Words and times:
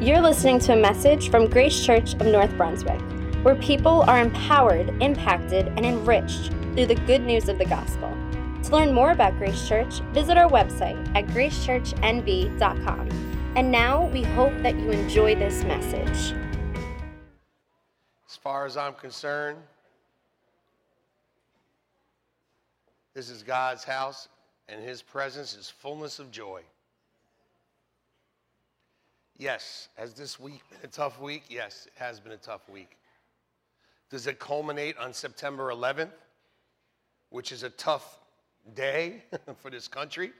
You're 0.00 0.20
listening 0.20 0.58
to 0.60 0.72
a 0.72 0.76
message 0.76 1.30
from 1.30 1.48
Grace 1.48 1.86
Church 1.86 2.14
of 2.14 2.26
North 2.26 2.54
Brunswick, 2.56 3.00
where 3.44 3.54
people 3.54 4.02
are 4.02 4.20
empowered, 4.20 4.88
impacted, 5.00 5.68
and 5.68 5.86
enriched 5.86 6.50
through 6.74 6.86
the 6.86 7.00
good 7.06 7.22
news 7.22 7.48
of 7.48 7.58
the 7.58 7.64
gospel. 7.64 8.10
To 8.64 8.72
learn 8.72 8.92
more 8.92 9.12
about 9.12 9.38
Grace 9.38 9.68
Church, 9.68 10.00
visit 10.12 10.36
our 10.36 10.50
website 10.50 10.98
at 11.14 11.28
gracechurchnb.com. 11.28 13.08
And 13.54 13.70
now 13.70 14.06
we 14.06 14.24
hope 14.24 14.52
that 14.62 14.74
you 14.74 14.90
enjoy 14.90 15.36
this 15.36 15.62
message. 15.62 16.34
As 18.28 18.36
far 18.36 18.66
as 18.66 18.76
I'm 18.76 18.94
concerned, 18.94 19.58
this 23.14 23.30
is 23.30 23.44
God's 23.44 23.84
house, 23.84 24.28
and 24.68 24.82
His 24.82 25.02
presence 25.02 25.56
is 25.56 25.70
fullness 25.70 26.18
of 26.18 26.32
joy. 26.32 26.62
Yes, 29.36 29.88
has 29.96 30.14
this 30.14 30.38
week 30.38 30.62
been 30.70 30.78
a 30.84 30.92
tough 30.92 31.20
week? 31.20 31.44
Yes, 31.48 31.86
it 31.86 31.92
has 31.96 32.20
been 32.20 32.32
a 32.32 32.36
tough 32.36 32.68
week. 32.68 32.96
Does 34.10 34.26
it 34.28 34.38
culminate 34.38 34.96
on 34.96 35.12
September 35.12 35.72
11th, 35.72 36.12
which 37.30 37.50
is 37.50 37.64
a 37.64 37.70
tough 37.70 38.20
day 38.74 39.24
for 39.56 39.70
this 39.70 39.88
country? 39.88 40.30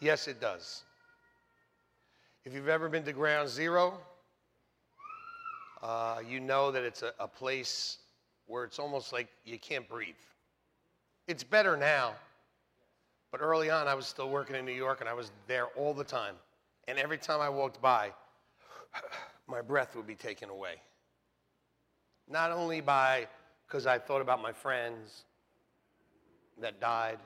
Yes, 0.00 0.28
it 0.28 0.40
does. 0.40 0.84
If 2.44 2.54
you've 2.54 2.68
ever 2.68 2.88
been 2.88 3.04
to 3.04 3.12
Ground 3.12 3.48
Zero, 3.50 3.98
uh, 5.82 6.20
you 6.26 6.40
know 6.40 6.70
that 6.70 6.84
it's 6.84 7.02
a, 7.02 7.12
a 7.20 7.28
place 7.28 7.98
where 8.46 8.64
it's 8.64 8.78
almost 8.78 9.12
like 9.12 9.28
you 9.44 9.58
can't 9.58 9.86
breathe. 9.88 10.14
It's 11.28 11.44
better 11.44 11.76
now, 11.76 12.14
but 13.30 13.42
early 13.42 13.70
on, 13.70 13.88
I 13.88 13.94
was 13.94 14.06
still 14.06 14.30
working 14.30 14.56
in 14.56 14.64
New 14.64 14.72
York 14.72 15.00
and 15.00 15.08
I 15.08 15.14
was 15.14 15.30
there 15.46 15.66
all 15.76 15.92
the 15.92 16.04
time. 16.04 16.34
And 16.88 16.98
every 16.98 17.18
time 17.18 17.40
I 17.40 17.48
walked 17.48 17.80
by, 17.80 18.12
my 19.46 19.62
breath 19.62 19.94
would 19.96 20.06
be 20.06 20.14
taken 20.14 20.50
away. 20.50 20.74
Not 22.28 22.50
only 22.50 22.80
by 22.80 23.28
because 23.66 23.86
I 23.86 23.98
thought 23.98 24.20
about 24.20 24.42
my 24.42 24.52
friends 24.52 25.24
that 26.60 26.80
died, 26.80 27.18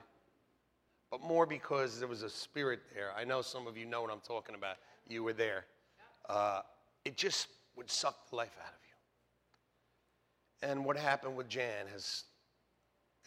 but 1.11 1.21
more 1.21 1.45
because 1.45 1.99
there 1.99 2.07
was 2.07 2.23
a 2.23 2.29
spirit 2.29 2.81
there. 2.93 3.11
I 3.17 3.23
know 3.23 3.41
some 3.41 3.67
of 3.67 3.77
you 3.77 3.85
know 3.85 4.01
what 4.01 4.11
I'm 4.11 4.21
talking 4.21 4.55
about. 4.55 4.77
You 5.07 5.23
were 5.23 5.33
there. 5.33 5.65
Uh, 6.29 6.61
it 7.05 7.15
just 7.15 7.47
would 7.75 7.89
suck 7.89 8.29
the 8.29 8.35
life 8.35 8.55
out 8.61 8.73
of 8.73 8.79
you. 10.63 10.69
And 10.69 10.85
what 10.85 10.97
happened 10.97 11.35
with 11.35 11.47
Jan 11.47 11.87
has 11.91 12.23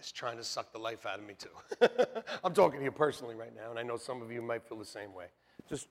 is 0.00 0.12
trying 0.12 0.36
to 0.38 0.44
suck 0.44 0.72
the 0.72 0.78
life 0.78 1.06
out 1.06 1.18
of 1.18 1.26
me 1.26 1.34
too. 1.38 1.86
I'm 2.44 2.54
talking 2.54 2.80
to 2.80 2.84
you 2.84 2.90
personally 2.90 3.34
right 3.34 3.54
now, 3.54 3.70
and 3.70 3.78
I 3.78 3.82
know 3.82 3.96
some 3.96 4.22
of 4.22 4.32
you 4.32 4.42
might 4.42 4.66
feel 4.66 4.78
the 4.78 4.84
same 4.84 5.14
way. 5.14 5.26
Just 5.68 5.88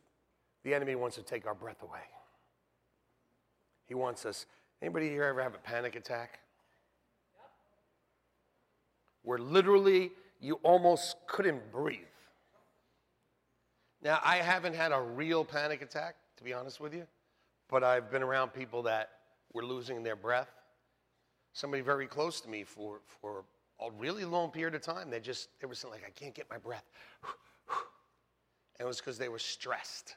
the 0.63 0.73
enemy 0.73 0.95
wants 0.95 1.15
to 1.15 1.23
take 1.23 1.47
our 1.47 1.55
breath 1.55 1.81
away. 1.81 1.99
He 3.85 3.95
wants 3.95 4.25
us. 4.25 4.45
Anybody 4.81 5.09
here 5.09 5.23
ever 5.23 5.41
have 5.41 5.55
a 5.55 5.59
panic 5.59 5.95
attack? 5.95 6.39
Where 9.23 9.39
literally 9.39 10.11
you 10.39 10.59
almost 10.63 11.17
couldn't 11.27 11.71
breathe. 11.71 11.99
Now, 14.01 14.19
I 14.23 14.37
haven't 14.37 14.75
had 14.75 14.91
a 14.93 15.01
real 15.01 15.43
panic 15.43 15.81
attack, 15.81 16.15
to 16.37 16.43
be 16.43 16.53
honest 16.53 16.79
with 16.79 16.93
you, 16.93 17.05
but 17.69 17.83
I've 17.83 18.09
been 18.09 18.23
around 18.23 18.53
people 18.53 18.83
that 18.83 19.09
were 19.53 19.65
losing 19.65 20.03
their 20.03 20.15
breath. 20.15 20.49
Somebody 21.51 21.81
very 21.81 22.07
close 22.07 22.39
to 22.41 22.49
me 22.49 22.63
for, 22.63 23.01
for 23.21 23.43
a 23.81 23.91
really 23.97 24.23
long 24.23 24.51
period 24.51 24.75
of 24.75 24.81
time, 24.81 25.09
they 25.09 25.19
just, 25.19 25.49
they 25.59 25.67
were 25.67 25.75
saying, 25.75 25.93
like, 25.93 26.05
I 26.05 26.11
can't 26.11 26.33
get 26.33 26.49
my 26.49 26.57
breath. 26.57 26.85
And 28.77 28.85
it 28.85 28.87
was 28.87 29.01
because 29.01 29.17
they 29.17 29.27
were 29.27 29.39
stressed. 29.39 30.15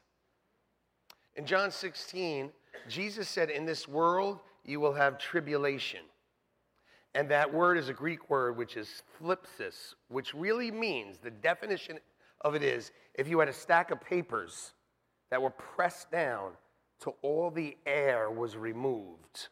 In 1.37 1.47
John 1.47 1.71
16, 1.71 2.51
Jesus 2.89 3.29
said, 3.29 3.51
In 3.51 3.65
this 3.65 3.89
world 3.89 4.41
you 4.65 4.81
will 4.81 4.93
have 4.93 5.19
tribulation. 5.19 6.01
And 7.15 7.29
that 7.31 7.53
word 7.53 7.77
is 7.77 7.89
a 7.89 7.95
Greek 7.95 8.31
word 8.31 8.57
which 8.57 8.77
is 8.77 9.03
thlipsis, 9.21 9.95
which 10.09 10.35
really 10.35 10.71
means 10.71 11.19
the 11.19 11.31
definition 11.31 11.99
of 12.41 12.55
it 12.55 12.63
is 12.63 12.91
if 13.15 13.29
you 13.29 13.39
had 13.39 13.49
a 13.49 13.53
stack 13.53 13.91
of 13.91 14.01
papers 14.01 14.73
that 15.31 15.43
were 15.43 15.51
pressed 15.51 16.11
down 16.11 16.53
till 17.01 17.17
all 17.23 17.51
the 17.51 17.77
air 17.87 18.31
was 18.31 18.57
removed. 18.57 19.49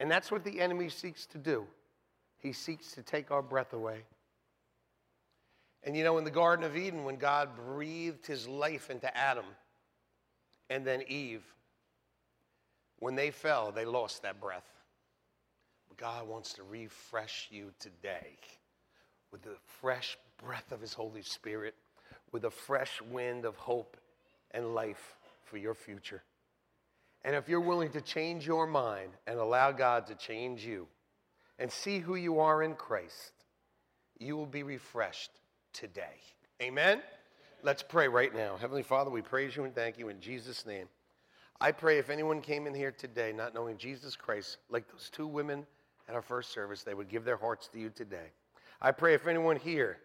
And 0.00 0.10
that's 0.10 0.30
what 0.30 0.44
the 0.44 0.60
enemy 0.60 0.88
seeks 0.88 1.26
to 1.26 1.38
do. 1.38 1.66
He 2.38 2.52
seeks 2.52 2.92
to 2.92 3.02
take 3.02 3.30
our 3.30 3.42
breath 3.42 3.72
away. 3.72 4.02
And 5.82 5.96
you 5.96 6.04
know, 6.04 6.18
in 6.18 6.24
the 6.24 6.30
Garden 6.30 6.64
of 6.64 6.76
Eden, 6.76 7.04
when 7.04 7.16
God 7.16 7.50
breathed 7.54 8.26
his 8.26 8.48
life 8.48 8.90
into 8.90 9.14
Adam, 9.16 9.44
and 10.70 10.86
then 10.86 11.02
Eve, 11.08 11.44
when 12.98 13.14
they 13.14 13.30
fell, 13.30 13.72
they 13.72 13.84
lost 13.84 14.22
that 14.22 14.40
breath. 14.40 14.66
But 15.88 15.98
God 15.98 16.28
wants 16.28 16.54
to 16.54 16.62
refresh 16.62 17.48
you 17.50 17.70
today 17.78 18.36
with 19.30 19.42
the 19.42 19.56
fresh 19.80 20.16
breath 20.42 20.72
of 20.72 20.80
His 20.80 20.94
Holy 20.94 21.22
Spirit, 21.22 21.74
with 22.32 22.44
a 22.44 22.50
fresh 22.50 23.00
wind 23.10 23.44
of 23.44 23.56
hope 23.56 23.96
and 24.52 24.74
life 24.74 25.16
for 25.44 25.56
your 25.58 25.74
future. 25.74 26.22
And 27.24 27.34
if 27.34 27.48
you're 27.48 27.60
willing 27.60 27.90
to 27.90 28.00
change 28.00 28.46
your 28.46 28.66
mind 28.66 29.10
and 29.26 29.38
allow 29.38 29.72
God 29.72 30.06
to 30.06 30.14
change 30.14 30.64
you 30.64 30.86
and 31.58 31.70
see 31.70 31.98
who 31.98 32.16
you 32.16 32.38
are 32.40 32.62
in 32.62 32.74
Christ, 32.74 33.32
you 34.18 34.36
will 34.36 34.46
be 34.46 34.62
refreshed 34.62 35.30
today. 35.72 36.20
Amen? 36.62 37.00
Let's 37.64 37.82
pray 37.82 38.08
right 38.08 38.34
now. 38.34 38.58
Heavenly 38.60 38.82
Father, 38.82 39.10
we 39.10 39.22
praise 39.22 39.56
you 39.56 39.64
and 39.64 39.74
thank 39.74 39.98
you 39.98 40.10
in 40.10 40.20
Jesus' 40.20 40.66
name. 40.66 40.86
I 41.62 41.72
pray 41.72 41.96
if 41.96 42.10
anyone 42.10 42.42
came 42.42 42.66
in 42.66 42.74
here 42.74 42.92
today 42.92 43.32
not 43.32 43.54
knowing 43.54 43.78
Jesus 43.78 44.16
Christ, 44.16 44.58
like 44.68 44.86
those 44.92 45.08
two 45.10 45.26
women 45.26 45.64
at 46.06 46.14
our 46.14 46.20
first 46.20 46.52
service, 46.52 46.82
they 46.82 46.92
would 46.92 47.08
give 47.08 47.24
their 47.24 47.38
hearts 47.38 47.68
to 47.68 47.80
you 47.80 47.88
today. 47.88 48.32
I 48.82 48.90
pray 48.90 49.14
if 49.14 49.26
anyone 49.26 49.56
here 49.56 49.96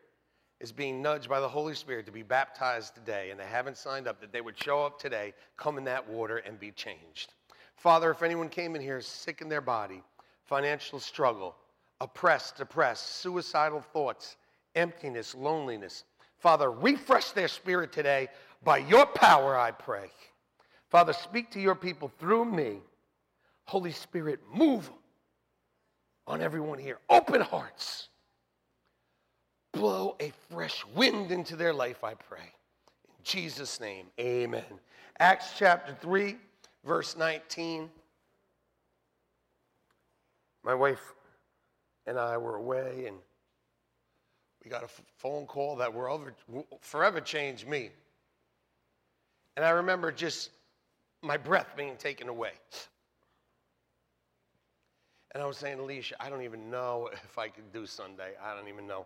is 0.62 0.72
being 0.72 1.02
nudged 1.02 1.28
by 1.28 1.42
the 1.42 1.50
Holy 1.50 1.76
Spirit 1.76 2.06
to 2.06 2.14
be 2.14 2.24
baptized 2.24 2.96
today 2.96 3.30
and 3.30 3.38
they 3.38 3.44
haven't 3.44 3.76
signed 3.76 4.08
up, 4.08 4.22
that 4.22 4.32
they 4.32 4.40
would 4.40 4.58
show 4.58 4.86
up 4.86 4.98
today, 4.98 5.34
come 5.58 5.78
in 5.78 5.84
that 5.84 6.08
water, 6.08 6.38
and 6.38 6.58
be 6.62 6.72
changed. 6.72 7.34
Father, 7.76 8.10
if 8.10 8.24
anyone 8.24 8.48
came 8.48 8.74
in 8.74 8.82
here 8.82 9.02
sick 9.02 9.42
in 9.42 9.50
their 9.50 9.60
body, 9.60 10.02
financial 10.46 10.98
struggle, 10.98 11.58
oppressed, 12.00 12.56
depressed, 12.56 13.18
suicidal 13.18 13.82
thoughts, 13.82 14.38
emptiness, 14.76 15.36
loneliness, 15.36 16.06
Father, 16.40 16.72
refresh 16.72 17.32
their 17.32 17.48
spirit 17.48 17.92
today. 17.92 18.30
By 18.64 18.80
your 18.80 19.06
power, 19.06 19.58
I 19.58 19.72
pray. 19.72 20.10
Father, 20.90 21.14
speak 21.14 21.52
to 21.52 21.60
your 21.60 21.76
people 21.76 22.12
through 22.20 22.46
me. 22.46 22.78
Holy 23.66 23.92
Spirit, 23.92 24.40
move 24.52 24.90
on 26.26 26.42
everyone 26.42 26.80
here. 26.80 26.98
Open 27.10 27.42
hearts. 27.42 28.10
Blow 29.74 30.16
a 30.20 30.32
fresh 30.50 30.84
wind 30.96 31.32
into 31.32 31.56
their 31.56 31.74
life, 31.74 32.04
I 32.04 32.16
pray. 32.16 32.40
In 32.40 33.24
Jesus' 33.24 33.80
name, 33.80 34.08
amen. 34.20 34.64
Acts 35.20 35.54
chapter 35.58 35.96
3, 36.02 36.36
verse 36.84 37.16
19. 37.16 37.90
My 40.64 40.74
wife 40.74 41.14
and 42.08 42.18
I 42.18 42.38
were 42.38 42.56
away, 42.56 43.06
and 43.08 43.18
we 44.64 44.70
got 44.70 44.84
a 44.84 44.90
phone 45.18 45.46
call 45.46 45.78
that 45.78 45.94
will 45.94 46.06
over, 46.06 46.34
forever 46.82 47.22
changed 47.22 47.68
me. 47.68 47.90
And 49.56 49.66
I 49.66 49.72
remember 49.72 50.12
just 50.12 50.52
my 51.22 51.38
breath 51.38 51.74
being 51.76 51.96
taken 51.98 52.30
away. 52.30 52.52
And 55.34 55.44
I 55.44 55.46
was 55.46 55.58
saying, 55.58 55.80
Alicia, 55.80 56.16
I 56.20 56.30
don't 56.30 56.42
even 56.42 56.70
know 56.70 57.10
if 57.14 57.38
I 57.38 57.50
could 57.50 57.72
do 57.72 57.86
Sunday. 57.86 58.32
I 58.44 58.56
don't 58.56 58.68
even 58.68 58.88
know. 58.88 59.06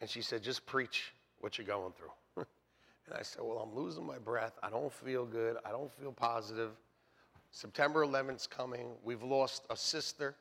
And 0.00 0.08
she 0.08 0.22
said, 0.22 0.42
just 0.42 0.64
preach 0.66 1.12
what 1.40 1.58
you're 1.58 1.66
going 1.66 1.92
through. 1.92 2.44
and 3.06 3.14
I 3.18 3.22
said, 3.22 3.42
well, 3.44 3.58
I'm 3.58 3.74
losing 3.74 4.06
my 4.06 4.18
breath. 4.18 4.52
I 4.62 4.70
don't 4.70 4.92
feel 4.92 5.26
good. 5.26 5.56
I 5.66 5.70
don't 5.70 5.92
feel 5.92 6.12
positive. 6.12 6.70
September 7.50 8.06
11th's 8.06 8.46
coming. 8.46 8.88
We've 9.02 9.22
lost 9.22 9.64
a 9.70 9.76
sister. 9.76 10.34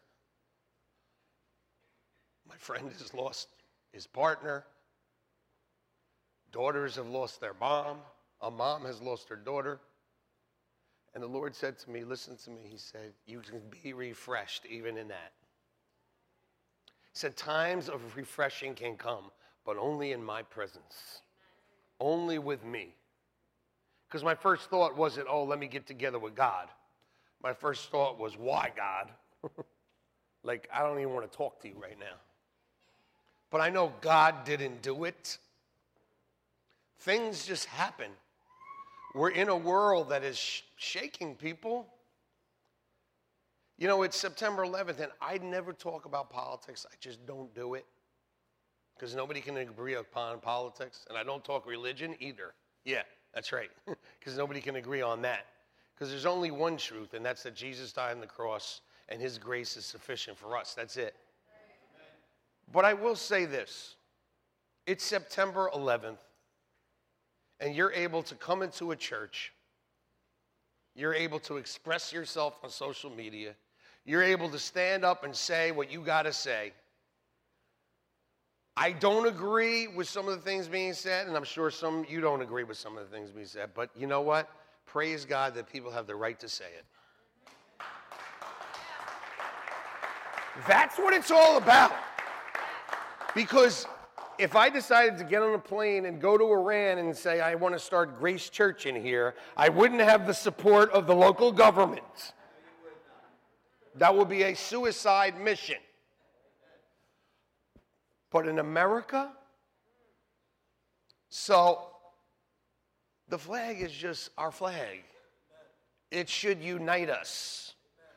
My 2.47 2.55
friend 2.55 2.91
has 2.99 3.13
lost 3.13 3.47
his 3.91 4.07
partner. 4.07 4.65
Daughters 6.51 6.95
have 6.95 7.07
lost 7.07 7.41
their 7.41 7.53
mom. 7.59 7.97
A 8.41 8.51
mom 8.51 8.85
has 8.85 9.01
lost 9.01 9.29
her 9.29 9.35
daughter. 9.35 9.79
And 11.13 11.23
the 11.23 11.27
Lord 11.27 11.55
said 11.55 11.79
to 11.79 11.89
me, 11.89 12.03
Listen 12.03 12.37
to 12.37 12.49
me. 12.51 12.61
He 12.63 12.77
said, 12.77 13.13
You 13.25 13.39
can 13.39 13.61
be 13.83 13.93
refreshed 13.93 14.65
even 14.69 14.97
in 14.97 15.07
that. 15.07 15.33
He 17.11 17.19
said, 17.19 17.35
Times 17.35 17.89
of 17.89 18.15
refreshing 18.15 18.75
can 18.75 18.95
come, 18.95 19.31
but 19.65 19.77
only 19.77 20.11
in 20.11 20.23
my 20.23 20.43
presence, 20.43 21.21
only 21.99 22.37
with 22.37 22.63
me. 22.63 22.93
Because 24.07 24.23
my 24.23 24.35
first 24.35 24.69
thought 24.69 24.95
wasn't, 24.95 25.27
Oh, 25.29 25.43
let 25.43 25.59
me 25.59 25.67
get 25.67 25.87
together 25.87 26.19
with 26.19 26.35
God. 26.35 26.67
My 27.41 27.53
first 27.53 27.89
thought 27.89 28.19
was, 28.19 28.37
Why, 28.37 28.71
God? 28.75 29.09
like, 30.43 30.69
I 30.73 30.83
don't 30.83 30.99
even 30.99 31.13
want 31.13 31.29
to 31.29 31.35
talk 31.35 31.59
to 31.61 31.67
you 31.67 31.75
right 31.81 31.99
now 31.99 32.17
but 33.49 33.61
I 33.61 33.69
know 33.69 33.93
God 34.01 34.43
didn't 34.45 34.81
do 34.81 35.05
it. 35.05 35.37
Things 36.99 37.45
just 37.45 37.65
happen. 37.65 38.11
We're 39.13 39.29
in 39.29 39.49
a 39.49 39.55
world 39.55 40.09
that 40.09 40.23
is 40.23 40.37
sh- 40.37 40.61
shaking 40.75 41.35
people. 41.35 41.87
You 43.77 43.87
know, 43.87 44.03
it's 44.03 44.17
September 44.17 44.65
11th, 44.65 44.99
and 44.99 45.11
I 45.21 45.37
never 45.37 45.71
talk 45.71 46.05
about 46.05 46.29
politics. 46.29 46.85
I 46.89 46.95
just 46.99 47.25
don't 47.25 47.53
do 47.53 47.75
it 47.75 47.85
because 48.95 49.15
nobody 49.15 49.39
can 49.39 49.57
agree 49.57 49.95
upon 49.95 50.39
politics, 50.39 51.05
and 51.09 51.17
I 51.17 51.23
don't 51.23 51.43
talk 51.43 51.67
religion 51.67 52.15
either. 52.19 52.53
Yeah, 52.83 53.03
that's 53.33 53.51
right, 53.51 53.69
because 54.19 54.37
nobody 54.37 54.59
can 54.59 54.75
agree 54.77 55.01
on 55.01 55.21
that. 55.21 55.45
Because 55.93 56.09
there's 56.09 56.25
only 56.25 56.51
one 56.51 56.77
truth, 56.77 57.13
and 57.13 57.25
that's 57.25 57.43
that 57.43 57.55
Jesus 57.55 57.91
died 57.93 58.11
on 58.11 58.21
the 58.21 58.27
cross, 58.27 58.81
and 59.09 59.21
his 59.21 59.37
grace 59.37 59.77
is 59.77 59.85
sufficient 59.85 60.37
for 60.37 60.57
us. 60.57 60.73
That's 60.73 60.97
it. 60.97 61.15
But 62.71 62.85
I 62.85 62.93
will 62.93 63.15
say 63.15 63.45
this 63.45 63.95
it's 64.85 65.03
September 65.03 65.69
11th, 65.73 66.17
and 67.59 67.75
you're 67.75 67.91
able 67.91 68.23
to 68.23 68.35
come 68.35 68.61
into 68.61 68.91
a 68.91 68.95
church, 68.95 69.53
you're 70.95 71.13
able 71.13 71.39
to 71.39 71.57
express 71.57 72.11
yourself 72.13 72.57
on 72.63 72.69
social 72.69 73.09
media, 73.09 73.53
you're 74.05 74.23
able 74.23 74.49
to 74.49 74.59
stand 74.59 75.03
up 75.03 75.23
and 75.23 75.35
say 75.35 75.71
what 75.71 75.91
you 75.91 76.01
got 76.01 76.23
to 76.23 76.33
say. 76.33 76.73
I 78.79 78.91
don't 78.91 79.27
agree 79.27 79.87
with 79.87 80.07
some 80.07 80.27
of 80.27 80.35
the 80.35 80.41
things 80.41 80.67
being 80.67 80.93
said, 80.93 81.27
and 81.27 81.35
I'm 81.35 81.43
sure 81.43 81.71
some 81.71 82.05
you 82.07 82.21
don't 82.21 82.41
agree 82.41 82.63
with 82.63 82.77
some 82.77 82.95
of 82.95 83.09
the 83.09 83.15
things 83.15 83.31
being 83.31 83.47
said, 83.47 83.71
but 83.73 83.89
you 83.95 84.05
know 84.05 84.21
what? 84.21 84.49
Praise 84.85 85.25
God 85.25 85.55
that 85.55 85.67
people 85.71 85.91
have 85.91 86.05
the 86.05 86.15
right 86.15 86.39
to 86.39 86.47
say 86.47 86.65
it. 86.77 86.85
That's 90.67 90.97
what 90.97 91.13
it's 91.13 91.31
all 91.31 91.57
about. 91.57 91.91
Because 93.37 93.85
if 94.39 94.55
I 94.55 94.67
decided 94.67 95.19
to 95.19 95.23
get 95.23 95.43
on 95.43 95.53
a 95.53 95.59
plane 95.59 96.05
and 96.05 96.19
go 96.19 96.39
to 96.39 96.43
Iran 96.43 96.97
and 96.97 97.15
say, 97.15 97.39
I 97.39 97.53
want 97.53 97.75
to 97.75 97.79
start 97.79 98.17
Grace 98.17 98.49
Church 98.49 98.87
in 98.87 98.99
here, 98.99 99.35
I 99.55 99.69
wouldn't 99.69 100.01
have 100.01 100.25
the 100.25 100.33
support 100.33 100.89
of 100.89 101.05
the 101.05 101.13
local 101.13 101.51
government. 101.51 102.33
That 103.93 104.15
would 104.15 104.27
be 104.27 104.41
a 104.41 104.55
suicide 104.55 105.39
mission. 105.39 105.75
But 108.31 108.47
in 108.47 108.57
America, 108.57 109.31
so 111.29 111.89
the 113.29 113.37
flag 113.37 113.81
is 113.81 113.91
just 113.91 114.31
our 114.35 114.51
flag. 114.51 115.03
It 116.09 116.27
should 116.27 116.59
unite 116.59 117.11
us. 117.11 117.75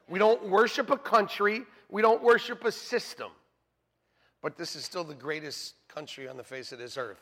We 0.09 0.19
don't 0.19 0.49
worship 0.49 0.89
a 0.89 0.97
country, 0.97 1.65
we 1.91 2.01
don't 2.01 2.23
worship 2.23 2.65
a 2.65 2.73
system. 2.73 3.33
But 4.43 4.57
this 4.57 4.77
is 4.77 4.85
still 4.85 5.05
the 5.05 5.15
greatest 5.15 5.75
country 5.89 6.29
on 6.29 6.37
the 6.37 6.45
face 6.45 6.73
of 6.73 6.79
this 6.79 6.97
earth. 6.97 7.21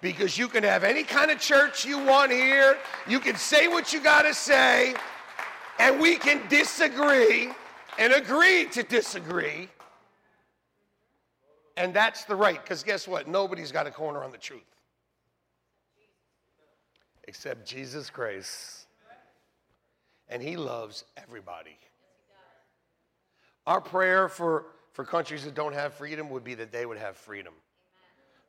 Because 0.00 0.36
you 0.36 0.48
can 0.48 0.64
have 0.64 0.82
any 0.82 1.04
kind 1.04 1.30
of 1.30 1.38
church 1.38 1.84
you 1.84 1.98
want 1.98 2.32
here, 2.32 2.76
you 3.06 3.20
can 3.20 3.36
say 3.36 3.68
what 3.68 3.92
you 3.92 4.02
got 4.02 4.22
to 4.22 4.34
say, 4.34 4.94
and 5.78 6.00
we 6.00 6.16
can 6.16 6.40
disagree 6.48 7.50
and 7.98 8.12
agree 8.12 8.66
to 8.72 8.82
disagree 8.82 9.68
and 11.76 11.94
that's 11.94 12.24
the 12.24 12.36
right, 12.36 12.60
because 12.62 12.82
guess 12.82 13.08
what? 13.08 13.28
Nobody's 13.28 13.72
got 13.72 13.86
a 13.86 13.90
corner 13.90 14.22
on 14.22 14.30
the 14.30 14.38
truth. 14.38 14.60
Except 17.24 17.66
Jesus 17.66 18.10
Christ. 18.10 18.86
And 20.28 20.42
he 20.42 20.56
loves 20.56 21.04
everybody. 21.16 21.76
Our 23.66 23.80
prayer 23.80 24.28
for, 24.28 24.66
for 24.92 25.04
countries 25.04 25.44
that 25.44 25.54
don't 25.54 25.74
have 25.74 25.94
freedom 25.94 26.28
would 26.30 26.44
be 26.44 26.54
that 26.54 26.70
they 26.70 26.86
would 26.86 26.98
have 26.98 27.16
freedom. 27.16 27.54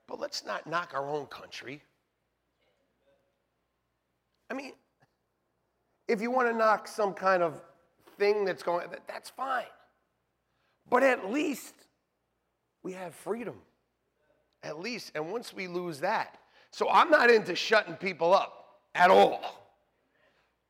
But 0.07 0.19
let's 0.19 0.45
not 0.45 0.67
knock 0.67 0.91
our 0.93 1.07
own 1.07 1.25
country. 1.27 1.81
I 4.49 4.53
mean, 4.53 4.73
if 6.07 6.21
you 6.21 6.29
want 6.29 6.49
to 6.49 6.53
knock 6.53 6.87
some 6.87 7.13
kind 7.13 7.41
of 7.41 7.61
thing 8.17 8.45
that's 8.45 8.61
going, 8.61 8.87
that's 9.07 9.29
fine. 9.29 9.65
But 10.89 11.03
at 11.03 11.31
least 11.31 11.73
we 12.83 12.93
have 12.93 13.15
freedom. 13.15 13.55
At 14.61 14.79
least. 14.79 15.11
And 15.15 15.31
once 15.31 15.53
we 15.53 15.67
lose 15.67 15.99
that, 16.01 16.37
so 16.71 16.89
I'm 16.89 17.09
not 17.09 17.29
into 17.29 17.55
shutting 17.55 17.95
people 17.95 18.33
up 18.33 18.79
at 18.95 19.09
all. 19.09 19.61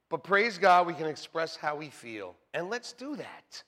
But 0.10 0.24
praise 0.24 0.58
God, 0.58 0.86
we 0.86 0.94
can 0.94 1.08
express 1.08 1.56
how 1.56 1.76
we 1.76 1.90
feel. 1.90 2.36
And 2.54 2.70
let's 2.70 2.94
do 2.94 3.16
that. 3.16 3.64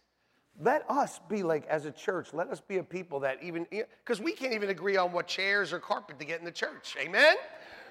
Let 0.62 0.90
us 0.90 1.20
be 1.28 1.44
like, 1.44 1.68
as 1.68 1.86
a 1.86 1.92
church, 1.92 2.34
let 2.34 2.50
us 2.50 2.62
be 2.62 2.78
a 2.78 2.84
people 2.84 3.20
that 3.22 3.44
even, 3.44 3.68
because 3.70 4.22
we 4.22 4.32
can't 4.32 4.54
even 4.54 4.70
agree 4.70 4.96
on 4.96 5.12
what 5.12 5.28
chairs 5.28 5.74
or 5.74 5.80
carpet 5.80 6.18
to 6.20 6.26
get 6.26 6.40
in 6.40 6.46
the 6.46 6.52
church. 6.52 6.96
Amen? 7.00 7.36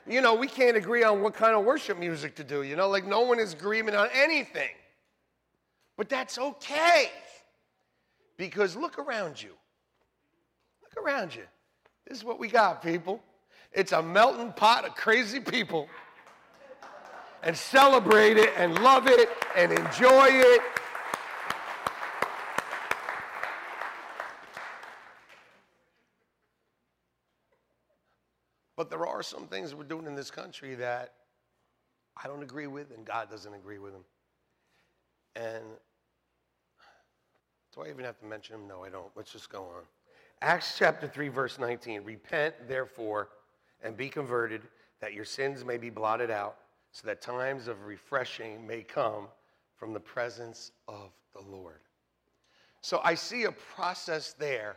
You 0.06 0.20
know, 0.20 0.34
we 0.34 0.46
can't 0.46 0.76
agree 0.76 1.02
on 1.02 1.20
what 1.22 1.34
kind 1.34 1.54
of 1.54 1.64
worship 1.64 1.98
music 1.98 2.34
to 2.36 2.44
do. 2.44 2.62
You 2.62 2.76
know, 2.76 2.88
like 2.88 3.06
no 3.06 3.20
one 3.20 3.38
is 3.38 3.52
agreement 3.52 3.96
on 3.96 4.08
anything. 4.14 4.70
But 5.96 6.08
that's 6.08 6.38
okay. 6.38 7.10
Because 8.36 8.76
look 8.76 8.98
around 8.98 9.42
you. 9.42 9.52
Look 10.82 11.04
around 11.04 11.34
you. 11.34 11.44
This 12.06 12.18
is 12.18 12.24
what 12.24 12.38
we 12.38 12.48
got, 12.48 12.82
people. 12.82 13.22
It's 13.72 13.92
a 13.92 14.02
melting 14.02 14.52
pot 14.52 14.86
of 14.86 14.94
crazy 14.94 15.40
people. 15.40 15.88
And 17.42 17.56
celebrate 17.56 18.38
it 18.38 18.50
and 18.56 18.78
love 18.78 19.06
it 19.06 19.28
and 19.56 19.70
enjoy 19.70 20.28
it. 20.30 20.62
But 28.76 28.90
there 28.90 29.06
are 29.06 29.22
some 29.22 29.46
things 29.46 29.74
we're 29.74 29.84
doing 29.84 30.06
in 30.06 30.14
this 30.14 30.30
country 30.30 30.74
that 30.76 31.12
I 32.22 32.26
don't 32.28 32.42
agree 32.42 32.66
with 32.66 32.90
and 32.94 33.04
God 33.04 33.30
doesn't 33.30 33.54
agree 33.54 33.78
with 33.78 33.92
them. 33.92 34.04
And 35.36 35.64
do 37.74 37.82
I 37.82 37.88
even 37.88 38.04
have 38.04 38.18
to 38.20 38.26
mention 38.26 38.56
them? 38.56 38.68
No, 38.68 38.84
I 38.84 38.88
don't. 38.88 39.10
Let's 39.16 39.32
just 39.32 39.50
go 39.50 39.62
on. 39.62 39.82
Acts 40.42 40.76
chapter 40.78 41.08
3, 41.08 41.28
verse 41.28 41.58
19 41.58 42.04
Repent, 42.04 42.54
therefore, 42.68 43.30
and 43.82 43.96
be 43.96 44.08
converted, 44.08 44.62
that 45.00 45.12
your 45.12 45.24
sins 45.24 45.64
may 45.64 45.76
be 45.76 45.90
blotted 45.90 46.30
out, 46.30 46.56
so 46.92 47.06
that 47.06 47.20
times 47.20 47.66
of 47.66 47.84
refreshing 47.84 48.64
may 48.66 48.82
come 48.82 49.26
from 49.76 49.92
the 49.92 50.00
presence 50.00 50.70
of 50.86 51.10
the 51.34 51.40
Lord. 51.40 51.80
So 52.80 53.00
I 53.02 53.14
see 53.14 53.44
a 53.44 53.52
process 53.52 54.34
there 54.34 54.76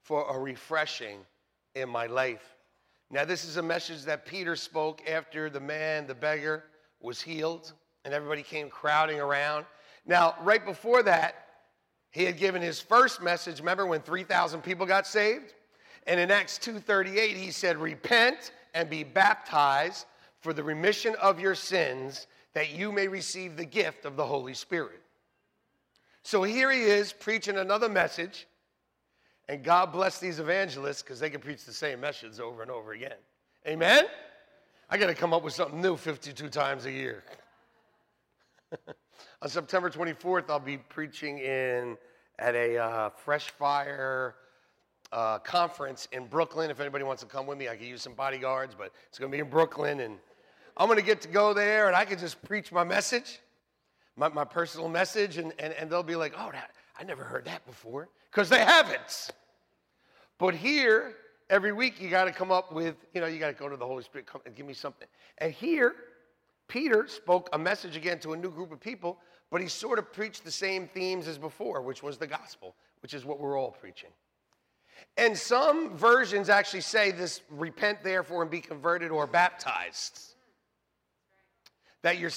for 0.00 0.26
a 0.34 0.38
refreshing 0.38 1.18
in 1.74 1.88
my 1.88 2.06
life. 2.06 2.51
Now, 3.12 3.26
this 3.26 3.44
is 3.44 3.58
a 3.58 3.62
message 3.62 4.04
that 4.04 4.24
Peter 4.24 4.56
spoke 4.56 5.02
after 5.06 5.50
the 5.50 5.60
man, 5.60 6.06
the 6.06 6.14
beggar, 6.14 6.64
was 6.98 7.20
healed, 7.20 7.74
and 8.06 8.14
everybody 8.14 8.42
came 8.42 8.70
crowding 8.70 9.20
around. 9.20 9.66
Now, 10.06 10.34
right 10.40 10.64
before 10.64 11.02
that, 11.02 11.46
he 12.10 12.24
had 12.24 12.38
given 12.38 12.62
his 12.62 12.80
first 12.80 13.20
message, 13.20 13.60
remember 13.60 13.84
when 13.84 14.00
3,000 14.00 14.62
people 14.62 14.86
got 14.86 15.06
saved? 15.06 15.52
And 16.06 16.18
in 16.18 16.30
Acts 16.30 16.58
2:38 16.58 17.36
he 17.36 17.50
said, 17.50 17.76
"Repent 17.76 18.50
and 18.72 18.88
be 18.88 19.04
baptized 19.04 20.06
for 20.40 20.54
the 20.54 20.64
remission 20.64 21.14
of 21.16 21.38
your 21.38 21.54
sins 21.54 22.26
that 22.54 22.70
you 22.70 22.90
may 22.90 23.08
receive 23.08 23.56
the 23.56 23.66
gift 23.66 24.06
of 24.06 24.16
the 24.16 24.26
Holy 24.26 24.54
Spirit." 24.54 25.00
So 26.22 26.42
here 26.42 26.70
he 26.70 26.82
is 26.82 27.12
preaching 27.12 27.58
another 27.58 27.90
message. 27.90 28.46
And 29.48 29.62
God 29.62 29.92
bless 29.92 30.18
these 30.18 30.38
evangelists 30.38 31.02
because 31.02 31.20
they 31.20 31.30
can 31.30 31.40
preach 31.40 31.64
the 31.64 31.72
same 31.72 32.00
message 32.00 32.38
over 32.40 32.62
and 32.62 32.70
over 32.70 32.92
again. 32.92 33.16
Amen? 33.66 34.04
I 34.88 34.98
got 34.98 35.06
to 35.06 35.14
come 35.14 35.32
up 35.32 35.42
with 35.42 35.54
something 35.54 35.80
new 35.80 35.96
52 35.96 36.48
times 36.48 36.86
a 36.86 36.92
year. 36.92 37.24
On 39.42 39.48
September 39.48 39.90
24th, 39.90 40.50
I'll 40.50 40.60
be 40.60 40.78
preaching 40.78 41.38
in 41.38 41.96
at 42.38 42.54
a 42.54 42.78
uh, 42.78 43.08
Fresh 43.10 43.50
Fire 43.50 44.36
uh, 45.12 45.38
conference 45.38 46.08
in 46.12 46.26
Brooklyn. 46.26 46.70
If 46.70 46.80
anybody 46.80 47.04
wants 47.04 47.22
to 47.22 47.28
come 47.28 47.46
with 47.46 47.58
me, 47.58 47.68
I 47.68 47.76
could 47.76 47.86
use 47.86 48.02
some 48.02 48.14
bodyguards, 48.14 48.74
but 48.76 48.92
it's 49.08 49.18
going 49.18 49.30
to 49.30 49.36
be 49.36 49.40
in 49.40 49.50
Brooklyn. 49.50 50.00
And 50.00 50.18
I'm 50.76 50.86
going 50.86 50.98
to 50.98 51.04
get 51.04 51.20
to 51.22 51.28
go 51.28 51.52
there 51.52 51.88
and 51.88 51.96
I 51.96 52.04
can 52.04 52.18
just 52.18 52.42
preach 52.42 52.72
my 52.72 52.84
message, 52.84 53.40
my, 54.16 54.28
my 54.28 54.44
personal 54.44 54.88
message, 54.88 55.38
and, 55.38 55.52
and, 55.58 55.72
and 55.74 55.90
they'll 55.90 56.02
be 56.02 56.16
like, 56.16 56.34
oh, 56.36 56.50
that, 56.52 56.70
I 56.98 57.04
never 57.04 57.24
heard 57.24 57.44
that 57.44 57.66
before, 57.66 58.08
because 58.32 58.48
they 58.48 58.60
haven't. 58.60 59.30
But 60.38 60.54
here, 60.54 61.14
every 61.50 61.72
week, 61.72 62.00
you 62.00 62.08
got 62.08 62.24
to 62.24 62.32
come 62.32 62.50
up 62.50 62.72
with, 62.72 62.96
you 63.14 63.20
know, 63.20 63.26
you 63.26 63.38
got 63.38 63.48
to 63.48 63.52
go 63.52 63.68
to 63.68 63.76
the 63.76 63.86
Holy 63.86 64.02
Spirit, 64.02 64.26
come 64.26 64.40
and 64.46 64.54
give 64.54 64.66
me 64.66 64.72
something. 64.72 65.06
And 65.38 65.52
here, 65.52 65.94
Peter 66.66 67.06
spoke 67.06 67.50
a 67.52 67.58
message 67.58 67.96
again 67.96 68.18
to 68.20 68.32
a 68.32 68.36
new 68.36 68.50
group 68.50 68.72
of 68.72 68.80
people, 68.80 69.18
but 69.50 69.60
he 69.60 69.68
sort 69.68 69.98
of 69.98 70.12
preached 70.12 70.44
the 70.44 70.50
same 70.50 70.88
themes 70.88 71.28
as 71.28 71.36
before, 71.36 71.82
which 71.82 72.02
was 72.02 72.16
the 72.16 72.26
gospel, 72.26 72.74
which 73.00 73.12
is 73.12 73.24
what 73.24 73.38
we're 73.38 73.58
all 73.58 73.70
preaching. 73.70 74.10
And 75.18 75.36
some 75.36 75.96
versions 75.96 76.48
actually 76.48 76.80
say 76.80 77.10
this 77.10 77.42
repent 77.50 78.02
therefore 78.02 78.42
and 78.42 78.50
be 78.50 78.60
converted 78.60 79.10
or 79.10 79.26
baptized. 79.26 80.18
That 82.00 82.18
your, 82.18 82.30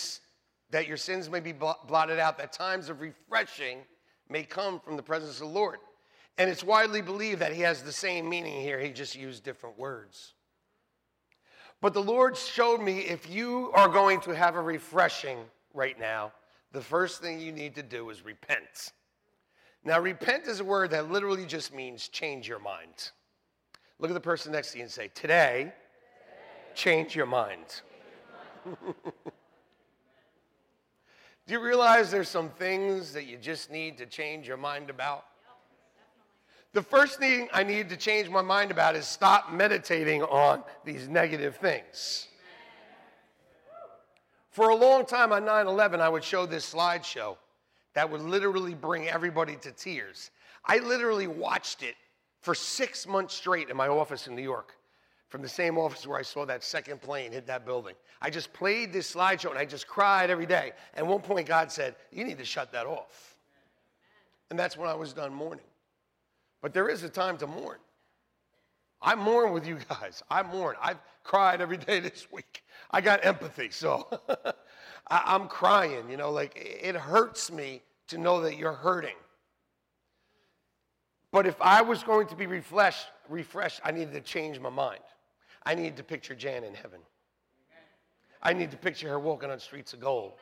that 0.72 0.88
your 0.88 0.98
sins 0.98 1.30
may 1.30 1.40
be 1.40 1.54
blotted 1.54 2.20
out, 2.20 2.38
that 2.38 2.52
times 2.52 2.90
of 2.90 3.00
refreshing 3.00 3.80
may 4.30 4.44
come 4.44 4.80
from 4.80 4.98
the 4.98 5.04
presence 5.04 5.34
of 5.34 5.48
the 5.48 5.54
Lord. 5.54 5.78
And 6.38 6.50
it's 6.50 6.64
widely 6.64 7.02
believed 7.02 7.40
that 7.42 7.54
he 7.54 7.62
has 7.62 7.82
the 7.82 7.92
same 7.92 8.28
meaning 8.28 8.62
here, 8.62 8.80
he 8.80 8.90
just 8.90 9.16
used 9.16 9.44
different 9.44 9.78
words. 9.80 10.34
But 11.82 11.94
the 11.94 12.02
Lord 12.02 12.36
showed 12.36 12.82
me 12.82 13.00
if 13.00 13.30
you 13.30 13.72
are 13.74 13.90
going 13.90 14.20
to 14.22 14.32
have 14.32 14.56
a 14.56 14.62
refreshing 14.62 15.38
right 15.74 16.00
now, 16.00 16.32
the 16.72 16.82
first 16.82 17.22
thing 17.22 17.40
you 17.40 17.52
need 17.52 17.76
to 17.76 17.84
do 17.84 18.10
is 18.10 18.26
repent. 18.26 18.92
Now, 19.84 20.00
repent 20.00 20.48
is 20.48 20.60
a 20.60 20.64
word 20.64 20.92
that 20.92 21.12
literally 21.12 21.46
just 21.46 21.74
means 21.74 22.08
change 22.08 22.48
your 22.48 22.60
mind. 22.60 23.12
Look 24.00 24.10
at 24.10 24.16
the 24.16 24.20
person 24.20 24.52
next 24.52 24.72
to 24.72 24.80
you 24.80 24.84
and 24.84 24.92
say, 24.92 25.10
Today, 25.14 25.72
change 26.74 27.16
your 27.16 27.28
mind. 27.28 27.82
Do 31.48 31.54
you 31.54 31.60
realize 31.60 32.10
there's 32.10 32.30
some 32.30 32.50
things 32.50 33.14
that 33.14 33.26
you 33.26 33.38
just 33.38 33.70
need 33.70 34.00
to 34.00 34.08
change 34.08 34.48
your 34.48 34.58
mind 34.58 34.90
about? 34.90 35.26
The 36.74 36.82
first 36.82 37.20
thing 37.20 37.48
I 37.54 37.64
need 37.64 37.88
to 37.90 37.98
change 37.98 38.30
my 38.30 38.42
mind 38.42 38.72
about 38.72 38.96
is 38.96 39.06
stop 39.06 39.54
meditating 39.54 40.24
on 40.24 40.64
these 40.84 41.08
negative 41.08 41.56
things. 41.58 42.28
For 44.50 44.70
a 44.70 44.76
long 44.76 45.06
time 45.06 45.32
on 45.32 45.46
9 45.46 45.68
11, 45.68 46.02
I 46.02 46.10
would 46.10 46.24
show 46.24 46.46
this 46.46 46.74
slideshow 46.74 47.38
that 47.94 48.10
would 48.10 48.22
literally 48.22 48.74
bring 48.74 49.08
everybody 49.08 49.56
to 49.58 49.72
tears. 49.72 50.32
I 50.66 50.80
literally 50.80 51.28
watched 51.28 51.84
it 51.84 51.96
for 52.42 52.56
six 52.56 53.08
months 53.08 53.36
straight 53.36 53.70
in 53.70 53.78
my 53.78 53.88
office 53.88 54.28
in 54.28 54.36
New 54.36 54.42
York, 54.42 54.74
from 55.36 55.42
the 55.42 55.50
same 55.50 55.78
office 55.78 56.08
where 56.08 56.18
I 56.18 56.22
saw 56.22 56.46
that 56.46 56.64
second 56.64 57.02
plane 57.02 57.34
hit 57.34 57.46
that 57.48 57.66
building. 57.66 57.94
I 58.22 58.30
just 58.30 58.54
played 58.54 58.94
this 58.94 59.14
slideshow 59.14 59.50
and 59.50 59.60
I 59.60 59.66
just 59.66 59.86
cried 59.86 60.30
every 60.30 60.46
day. 60.46 60.72
At 60.94 61.06
one 61.06 61.20
point, 61.20 61.46
God 61.46 61.70
said, 61.70 61.96
You 62.10 62.24
need 62.24 62.38
to 62.38 62.46
shut 62.46 62.72
that 62.72 62.86
off. 62.86 63.36
And 64.50 64.58
that's 64.58 64.78
when 64.78 64.88
I 64.88 64.94
was 64.94 65.12
done 65.12 65.34
mourning. 65.34 65.66
But 66.62 66.74
there 66.74 66.88
is 66.88 67.04
a 67.04 67.10
time 67.10 67.38
to 67.40 67.48
mourn. 67.48 67.80
I 69.02 69.16
mourn 69.16 69.52
with 69.52 69.68
you 69.68 69.78
guys. 69.90 70.24
I 70.30 70.42
mourn. 70.42 70.78
I've 70.82 71.00
cried 71.26 71.60
every 71.60 71.76
day 71.76 72.00
this 72.10 72.32
week. 72.32 72.64
I 72.90 73.02
got 73.02 73.26
empathy, 73.26 73.72
so 73.72 74.08
I, 75.10 75.36
am 75.36 75.50
crying. 75.50 76.10
You 76.10 76.16
know, 76.16 76.32
like 76.32 76.54
it 76.56 76.96
hurts 76.96 77.52
me 77.52 77.82
to 78.08 78.18
know 78.18 78.40
that 78.40 78.56
you're 78.56 78.72
hurting. 78.72 79.18
But 81.34 81.46
if 81.46 81.62
I 81.62 81.82
was 81.82 82.04
going 82.04 82.28
to 82.28 82.38
be 82.38 82.48
refreshed, 82.48 83.08
refreshed, 83.28 83.82
I 83.84 83.92
needed 83.92 84.14
to 84.14 84.22
change 84.22 84.62
my 84.62 84.70
mind. 84.70 85.02
I 85.66 85.76
need 85.76 85.98
to 85.98 86.04
picture 86.04 86.36
Jan 86.36 86.64
in 86.64 86.74
heaven. 86.74 87.00
I 88.42 88.54
need 88.54 88.70
to 88.72 88.78
picture 88.78 89.10
her 89.10 89.20
walking 89.20 89.50
on 89.50 89.60
streets 89.60 89.94
of 89.94 90.00
gold 90.00 90.34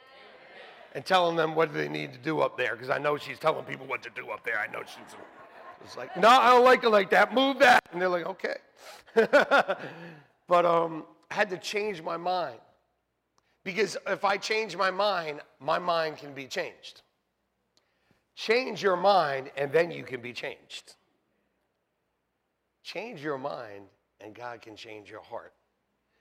and 0.94 1.06
telling 1.06 1.36
them 1.36 1.56
what 1.56 1.74
they 1.74 1.88
need 1.88 2.12
to 2.14 2.20
do 2.20 2.42
up 2.42 2.58
there 2.58 2.76
because 2.76 2.90
I 2.90 2.98
know 2.98 3.18
she's 3.18 3.40
telling 3.40 3.64
people 3.64 3.86
what 3.86 4.04
to 4.04 4.10
do 4.10 4.30
up 4.30 4.44
there. 4.44 4.60
I 4.60 4.68
know 4.68 4.82
she's. 4.86 5.16
It's 5.84 5.98
like, 5.98 6.16
no, 6.18 6.30
I 6.30 6.50
don't 6.52 6.64
like 6.64 6.84
it 6.84 6.90
like 6.90 7.10
that. 7.12 7.34
Move 7.34 7.60
that. 7.60 7.82
And 7.92 8.02
they're 8.02 8.10
like, 8.10 8.26
okay. 8.26 8.56
but 10.48 10.66
um, 10.66 11.04
I 11.30 11.34
had 11.34 11.50
to 11.50 11.58
change 11.58 12.02
my 12.02 12.18
mind. 12.18 12.60
Because 13.64 13.98
if 14.08 14.26
I 14.26 14.38
change 14.38 14.76
my 14.76 14.92
mind, 14.92 15.42
my 15.60 15.80
mind 15.80 16.18
can 16.18 16.34
be 16.34 16.48
changed. 16.48 17.02
Change 18.36 18.82
your 18.82 18.98
mind, 18.98 19.52
and 19.56 19.72
then 19.72 19.92
you 19.92 20.04
can 20.04 20.22
be 20.22 20.34
changed. 20.34 20.96
Change 22.84 23.22
your 23.22 23.38
mind, 23.38 23.86
and 24.24 24.34
God 24.34 24.62
can 24.62 24.76
change 24.76 25.10
your 25.10 25.22
heart. 25.22 25.54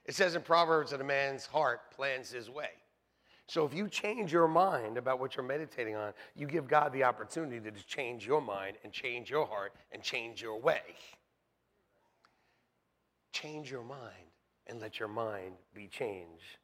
It 0.04 0.14
says 0.14 0.34
in 0.34 0.42
Proverbs 0.42 0.90
that 0.90 1.00
a 1.00 1.04
man's 1.04 1.46
heart 1.46 1.90
plans 1.94 2.30
his 2.30 2.50
way. 2.50 2.70
So 3.46 3.64
if 3.64 3.74
you 3.74 3.88
change 3.88 4.32
your 4.32 4.48
mind 4.48 4.96
about 4.96 5.20
what 5.20 5.36
you're 5.36 5.44
meditating 5.44 5.94
on, 5.94 6.12
you 6.34 6.46
give 6.46 6.66
God 6.66 6.92
the 6.92 7.04
opportunity 7.04 7.60
to 7.60 7.84
change 7.84 8.26
your 8.26 8.40
mind 8.40 8.76
and 8.82 8.92
change 8.92 9.30
your 9.30 9.46
heart 9.46 9.74
and 9.92 10.02
change 10.02 10.40
your 10.40 10.58
way. 10.58 10.80
Change 13.32 13.70
your 13.70 13.82
mind 13.82 14.30
and 14.66 14.80
let 14.80 14.98
your 14.98 15.08
mind 15.08 15.54
be 15.74 15.86
changed. 15.86 16.58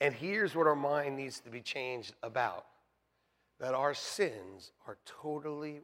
And 0.00 0.14
here's 0.14 0.54
what 0.54 0.66
our 0.66 0.76
mind 0.76 1.16
needs 1.16 1.40
to 1.40 1.50
be 1.50 1.60
changed 1.60 2.14
about 2.22 2.66
that 3.60 3.74
our 3.74 3.94
sins 3.94 4.72
are 4.88 4.98
totally 5.06 5.82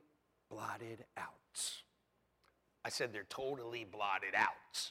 blotted 0.50 1.04
out. 1.16 1.32
I 2.88 2.90
said 2.90 3.12
they're 3.12 3.25
totally 3.28 3.85
blotted 3.85 4.35
out. 4.35 4.90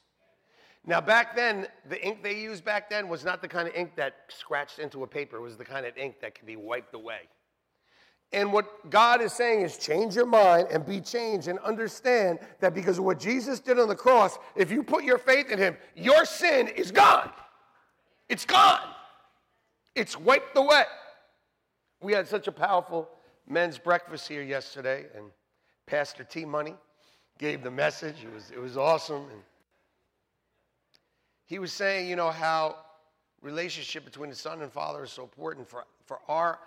Now, 0.86 1.02
back 1.02 1.36
then, 1.36 1.66
the 1.90 2.00
ink 2.06 2.22
they 2.22 2.40
used 2.40 2.64
back 2.64 2.92
then 2.92 3.08
was 3.10 3.26
not 3.26 3.42
the 3.42 3.48
kind 3.48 3.68
of 3.68 3.74
ink 3.74 3.96
that 3.96 4.18
scratched 4.28 4.78
into 4.78 5.02
a 5.02 5.08
paper. 5.08 5.38
It 5.38 5.42
was 5.42 5.58
the 5.58 5.66
kind 5.66 5.84
of 5.84 5.98
ink 5.98 6.22
that 6.22 6.36
could 6.36 6.46
be 6.46 6.58
wiped 6.58 6.94
away. 6.94 7.22
And 8.32 8.54
what 8.54 8.92
God 8.92 9.20
is 9.20 9.34
saying 9.34 9.62
is 9.62 9.80
change 9.80 10.16
your 10.16 10.28
mind 10.28 10.68
and 10.70 10.86
be 10.86 11.02
changed 11.02 11.48
and 11.48 11.58
understand 11.58 12.38
that 12.60 12.76
because 12.76 13.00
of 13.00 13.04
what 13.04 13.20
Jesus 13.20 13.60
did 13.60 13.80
on 13.80 13.88
the 13.88 13.96
cross, 13.96 14.38
if 14.56 14.70
you 14.70 14.84
put 14.84 15.04
your 15.04 15.18
faith 15.18 15.50
in 15.50 15.58
Him, 15.58 15.76
your 15.96 16.24
sin 16.24 16.68
is 16.68 16.92
gone. 16.92 17.32
It's 18.30 18.46
gone. 18.46 18.88
It's 19.96 20.20
wiped 20.20 20.56
away. 20.56 20.84
We 22.00 22.14
had 22.14 22.28
such 22.28 22.48
a 22.48 22.52
powerful 22.52 23.10
men's 23.50 23.80
breakfast 23.80 24.28
here 24.28 24.44
yesterday, 24.44 25.08
and 25.16 25.32
Pastor 25.88 26.24
T 26.24 26.46
Money 26.46 26.76
gave 27.38 27.64
the 27.64 27.72
message. 27.72 28.16
It 28.24 28.34
was, 28.34 28.52
it 28.52 28.60
was 28.60 28.78
awesome. 28.78 29.24
And 29.32 29.42
he 31.46 31.60
was 31.60 31.72
saying, 31.72 32.10
you 32.10 32.16
know, 32.16 32.30
how 32.30 32.78
relationship 33.42 34.04
between 34.04 34.30
the 34.30 34.36
son 34.36 34.62
and 34.62 34.72
father 34.72 35.04
is 35.04 35.12
so 35.12 35.24
important 35.24 35.68
for, 35.68 35.86
for 36.06 36.20
our, 36.28 36.60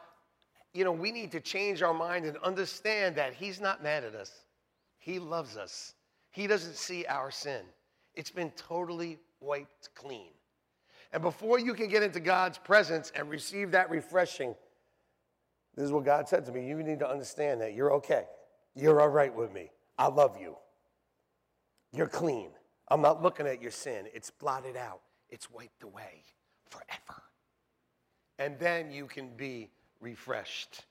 you 0.72 0.84
know, 0.84 0.92
we 0.92 1.12
need 1.12 1.32
to 1.32 1.40
change 1.40 1.82
our 1.82 1.94
mind 1.94 2.24
and 2.24 2.36
understand 2.38 3.16
that 3.16 3.34
he's 3.34 3.60
not 3.60 3.82
mad 3.82 4.04
at 4.04 4.14
us. 4.14 4.32
He 4.98 5.18
loves 5.18 5.56
us. 5.56 5.94
He 6.30 6.46
doesn't 6.46 6.76
see 6.76 7.04
our 7.06 7.30
sin. 7.30 7.62
It's 8.14 8.30
been 8.30 8.50
totally 8.52 9.18
wiped 9.40 9.94
clean. 9.94 10.28
And 11.12 11.22
before 11.22 11.58
you 11.58 11.74
can 11.74 11.88
get 11.88 12.02
into 12.02 12.20
God's 12.20 12.58
presence 12.58 13.10
and 13.16 13.28
receive 13.28 13.72
that 13.72 13.90
refreshing, 13.90 14.54
this 15.74 15.84
is 15.84 15.92
what 15.92 16.04
God 16.04 16.28
said 16.28 16.46
to 16.46 16.52
me. 16.52 16.66
You 16.66 16.82
need 16.82 17.00
to 17.00 17.08
understand 17.08 17.60
that 17.60 17.74
you're 17.74 17.92
okay. 17.94 18.24
You're 18.74 19.00
all 19.00 19.08
right 19.08 19.34
with 19.34 19.52
me. 19.52 19.70
I 20.00 20.06
love 20.06 20.38
you. 20.40 20.56
You're 21.92 22.08
clean. 22.08 22.48
I'm 22.88 23.02
not 23.02 23.22
looking 23.22 23.46
at 23.46 23.60
your 23.60 23.70
sin. 23.70 24.06
It's 24.14 24.30
blotted 24.30 24.76
out, 24.76 25.02
it's 25.28 25.50
wiped 25.50 25.82
away 25.82 26.24
forever. 26.70 27.22
And 28.38 28.58
then 28.58 28.90
you 28.90 29.04
can 29.04 29.28
be 29.36 29.68
refreshed. 30.00 30.86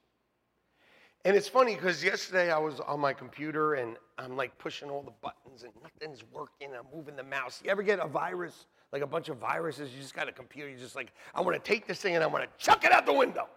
And 1.26 1.36
it's 1.36 1.48
funny 1.48 1.74
because 1.74 2.04
yesterday 2.04 2.52
I 2.52 2.60
was 2.60 2.80
on 2.82 3.00
my 3.00 3.12
computer 3.12 3.74
and 3.74 3.98
I'm 4.20 4.38
like 4.38 4.56
pushing 4.60 4.90
all 4.92 5.02
the 5.02 5.12
buttons 5.24 5.64
and 5.64 5.74
nothing's 5.82 6.24
working. 6.32 6.70
I'm 6.78 6.86
moving 6.96 7.16
the 7.16 7.24
mouse. 7.24 7.62
You 7.66 7.72
ever 7.72 7.82
get 7.82 8.00
a 8.00 8.08
virus, 8.08 8.68
like 8.94 9.02
a 9.02 9.08
bunch 9.08 9.28
of 9.28 9.38
viruses? 9.38 9.92
You 9.92 10.00
just 10.00 10.14
got 10.14 10.30
a 10.30 10.32
computer. 10.32 10.70
You're 10.70 10.78
just 10.78 10.96
like, 10.96 11.12
I 11.34 11.42
want 11.42 11.62
to 11.62 11.68
take 11.68 11.88
this 11.88 12.00
thing 12.00 12.14
and 12.14 12.24
I 12.24 12.28
want 12.28 12.44
to 12.44 12.64
chuck 12.64 12.86
it 12.86 12.92
out 12.92 13.08
the 13.08 13.14
window. 13.14 13.48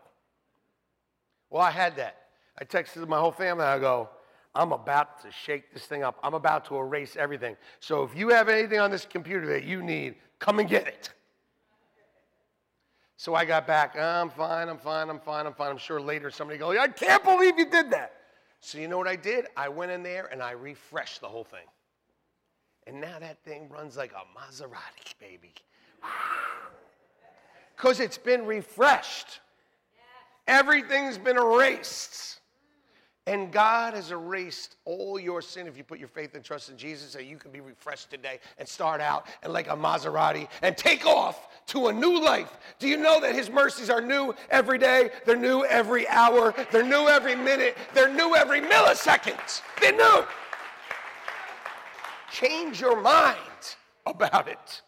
Well, 1.50 1.62
I 1.62 1.70
had 1.70 1.96
that. 1.96 2.16
I 2.58 2.64
texted 2.64 3.06
my 3.06 3.18
whole 3.18 3.30
family. 3.30 3.64
I 3.64 3.78
go, 3.78 4.08
I'm 4.54 4.72
about 4.72 5.22
to 5.22 5.30
shake 5.30 5.72
this 5.72 5.86
thing 5.86 6.02
up. 6.02 6.18
I'm 6.22 6.34
about 6.34 6.66
to 6.66 6.76
erase 6.76 7.16
everything. 7.16 7.56
So 7.80 8.02
if 8.02 8.14
you 8.14 8.28
have 8.28 8.48
anything 8.48 8.78
on 8.78 8.90
this 8.90 9.06
computer 9.06 9.46
that 9.46 9.64
you 9.64 9.82
need, 9.82 10.16
come 10.38 10.58
and 10.58 10.68
get 10.68 10.86
it. 10.86 11.10
So 13.16 13.34
I 13.34 13.44
got 13.44 13.66
back. 13.66 13.96
I'm 13.96 14.30
fine, 14.30 14.68
I'm 14.68 14.78
fine, 14.78 15.08
I'm 15.08 15.20
fine, 15.20 15.46
I'm 15.46 15.54
fine. 15.54 15.70
I'm 15.70 15.78
sure 15.78 16.00
later 16.00 16.30
somebody 16.30 16.58
goes, 16.58 16.76
I 16.76 16.88
can't 16.88 17.22
believe 17.22 17.58
you 17.58 17.70
did 17.70 17.90
that. 17.92 18.14
So 18.60 18.78
you 18.78 18.88
know 18.88 18.98
what 18.98 19.08
I 19.08 19.16
did? 19.16 19.46
I 19.56 19.68
went 19.68 19.90
in 19.90 20.02
there 20.02 20.26
and 20.30 20.42
I 20.42 20.52
refreshed 20.52 21.20
the 21.20 21.28
whole 21.28 21.44
thing. 21.44 21.66
And 22.86 23.00
now 23.00 23.18
that 23.20 23.42
thing 23.44 23.68
runs 23.68 23.96
like 23.96 24.12
a 24.12 24.38
Maserati, 24.38 25.18
baby. 25.20 25.54
Because 27.74 28.00
it's 28.00 28.18
been 28.18 28.44
refreshed. 28.44 29.40
Everything's 30.46 31.18
been 31.18 31.36
erased. 31.36 32.38
And 33.28 33.52
God 33.52 33.94
has 33.94 34.10
erased 34.10 34.76
all 34.84 35.18
your 35.18 35.42
sin 35.42 35.68
if 35.68 35.76
you 35.76 35.84
put 35.84 36.00
your 36.00 36.08
faith 36.08 36.34
and 36.34 36.44
trust 36.44 36.70
in 36.70 36.76
Jesus, 36.76 37.10
so 37.12 37.20
you 37.20 37.36
can 37.36 37.52
be 37.52 37.60
refreshed 37.60 38.10
today 38.10 38.40
and 38.58 38.66
start 38.66 39.00
out 39.00 39.26
and 39.44 39.52
like 39.52 39.68
a 39.68 39.76
Maserati 39.76 40.48
and 40.60 40.76
take 40.76 41.06
off 41.06 41.48
to 41.66 41.86
a 41.86 41.92
new 41.92 42.20
life. 42.20 42.58
Do 42.80 42.88
you 42.88 42.96
know 42.96 43.20
that 43.20 43.36
His 43.36 43.48
mercies 43.48 43.90
are 43.90 44.00
new 44.00 44.34
every 44.50 44.76
day? 44.76 45.10
They're 45.24 45.36
new 45.36 45.64
every 45.64 46.08
hour. 46.08 46.52
They're 46.72 46.82
new 46.82 47.06
every 47.06 47.36
minute. 47.36 47.76
They're 47.94 48.12
new 48.12 48.34
every 48.34 48.60
millisecond. 48.60 49.62
They're 49.80 49.96
new. 49.96 50.24
Change 52.32 52.80
your 52.80 53.00
mind 53.00 53.38
about 54.04 54.48
it. 54.48 54.82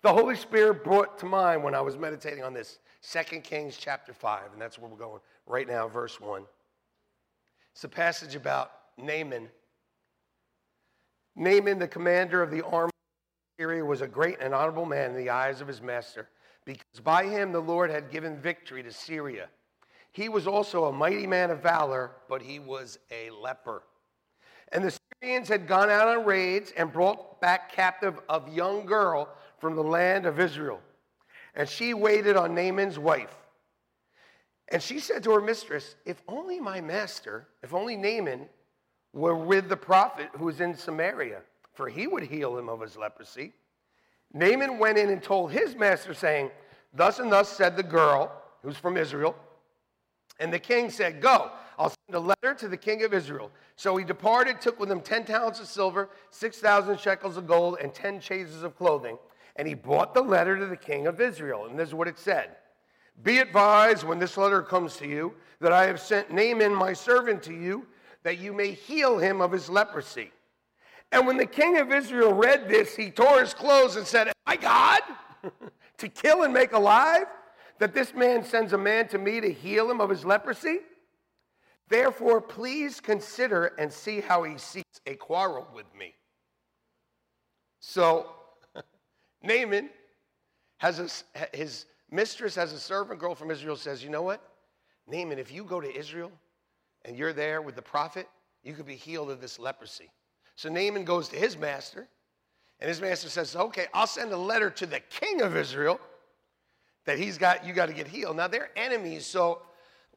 The 0.00 0.12
Holy 0.12 0.36
Spirit 0.36 0.84
brought 0.84 1.18
to 1.18 1.26
mind 1.26 1.62
when 1.62 1.74
I 1.74 1.82
was 1.82 1.98
meditating 1.98 2.44
on 2.44 2.54
this, 2.54 2.78
2 3.02 3.40
Kings 3.40 3.76
chapter 3.76 4.14
5, 4.14 4.52
and 4.52 4.62
that's 4.62 4.78
where 4.78 4.90
we're 4.90 4.96
going 4.96 5.20
right 5.46 5.68
now, 5.68 5.86
verse 5.88 6.18
1. 6.18 6.44
It's 7.74 7.84
a 7.84 7.88
passage 7.88 8.34
about 8.34 8.72
Naaman. 8.96 9.48
Naaman, 11.36 11.78
the 11.78 11.88
commander 11.88 12.42
of 12.42 12.50
the 12.50 12.64
army 12.64 12.88
of 12.88 13.62
Syria, 13.62 13.84
was 13.84 14.00
a 14.00 14.08
great 14.08 14.38
and 14.40 14.52
honorable 14.52 14.84
man 14.84 15.10
in 15.10 15.16
the 15.16 15.30
eyes 15.30 15.60
of 15.60 15.68
his 15.68 15.80
master, 15.80 16.28
because 16.64 17.00
by 17.02 17.24
him 17.24 17.52
the 17.52 17.60
Lord 17.60 17.90
had 17.90 18.10
given 18.10 18.36
victory 18.40 18.82
to 18.82 18.92
Syria. 18.92 19.48
He 20.10 20.28
was 20.28 20.46
also 20.46 20.86
a 20.86 20.92
mighty 20.92 21.26
man 21.26 21.50
of 21.50 21.62
valor, 21.62 22.12
but 22.28 22.42
he 22.42 22.58
was 22.58 22.98
a 23.10 23.30
leper. 23.30 23.82
And 24.72 24.84
the 24.84 24.98
Syrians 25.22 25.48
had 25.48 25.66
gone 25.66 25.90
out 25.90 26.08
on 26.08 26.24
raids 26.24 26.72
and 26.76 26.92
brought 26.92 27.40
back 27.40 27.72
captive 27.72 28.18
a 28.28 28.42
young 28.50 28.84
girl 28.84 29.28
from 29.58 29.76
the 29.76 29.82
land 29.82 30.26
of 30.26 30.40
Israel. 30.40 30.80
And 31.54 31.68
she 31.68 31.94
waited 31.94 32.36
on 32.36 32.54
Naaman's 32.54 32.98
wife. 32.98 33.34
And 34.70 34.82
she 34.82 34.98
said 34.98 35.22
to 35.24 35.32
her 35.32 35.40
mistress, 35.40 35.94
If 36.04 36.22
only 36.28 36.60
my 36.60 36.80
master, 36.80 37.48
if 37.62 37.72
only 37.72 37.96
Naaman 37.96 38.46
were 39.12 39.36
with 39.36 39.68
the 39.68 39.76
prophet 39.76 40.28
who 40.36 40.48
is 40.48 40.60
in 40.60 40.74
Samaria, 40.74 41.40
for 41.72 41.88
he 41.88 42.06
would 42.06 42.24
heal 42.24 42.58
him 42.58 42.68
of 42.68 42.80
his 42.80 42.96
leprosy. 42.96 43.52
Naaman 44.34 44.78
went 44.78 44.98
in 44.98 45.08
and 45.08 45.22
told 45.22 45.52
his 45.52 45.74
master, 45.74 46.12
saying, 46.12 46.50
Thus 46.92 47.18
and 47.18 47.32
thus 47.32 47.48
said 47.48 47.76
the 47.76 47.82
girl, 47.82 48.30
who's 48.62 48.76
from 48.76 48.96
Israel. 48.96 49.34
And 50.38 50.52
the 50.52 50.58
king 50.58 50.90
said, 50.90 51.22
Go, 51.22 51.50
I'll 51.78 51.94
send 52.06 52.16
a 52.16 52.20
letter 52.20 52.54
to 52.58 52.68
the 52.68 52.76
king 52.76 53.04
of 53.04 53.14
Israel. 53.14 53.50
So 53.76 53.96
he 53.96 54.04
departed, 54.04 54.60
took 54.60 54.78
with 54.78 54.90
him 54.90 55.00
10 55.00 55.24
talents 55.24 55.60
of 55.60 55.66
silver, 55.66 56.10
6,000 56.30 56.98
shekels 56.98 57.36
of 57.36 57.46
gold, 57.46 57.78
and 57.80 57.94
10 57.94 58.20
changes 58.20 58.62
of 58.62 58.76
clothing. 58.76 59.16
And 59.56 59.66
he 59.66 59.74
brought 59.74 60.14
the 60.14 60.22
letter 60.22 60.58
to 60.58 60.66
the 60.66 60.76
king 60.76 61.06
of 61.06 61.20
Israel. 61.20 61.66
And 61.66 61.78
this 61.78 61.88
is 61.88 61.94
what 61.94 62.08
it 62.08 62.18
said 62.18 62.56
Be 63.22 63.38
advised 63.38 64.04
when 64.04 64.18
this 64.18 64.36
letter 64.36 64.62
comes 64.62 64.96
to 64.96 65.06
you 65.06 65.34
that 65.60 65.72
I 65.72 65.86
have 65.86 66.00
sent 66.00 66.30
Naaman, 66.30 66.74
my 66.74 66.92
servant, 66.92 67.42
to 67.44 67.52
you, 67.52 67.86
that 68.22 68.38
you 68.38 68.52
may 68.52 68.72
heal 68.72 69.18
him 69.18 69.40
of 69.40 69.50
his 69.50 69.68
leprosy. 69.68 70.30
And 71.10 71.26
when 71.26 71.36
the 71.36 71.46
king 71.46 71.78
of 71.78 71.92
Israel 71.92 72.32
read 72.32 72.68
this, 72.68 72.94
he 72.94 73.10
tore 73.10 73.40
his 73.40 73.54
clothes 73.54 73.96
and 73.96 74.06
said, 74.06 74.32
My 74.46 74.56
God? 74.56 75.00
to 75.98 76.08
kill 76.08 76.42
and 76.42 76.52
make 76.52 76.72
alive? 76.72 77.26
That 77.78 77.94
this 77.94 78.14
man 78.14 78.44
sends 78.44 78.72
a 78.72 78.78
man 78.78 79.08
to 79.08 79.18
me 79.18 79.40
to 79.40 79.52
heal 79.52 79.90
him 79.90 80.00
of 80.00 80.10
his 80.10 80.24
leprosy? 80.24 80.80
Therefore, 81.88 82.40
please 82.40 83.00
consider 83.00 83.66
and 83.78 83.92
see 83.92 84.20
how 84.20 84.42
he 84.42 84.58
seeks 84.58 85.00
a 85.06 85.14
quarrel 85.14 85.66
with 85.74 85.86
me. 85.98 86.14
So, 87.80 88.26
Naaman 89.42 89.88
has 90.78 90.98
a, 90.98 91.56
his 91.56 91.86
mistress 92.10 92.54
has 92.54 92.72
a 92.72 92.80
servant 92.80 93.20
girl 93.20 93.34
from 93.34 93.50
Israel 93.50 93.76
says, 93.76 94.02
You 94.02 94.10
know 94.10 94.22
what? 94.22 94.42
Naaman, 95.06 95.38
if 95.38 95.52
you 95.52 95.64
go 95.64 95.80
to 95.80 95.96
Israel 95.96 96.30
and 97.04 97.16
you're 97.16 97.32
there 97.32 97.62
with 97.62 97.76
the 97.76 97.82
prophet, 97.82 98.28
you 98.62 98.74
could 98.74 98.86
be 98.86 98.96
healed 98.96 99.30
of 99.30 99.40
this 99.40 99.58
leprosy. 99.58 100.10
So 100.56 100.68
Naaman 100.68 101.04
goes 101.04 101.28
to 101.28 101.36
his 101.36 101.56
master, 101.56 102.08
and 102.80 102.88
his 102.88 103.00
master 103.00 103.28
says, 103.28 103.54
Okay, 103.54 103.86
I'll 103.94 104.06
send 104.06 104.32
a 104.32 104.36
letter 104.36 104.70
to 104.70 104.86
the 104.86 105.00
king 105.00 105.40
of 105.40 105.56
Israel 105.56 106.00
that 107.04 107.18
he's 107.18 107.38
got, 107.38 107.64
you 107.64 107.72
got 107.72 107.86
to 107.86 107.94
get 107.94 108.06
healed. 108.06 108.36
Now 108.36 108.48
they're 108.48 108.70
enemies, 108.76 109.24
so 109.24 109.62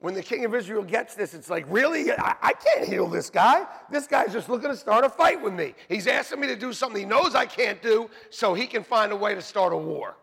when 0.02 0.16
the 0.16 0.24
king 0.24 0.46
of 0.46 0.56
Israel 0.56 0.84
gets 0.84 1.14
this, 1.14 1.36
it's 1.36 1.50
like, 1.50 1.64
really? 1.70 2.12
I, 2.12 2.36
I, 2.42 2.54
can't 2.54 2.88
heal 2.88 3.08
this 3.08 3.30
guy. 3.30 3.68
This 3.92 4.08
guy's 4.08 4.34
just 4.34 4.50
looking 4.50 4.70
to 4.70 4.76
start 4.76 5.06
a 5.06 5.10
fight 5.10 5.40
with 5.40 5.54
me. 5.54 5.76
He's 5.88 6.08
asking 6.08 6.40
me 6.40 6.48
to 6.48 6.56
do 6.56 6.74
something 6.74 7.00
he 7.00 7.08
knows 7.08 7.36
I 7.36 7.46
can't 7.46 7.80
do 7.84 8.10
so 8.32 8.56
he 8.56 8.66
can 8.66 8.84
find 8.84 9.12
a 9.12 9.16
way 9.16 9.36
to 9.36 9.44
start 9.44 9.74
a 9.74 9.78
war. 9.78 10.16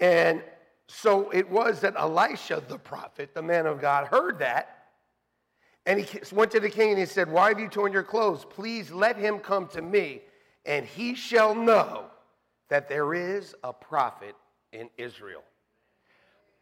And 0.00 0.42
so 0.88 1.30
it 1.30 1.48
was 1.50 1.80
that 1.80 1.96
Elisha, 1.96 2.62
the 2.68 2.78
prophet, 2.78 3.34
the 3.34 3.42
man 3.42 3.66
of 3.66 3.80
God, 3.80 4.06
heard 4.06 4.38
that. 4.38 4.72
And 5.84 6.00
he 6.00 6.20
went 6.34 6.50
to 6.52 6.60
the 6.60 6.70
king 6.70 6.90
and 6.90 6.98
he 6.98 7.06
said, 7.06 7.30
Why 7.30 7.48
have 7.48 7.60
you 7.60 7.68
torn 7.68 7.92
your 7.92 8.02
clothes? 8.02 8.44
Please 8.44 8.90
let 8.90 9.16
him 9.16 9.38
come 9.38 9.68
to 9.68 9.82
me, 9.82 10.22
and 10.64 10.84
he 10.84 11.14
shall 11.14 11.54
know 11.54 12.06
that 12.68 12.88
there 12.88 13.14
is 13.14 13.54
a 13.62 13.72
prophet 13.72 14.34
in 14.72 14.90
Israel. 14.98 15.42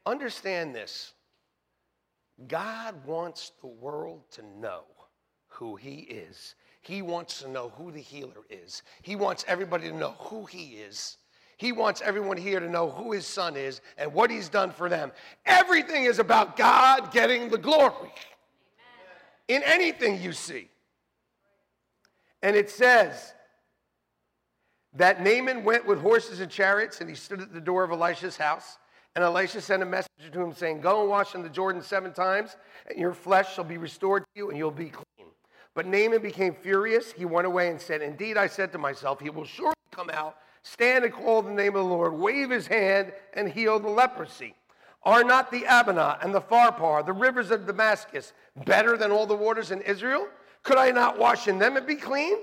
Understand 0.07 0.75
this 0.75 1.15
God 2.49 2.95
wants 3.07 3.53
the 3.61 3.69
world 3.69 4.23
to 4.33 4.43
know 4.61 4.83
who 5.49 5.77
He 5.77 5.99
is. 6.01 6.55
He 6.81 7.01
wants 7.01 7.41
to 7.41 7.49
know 7.49 7.73
who 7.77 7.91
the 7.91 8.01
healer 8.01 8.43
is. 8.51 8.83
He 9.03 9.17
wants 9.17 9.45
everybody 9.49 9.89
to 9.89 9.97
know 9.97 10.15
who 10.19 10.45
He 10.45 10.77
is. 10.77 11.17
He 11.65 11.73
wants 11.73 12.03
everyone 12.03 12.37
here 12.37 12.61
to 12.61 12.69
know 12.69 12.91
who 12.91 13.13
His 13.13 13.27
Son 13.27 13.57
is 13.57 13.81
and 13.97 14.13
what 14.13 14.31
He's 14.31 14.51
done 14.51 14.71
for 14.71 14.91
them. 14.91 15.13
Everything 15.47 16.05
is 16.05 16.19
about 16.19 16.57
God 16.59 17.11
getting 17.11 17.49
the 17.49 17.57
glory 17.57 18.13
in 19.49 19.63
anything 19.63 20.21
you 20.21 20.33
see. 20.33 20.69
And 22.43 22.55
it 22.55 22.69
says, 22.69 23.33
that 24.97 25.23
Naaman 25.23 25.65
went 25.65 25.87
with 25.87 26.01
horses 26.01 26.41
and 26.41 26.51
chariots, 26.51 27.01
and 27.01 27.09
he 27.09 27.17
stood 27.17 27.41
at 27.41 27.53
the 27.53 27.61
door 27.61 27.83
of 27.83 27.91
Elisha's 27.91 28.37
house. 28.37 28.79
And 29.17 29.25
Elisha 29.25 29.61
sent 29.61 29.83
a 29.83 29.87
messenger 29.87 30.31
to 30.33 30.41
him 30.41 30.53
saying, 30.53 30.81
Go 30.81 31.01
and 31.01 31.09
wash 31.09 31.35
in 31.35 31.43
the 31.43 31.49
Jordan 31.49 31.83
seven 31.83 32.13
times, 32.13 32.57
and 32.89 32.99
your 32.99 33.15
flesh 33.15 33.55
shall 33.55 33.65
be 33.65 33.79
restored 33.79 34.23
to 34.23 34.29
you, 34.37 34.51
and 34.51 34.59
you'll 34.59 34.71
be 34.71 34.91
clean. 34.91 35.31
But 35.75 35.87
Naaman 35.87 36.23
became 36.23 36.55
furious. 36.55 37.13
He 37.13 37.25
went 37.25 37.47
away 37.47 37.71
and 37.71 37.81
said, 37.81 38.03
Indeed, 38.03 38.37
I 38.37 38.49
said 38.49 38.71
to 38.73 38.79
myself, 38.79 39.21
He 39.21 39.31
will 39.31 39.45
surely 39.45 39.75
come 39.91 40.11
out, 40.11 40.37
stand 40.65 41.05
and 41.05 41.15
call 41.15 41.43
the 41.43 41.53
name 41.53 41.77
of 41.77 41.85
the 41.85 41.95
Lord, 41.95 42.15
wave 42.15 42.51
his 42.51 42.67
hand, 42.67 43.13
and 43.35 43.49
heal 43.49 43.79
the 43.79 43.89
leprosy. 43.89 44.55
Are 45.05 45.23
not 45.23 45.53
the 45.53 45.65
Abana 45.65 46.19
and 46.23 46.35
the 46.35 46.41
Pharpar, 46.41 47.05
the 47.05 47.13
rivers 47.13 47.51
of 47.51 47.67
Damascus, 47.67 48.33
better 48.65 48.97
than 48.97 49.13
all 49.13 49.27
the 49.27 49.37
waters 49.37 49.71
in 49.71 49.83
Israel? 49.83 50.27
Could 50.63 50.79
I 50.79 50.91
not 50.91 51.19
wash 51.19 51.47
in 51.47 51.59
them 51.59 51.77
and 51.77 51.87
be 51.87 51.95
clean? 51.95 52.39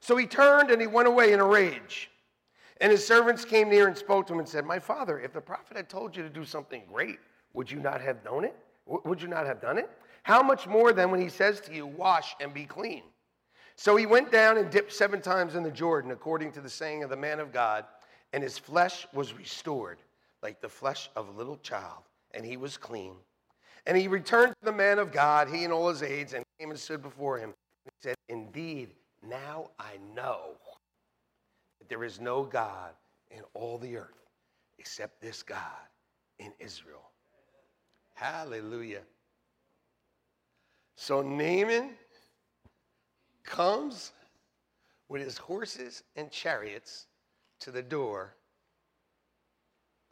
So 0.00 0.16
he 0.16 0.26
turned 0.26 0.70
and 0.70 0.80
he 0.80 0.88
went 0.88 1.06
away 1.06 1.32
in 1.32 1.40
a 1.40 1.44
rage. 1.44 2.10
And 2.80 2.90
his 2.90 3.06
servants 3.06 3.44
came 3.44 3.68
near 3.68 3.86
and 3.86 3.96
spoke 3.96 4.26
to 4.26 4.32
him 4.32 4.40
and 4.40 4.48
said, 4.48 4.64
My 4.64 4.78
father, 4.78 5.20
if 5.20 5.32
the 5.32 5.40
prophet 5.40 5.76
had 5.76 5.88
told 5.88 6.16
you 6.16 6.22
to 6.24 6.30
do 6.30 6.44
something 6.44 6.82
great, 6.92 7.20
would 7.52 7.70
you 7.70 7.78
not 7.78 8.00
have 8.00 8.24
known 8.24 8.44
it? 8.44 8.56
Would 8.86 9.22
you 9.22 9.28
not 9.28 9.46
have 9.46 9.60
done 9.60 9.78
it? 9.78 9.88
How 10.24 10.42
much 10.42 10.66
more 10.66 10.92
then 10.92 11.10
when 11.10 11.20
he 11.20 11.28
says 11.28 11.60
to 11.62 11.74
you, 11.74 11.86
Wash 11.86 12.34
and 12.40 12.52
be 12.52 12.64
clean? 12.64 13.02
So 13.80 13.96
he 13.96 14.04
went 14.04 14.30
down 14.30 14.58
and 14.58 14.70
dipped 14.70 14.92
seven 14.92 15.22
times 15.22 15.54
in 15.54 15.62
the 15.62 15.70
Jordan, 15.70 16.10
according 16.10 16.52
to 16.52 16.60
the 16.60 16.68
saying 16.68 17.02
of 17.02 17.08
the 17.08 17.16
man 17.16 17.40
of 17.40 17.50
God, 17.50 17.86
and 18.34 18.42
his 18.42 18.58
flesh 18.58 19.06
was 19.14 19.32
restored 19.32 20.02
like 20.42 20.60
the 20.60 20.68
flesh 20.68 21.08
of 21.16 21.28
a 21.28 21.32
little 21.32 21.56
child, 21.56 22.02
and 22.32 22.44
he 22.44 22.58
was 22.58 22.76
clean. 22.76 23.14
And 23.86 23.96
he 23.96 24.06
returned 24.06 24.50
to 24.50 24.64
the 24.66 24.76
man 24.76 24.98
of 24.98 25.12
God, 25.12 25.48
he 25.48 25.64
and 25.64 25.72
all 25.72 25.88
his 25.88 26.02
aides, 26.02 26.34
and 26.34 26.44
came 26.58 26.68
and 26.68 26.78
stood 26.78 27.00
before 27.00 27.38
him. 27.38 27.54
And 27.86 27.94
he 27.94 28.02
said, 28.02 28.16
Indeed, 28.28 28.90
now 29.26 29.70
I 29.78 29.96
know 30.14 30.58
that 31.78 31.88
there 31.88 32.04
is 32.04 32.20
no 32.20 32.42
God 32.42 32.90
in 33.30 33.40
all 33.54 33.78
the 33.78 33.96
earth 33.96 34.28
except 34.78 35.22
this 35.22 35.42
God 35.42 35.88
in 36.38 36.52
Israel. 36.58 37.08
Hallelujah. 38.12 39.04
So 40.96 41.22
Naaman 41.22 41.92
comes 43.50 44.12
with 45.08 45.22
his 45.22 45.36
horses 45.36 46.04
and 46.14 46.30
chariots 46.30 47.06
to 47.58 47.72
the 47.72 47.82
door 47.82 48.32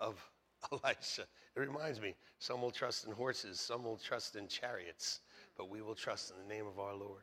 of 0.00 0.20
Elisha. 0.72 1.22
It 1.54 1.60
reminds 1.60 2.00
me, 2.00 2.14
some 2.40 2.60
will 2.60 2.72
trust 2.72 3.06
in 3.06 3.12
horses, 3.12 3.60
some 3.60 3.84
will 3.84 3.96
trust 3.96 4.34
in 4.36 4.48
chariots, 4.48 5.20
but 5.56 5.70
we 5.70 5.82
will 5.82 5.94
trust 5.94 6.32
in 6.32 6.36
the 6.48 6.54
name 6.54 6.66
of 6.66 6.80
our 6.80 6.94
Lord. 6.94 7.22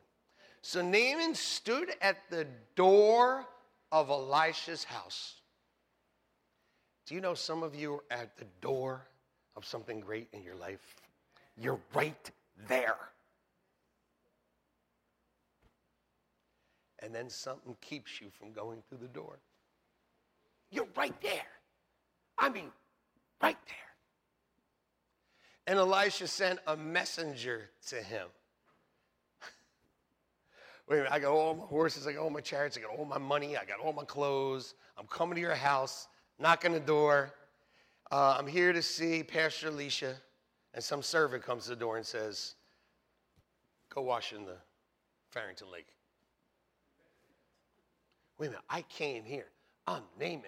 So 0.62 0.80
Naaman 0.80 1.34
stood 1.34 1.90
at 2.00 2.16
the 2.30 2.46
door 2.74 3.44
of 3.92 4.08
Elisha's 4.08 4.84
house. 4.84 5.34
Do 7.06 7.14
you 7.14 7.20
know 7.20 7.34
some 7.34 7.62
of 7.62 7.74
you 7.74 7.94
are 7.94 8.04
at 8.10 8.36
the 8.36 8.46
door 8.60 9.06
of 9.54 9.64
something 9.64 10.00
great 10.00 10.28
in 10.32 10.42
your 10.42 10.56
life? 10.56 10.96
You're 11.56 11.78
right 11.94 12.30
there. 12.68 12.96
And 17.00 17.14
then 17.14 17.28
something 17.28 17.76
keeps 17.80 18.20
you 18.20 18.28
from 18.30 18.52
going 18.52 18.82
through 18.88 18.98
the 18.98 19.08
door. 19.08 19.38
You're 20.70 20.88
right 20.96 21.14
there. 21.20 21.46
I 22.38 22.48
mean, 22.48 22.70
right 23.42 23.58
there. 23.66 23.76
And 25.66 25.78
Elisha 25.78 26.26
sent 26.26 26.60
a 26.66 26.76
messenger 26.76 27.70
to 27.88 27.96
him 27.96 28.28
wait 30.88 30.96
a 30.96 30.98
minute, 31.00 31.12
I 31.12 31.18
got 31.18 31.32
all 31.32 31.54
my 31.54 31.64
horses, 31.64 32.06
I 32.06 32.12
got 32.12 32.22
all 32.22 32.30
my 32.30 32.40
chariots, 32.40 32.76
I 32.76 32.80
got 32.80 32.96
all 32.96 33.04
my 33.04 33.18
money, 33.18 33.56
I 33.56 33.64
got 33.64 33.80
all 33.80 33.92
my 33.92 34.04
clothes. 34.04 34.74
I'm 34.96 35.06
coming 35.06 35.34
to 35.34 35.40
your 35.40 35.54
house, 35.54 36.08
knocking 36.38 36.72
the 36.72 36.80
door. 36.80 37.34
Uh, 38.10 38.36
I'm 38.38 38.46
here 38.46 38.72
to 38.72 38.82
see 38.82 39.22
Pastor 39.22 39.68
Alicia. 39.68 40.14
And 40.74 40.84
some 40.84 41.02
servant 41.02 41.42
comes 41.42 41.64
to 41.64 41.70
the 41.70 41.76
door 41.76 41.96
and 41.96 42.04
says, 42.04 42.54
Go 43.92 44.02
wash 44.02 44.32
in 44.32 44.44
the 44.44 44.56
Farrington 45.30 45.68
Lake. 45.72 45.95
Wait 48.38 48.48
a 48.48 48.50
minute, 48.50 48.64
I 48.68 48.82
came 48.82 49.24
here. 49.24 49.46
I'm 49.86 50.02
Naaman. 50.18 50.42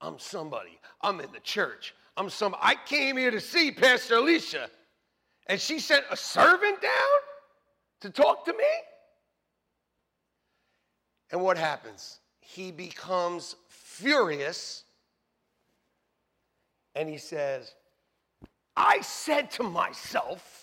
I'm 0.00 0.18
somebody. 0.18 0.78
I'm 1.00 1.20
in 1.20 1.32
the 1.32 1.40
church. 1.40 1.94
I'm 2.16 2.28
some. 2.28 2.54
I 2.60 2.74
came 2.86 3.16
here 3.16 3.30
to 3.30 3.40
see 3.40 3.70
Pastor 3.70 4.16
Alicia. 4.16 4.68
And 5.46 5.60
she 5.60 5.78
sent 5.78 6.04
a 6.10 6.16
servant 6.16 6.80
down 6.80 7.20
to 8.02 8.10
talk 8.10 8.44
to 8.44 8.52
me? 8.52 8.64
And 11.30 11.40
what 11.40 11.56
happens? 11.56 12.18
He 12.40 12.70
becomes 12.70 13.56
furious 13.68 14.84
and 16.94 17.08
he 17.08 17.16
says, 17.16 17.74
I 18.76 19.00
said 19.00 19.50
to 19.52 19.62
myself, 19.62 20.61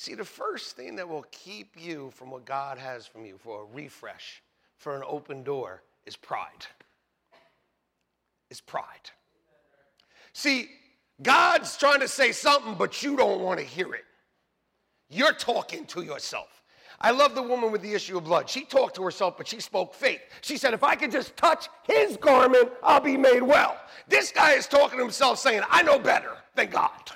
See, 0.00 0.14
the 0.14 0.24
first 0.24 0.76
thing 0.76 0.94
that 0.94 1.08
will 1.08 1.26
keep 1.32 1.74
you 1.76 2.12
from 2.14 2.30
what 2.30 2.44
God 2.44 2.78
has 2.78 3.04
from 3.04 3.26
you 3.26 3.36
for 3.36 3.62
a 3.62 3.64
refresh, 3.64 4.44
for 4.76 4.94
an 4.94 5.02
open 5.04 5.42
door 5.42 5.82
is 6.06 6.14
pride. 6.14 6.66
Is 8.48 8.60
pride. 8.60 9.10
See, 10.32 10.68
God's 11.20 11.76
trying 11.76 11.98
to 11.98 12.06
say 12.06 12.30
something, 12.30 12.76
but 12.76 13.02
you 13.02 13.16
don't 13.16 13.40
want 13.40 13.58
to 13.58 13.66
hear 13.66 13.92
it. 13.92 14.04
You're 15.10 15.32
talking 15.32 15.84
to 15.86 16.02
yourself. 16.02 16.62
I 17.00 17.10
love 17.10 17.34
the 17.34 17.42
woman 17.42 17.72
with 17.72 17.82
the 17.82 17.92
issue 17.92 18.18
of 18.18 18.22
blood. 18.22 18.48
She 18.48 18.64
talked 18.64 18.94
to 18.94 19.02
herself, 19.02 19.36
but 19.36 19.48
she 19.48 19.58
spoke 19.58 19.92
faith. 19.92 20.20
She 20.42 20.58
said, 20.58 20.74
If 20.74 20.84
I 20.84 20.94
could 20.94 21.10
just 21.10 21.36
touch 21.36 21.68
his 21.82 22.16
garment, 22.16 22.70
I'll 22.84 23.00
be 23.00 23.16
made 23.16 23.42
well. 23.42 23.76
This 24.06 24.30
guy 24.30 24.52
is 24.52 24.68
talking 24.68 24.98
to 24.98 25.02
himself, 25.02 25.40
saying, 25.40 25.62
I 25.68 25.82
know 25.82 25.98
better 25.98 26.36
than 26.54 26.70
God. 26.70 27.10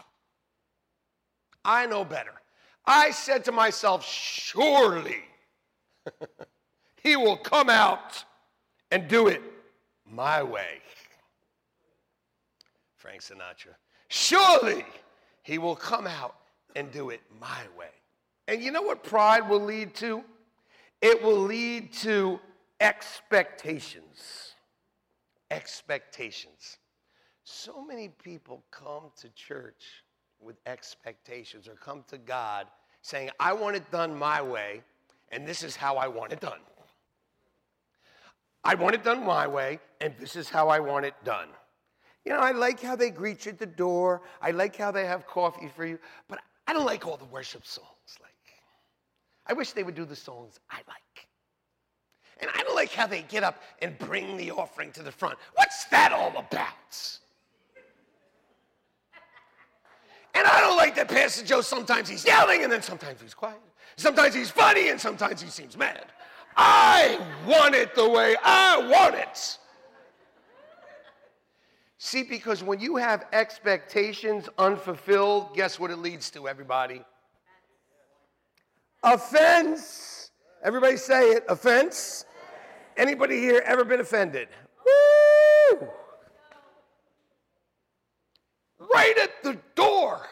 I 1.65 1.87
know 1.87 2.05
better. 2.05 2.42
I 2.85 3.11
said 3.11 3.45
to 3.45 3.53
myself, 3.53 4.05
Surely 4.05 5.23
he 7.03 7.17
will 7.17 7.37
come 7.37 7.71
out 7.71 8.25
and 8.91 9.09
do 9.09 9.29
it 9.29 9.43
my 10.11 10.43
way. 10.43 10.79
Frank 12.97 13.23
Sinatra. 13.23 13.75
Surely 14.09 14.85
he 15.43 15.59
will 15.59 15.77
come 15.77 16.07
out 16.07 16.37
and 16.77 16.91
do 16.93 17.11
it 17.11 17.21
my 17.41 17.63
way. 17.77 17.89
And 18.49 18.63
you 18.63 18.71
know 18.71 18.83
what 18.83 19.03
pride 19.03 19.49
will 19.49 19.61
lead 19.65 19.95
to? 19.97 20.23
It 21.01 21.23
will 21.23 21.39
lead 21.39 21.93
to 21.95 22.39
expectations. 22.81 24.55
Expectations. 25.51 26.79
So 27.45 27.85
many 27.85 28.09
people 28.09 28.63
come 28.71 29.11
to 29.21 29.29
church 29.31 30.05
with 30.43 30.57
expectations 30.67 31.69
or 31.69 31.75
come 31.75 32.05
to 32.09 32.19
God 32.19 32.67
saying, 33.03 33.31
I 33.41 33.53
want 33.53 33.77
it 33.77 33.91
done 33.91 34.17
my 34.17 34.41
way, 34.43 34.83
and 35.31 35.47
this 35.47 35.63
is 35.63 35.77
how 35.77 35.97
I 35.97 36.09
want 36.09 36.33
it 36.33 36.41
done. 36.41 36.61
I 38.65 38.75
want 38.75 38.95
it 38.95 39.03
done 39.03 39.25
my 39.25 39.47
way, 39.47 39.81
and 40.01 40.15
this 40.19 40.37
is 40.37 40.49
how 40.49 40.69
I 40.69 40.79
want 40.79 41.05
it 41.05 41.15
done. 41.25 41.49
You 42.25 42.33
know, 42.33 42.39
I 42.39 42.53
like 42.53 42.81
how 42.81 42.95
they 42.95 43.11
greet 43.11 43.45
you 43.45 43.53
at 43.53 43.59
the 43.59 43.67
door. 43.67 44.23
I 44.41 44.53
like 44.53 44.77
how 44.77 44.93
they 44.93 45.07
have 45.07 45.27
coffee 45.27 45.69
for 45.75 45.85
you, 45.85 45.99
but 46.29 46.39
I 46.69 46.73
don't 46.73 46.87
like 46.87 47.07
all 47.07 47.17
the 47.17 47.25
worship 47.25 47.67
songs. 47.67 47.89
Like, 48.21 48.31
I 49.47 49.53
wish 49.53 49.73
they 49.73 49.83
would 49.83 49.97
do 49.97 50.05
the 50.05 50.15
songs 50.15 50.61
I 50.71 50.77
like. 50.87 51.29
And 52.41 52.51
I 52.55 52.63
don't 52.63 52.77
like 52.77 52.93
how 52.93 53.07
they 53.07 53.23
get 53.23 53.43
up 53.43 53.63
and 53.81 53.99
bring 53.99 54.37
the 54.37 54.53
offering 54.53 54.93
to 54.93 55.03
the 55.03 55.13
front. 55.13 55.39
What's 55.55 55.85
that 55.87 56.13
all 56.13 56.37
about? 56.37 57.19
And 60.43 60.51
I 60.51 60.61
don't 60.61 60.77
like 60.77 60.97
that 60.97 61.07
Pastor 61.07 61.47
Joe, 61.47 61.61
sometimes 61.61 62.09
he's 62.09 62.25
yelling 62.25 62.65
and 62.65 62.73
then 62.73 62.83
sometimes 62.83 63.21
he's 63.21 63.33
quiet. 63.33 63.61
Sometimes 63.95 64.35
he's 64.35 64.51
funny 64.51 64.89
and 64.89 65.01
sometimes 65.01 65.41
he 65.41 65.49
seems 65.49 65.77
mad. 65.77 66.07
I 66.57 67.21
want 67.47 67.77
it 67.77 67.95
the 67.95 68.09
way 68.09 68.35
I 68.43 68.89
want 68.91 69.15
it. 69.15 69.59
See, 71.99 72.25
because 72.25 72.65
when 72.65 72.81
you 72.81 72.97
have 72.97 73.27
expectations 73.33 74.49
unfulfilled, 74.59 75.55
guess 75.55 75.79
what 75.79 75.93
it 75.93 75.99
leads 75.99 76.29
to, 76.33 76.49
everybody? 76.49 77.05
Offense. 79.05 80.33
Everybody 80.65 80.97
say 80.97 81.31
it. 81.31 81.45
Offense. 81.49 82.25
Anybody 82.97 83.39
here 83.39 83.63
ever 83.65 83.85
been 83.85 84.01
offended? 84.01 84.49
Woo! 84.85 85.89
Right 88.93 89.17
at 89.19 89.41
the 89.45 89.57
door. 89.77 90.27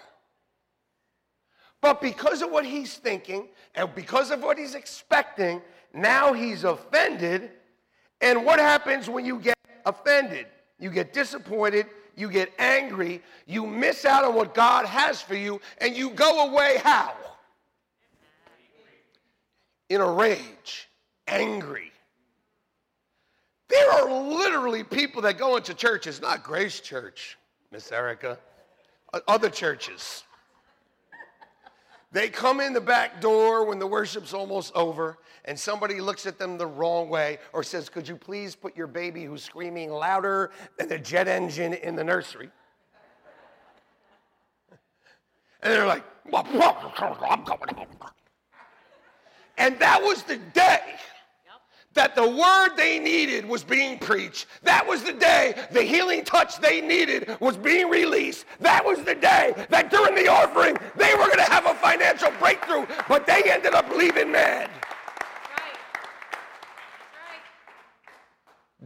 But 1.80 2.00
because 2.00 2.42
of 2.42 2.50
what 2.50 2.64
he's 2.64 2.96
thinking 2.96 3.48
and 3.74 3.94
because 3.94 4.30
of 4.30 4.42
what 4.42 4.58
he's 4.58 4.74
expecting, 4.74 5.62
now 5.94 6.32
he's 6.32 6.64
offended. 6.64 7.50
And 8.20 8.44
what 8.44 8.58
happens 8.58 9.08
when 9.08 9.24
you 9.24 9.38
get 9.38 9.54
offended? 9.86 10.46
You 10.78 10.90
get 10.90 11.12
disappointed, 11.12 11.86
you 12.16 12.30
get 12.30 12.52
angry, 12.58 13.22
you 13.46 13.66
miss 13.66 14.04
out 14.04 14.24
on 14.24 14.34
what 14.34 14.54
God 14.54 14.86
has 14.86 15.20
for 15.20 15.34
you, 15.34 15.60
and 15.78 15.96
you 15.96 16.10
go 16.10 16.50
away 16.50 16.78
how? 16.82 17.14
In 19.88 20.00
a 20.00 20.10
rage, 20.10 20.88
angry. 21.26 21.92
There 23.68 23.90
are 23.90 24.10
literally 24.10 24.84
people 24.84 25.22
that 25.22 25.38
go 25.38 25.56
into 25.56 25.74
churches, 25.74 26.20
not 26.20 26.42
Grace 26.42 26.80
Church, 26.80 27.38
Miss 27.70 27.90
Erica, 27.92 28.38
other 29.28 29.48
churches. 29.48 30.24
They 32.12 32.28
come 32.28 32.60
in 32.60 32.72
the 32.72 32.80
back 32.80 33.20
door 33.20 33.64
when 33.64 33.78
the 33.78 33.86
worship's 33.86 34.34
almost 34.34 34.74
over, 34.74 35.18
and 35.44 35.58
somebody 35.58 36.00
looks 36.00 36.26
at 36.26 36.38
them 36.38 36.58
the 36.58 36.66
wrong 36.66 37.08
way 37.08 37.38
or 37.52 37.62
says, 37.62 37.88
Could 37.88 38.08
you 38.08 38.16
please 38.16 38.56
put 38.56 38.76
your 38.76 38.88
baby 38.88 39.24
who's 39.24 39.44
screaming 39.44 39.90
louder 39.90 40.50
than 40.76 40.88
the 40.88 40.98
jet 40.98 41.28
engine 41.28 41.72
in 41.72 41.94
the 41.94 42.04
nursery? 42.04 42.50
And 45.62 45.70
they're 45.70 45.86
like, 45.86 46.04
I'm 46.32 47.44
going. 47.44 47.86
And 49.58 49.78
that 49.78 50.02
was 50.02 50.22
the 50.22 50.38
day 50.38 50.80
that 51.94 52.14
the 52.14 52.29
word 52.29 52.76
they 52.76 52.98
needed 52.98 53.44
was 53.44 53.64
being 53.64 53.98
preached. 53.98 54.46
That 54.62 54.87
was 54.87 55.03
the 55.03 55.12
day 55.12 55.55
the 55.72 55.83
healing 55.83 56.24
touch 56.24 56.61
they 56.61 56.81
needed 56.81 57.37
was 57.40 57.57
being 57.57 57.88
released. 57.88 58.44
That 58.61 58.85
was 58.85 59.03
the 59.03 59.14
day 59.14 59.55
that 59.70 59.90
during 59.90 60.14
the 60.14 60.29
offering 60.29 60.76
they 60.96 61.14
were 61.14 61.26
going 61.26 61.38
to 61.38 61.50
have 61.50 61.66
a 61.66 61.74
financial 61.74 62.31
breakthrough, 62.38 62.87
but 63.09 63.26
they 63.26 63.42
ended 63.46 63.74
up 63.74 63.88
leaving 63.94 64.31
mad. 64.31 64.70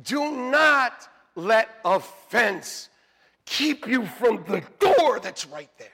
Do 0.03 0.33
not 0.51 1.09
let 1.35 1.69
offense 1.85 2.89
keep 3.45 3.87
you 3.87 4.07
from 4.07 4.45
the 4.49 4.63
door 4.79 5.21
that's 5.21 5.47
right 5.47 5.71
there. 5.79 5.89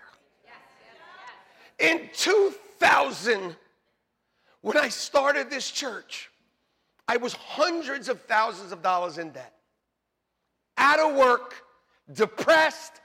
In 1.79 2.09
2000, 2.15 3.57
when 4.61 4.77
I 4.77 4.89
started 4.89 5.51
this 5.51 5.71
church, 5.71 6.30
I 7.11 7.17
was 7.17 7.33
hundreds 7.33 8.09
of 8.09 8.21
thousands 8.21 8.71
of 8.71 8.83
dollars 8.83 9.19
in 9.19 9.31
debt, 9.31 9.53
out 10.79 11.01
of 11.01 11.17
work, 11.17 11.57
depressed, 12.13 13.01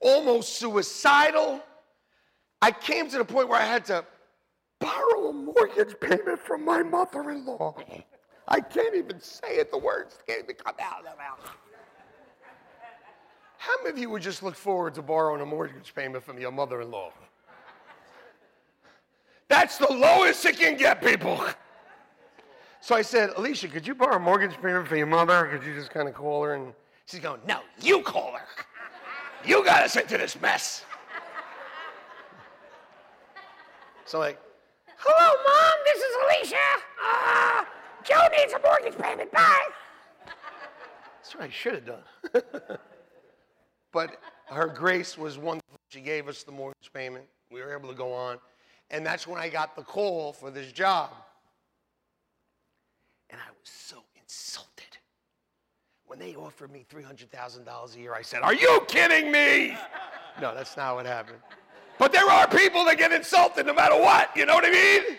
almost 0.00 0.54
suicidal. 0.54 1.60
I 2.62 2.70
came 2.70 3.10
to 3.10 3.18
the 3.18 3.24
point 3.24 3.50
where 3.50 3.60
I 3.60 3.66
had 3.66 3.84
to 3.84 4.02
borrow 4.78 5.28
a 5.28 5.32
mortgage 5.34 6.00
payment 6.00 6.38
from 6.38 6.64
my 6.64 6.82
mother 6.82 7.30
in 7.32 7.44
law. 7.44 7.74
I 8.48 8.60
can't 8.60 8.96
even 8.96 9.20
say 9.20 9.56
it, 9.56 9.70
the 9.70 9.76
words 9.76 10.16
can't 10.26 10.44
even 10.44 10.56
come 10.56 10.76
out 10.80 11.00
of 11.00 11.04
my 11.04 11.22
mouth. 11.22 11.54
How 13.58 13.74
many 13.82 13.90
of 13.90 13.98
you 13.98 14.08
would 14.08 14.22
just 14.22 14.42
look 14.42 14.56
forward 14.56 14.94
to 14.94 15.02
borrowing 15.02 15.42
a 15.42 15.46
mortgage 15.46 15.94
payment 15.94 16.24
from 16.24 16.38
your 16.38 16.50
mother 16.50 16.80
in 16.80 16.90
law? 16.90 17.12
That's 19.48 19.76
the 19.76 19.92
lowest 19.92 20.46
it 20.46 20.58
can 20.58 20.78
get, 20.78 21.02
people. 21.02 21.44
So 22.80 22.94
I 22.94 23.02
said, 23.02 23.30
Alicia, 23.36 23.68
could 23.68 23.86
you 23.86 23.94
borrow 23.94 24.16
a 24.16 24.18
mortgage 24.18 24.56
payment 24.62 24.88
for 24.88 24.96
your 24.96 25.06
mother? 25.06 25.46
Could 25.52 25.66
you 25.66 25.74
just 25.74 25.90
kind 25.90 26.08
of 26.08 26.14
call 26.14 26.42
her? 26.44 26.54
And 26.54 26.72
she's 27.04 27.20
going, 27.20 27.40
No, 27.46 27.60
you 27.80 28.02
call 28.02 28.32
her. 28.32 28.46
You 29.44 29.64
got 29.64 29.82
us 29.82 29.96
into 29.96 30.16
this 30.16 30.40
mess. 30.40 30.84
So 34.06 34.18
I'm 34.18 34.22
like, 34.22 34.40
Hello, 34.96 35.32
Mom, 35.46 35.72
this 35.84 35.98
is 35.98 36.16
Alicia. 36.24 36.56
Uh, 37.04 37.64
Joe 38.02 38.28
needs 38.36 38.54
a 38.54 38.60
mortgage 38.60 38.98
payment. 38.98 39.30
Bye. 39.30 39.68
That's 41.16 41.34
what 41.34 41.44
I 41.44 41.50
should 41.50 41.74
have 41.74 41.86
done. 41.86 42.02
but 43.92 44.20
her 44.46 44.66
grace 44.66 45.18
was 45.18 45.36
wonderful. 45.36 45.78
She 45.90 46.00
gave 46.00 46.28
us 46.28 46.44
the 46.44 46.52
mortgage 46.52 46.90
payment. 46.94 47.26
We 47.50 47.60
were 47.60 47.76
able 47.76 47.88
to 47.90 47.94
go 47.94 48.12
on. 48.12 48.38
And 48.90 49.04
that's 49.04 49.26
when 49.26 49.38
I 49.38 49.48
got 49.48 49.76
the 49.76 49.82
call 49.82 50.32
for 50.32 50.50
this 50.50 50.72
job. 50.72 51.10
And 53.30 53.40
I 53.40 53.50
was 53.50 53.70
so 53.70 53.96
insulted. 54.20 54.96
When 56.06 56.18
they 56.18 56.34
offered 56.34 56.72
me 56.72 56.84
$300,000 56.92 57.96
a 57.96 57.98
year, 57.98 58.14
I 58.14 58.22
said, 58.22 58.42
Are 58.42 58.54
you 58.54 58.80
kidding 58.88 59.30
me? 59.30 59.76
No, 60.40 60.54
that's 60.54 60.76
not 60.76 60.96
what 60.96 61.06
happened. 61.06 61.38
But 61.98 62.12
there 62.12 62.28
are 62.28 62.48
people 62.48 62.84
that 62.86 62.98
get 62.98 63.12
insulted 63.12 63.66
no 63.66 63.74
matter 63.74 63.96
what. 64.00 64.34
You 64.34 64.46
know 64.46 64.54
what 64.54 64.64
I 64.64 64.70
mean? 64.70 65.18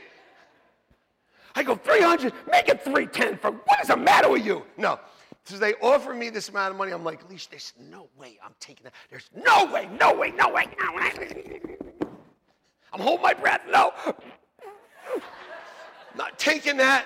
I 1.54 1.64
go, 1.64 1.76
300, 1.76 2.34
make 2.50 2.70
it 2.70 2.84
310 2.84 3.38
for 3.38 3.52
what 3.52 3.82
is 3.82 3.90
the 3.90 3.98
matter 3.98 4.30
with 4.30 4.46
you? 4.46 4.64
No. 4.78 5.00
So 5.44 5.58
they 5.58 5.74
offer 5.76 6.14
me 6.14 6.30
this 6.30 6.50
amount 6.50 6.72
of 6.72 6.78
money. 6.78 6.92
I'm 6.92 7.04
like, 7.04 7.30
Leash, 7.30 7.48
there's 7.48 7.74
no 7.90 8.08
way 8.18 8.38
I'm 8.44 8.54
taking 8.60 8.84
that. 8.86 8.94
There's 9.10 9.30
no 9.36 9.66
way, 9.72 9.90
no 10.00 10.14
way, 10.14 10.32
no 10.32 10.50
way, 10.50 10.68
no 10.80 10.94
way. 10.96 11.62
I'm 12.94 13.00
holding 13.00 13.24
my 13.24 13.34
breath. 13.34 13.62
No. 13.70 13.94
Not 16.16 16.38
taking 16.38 16.78
that. 16.78 17.06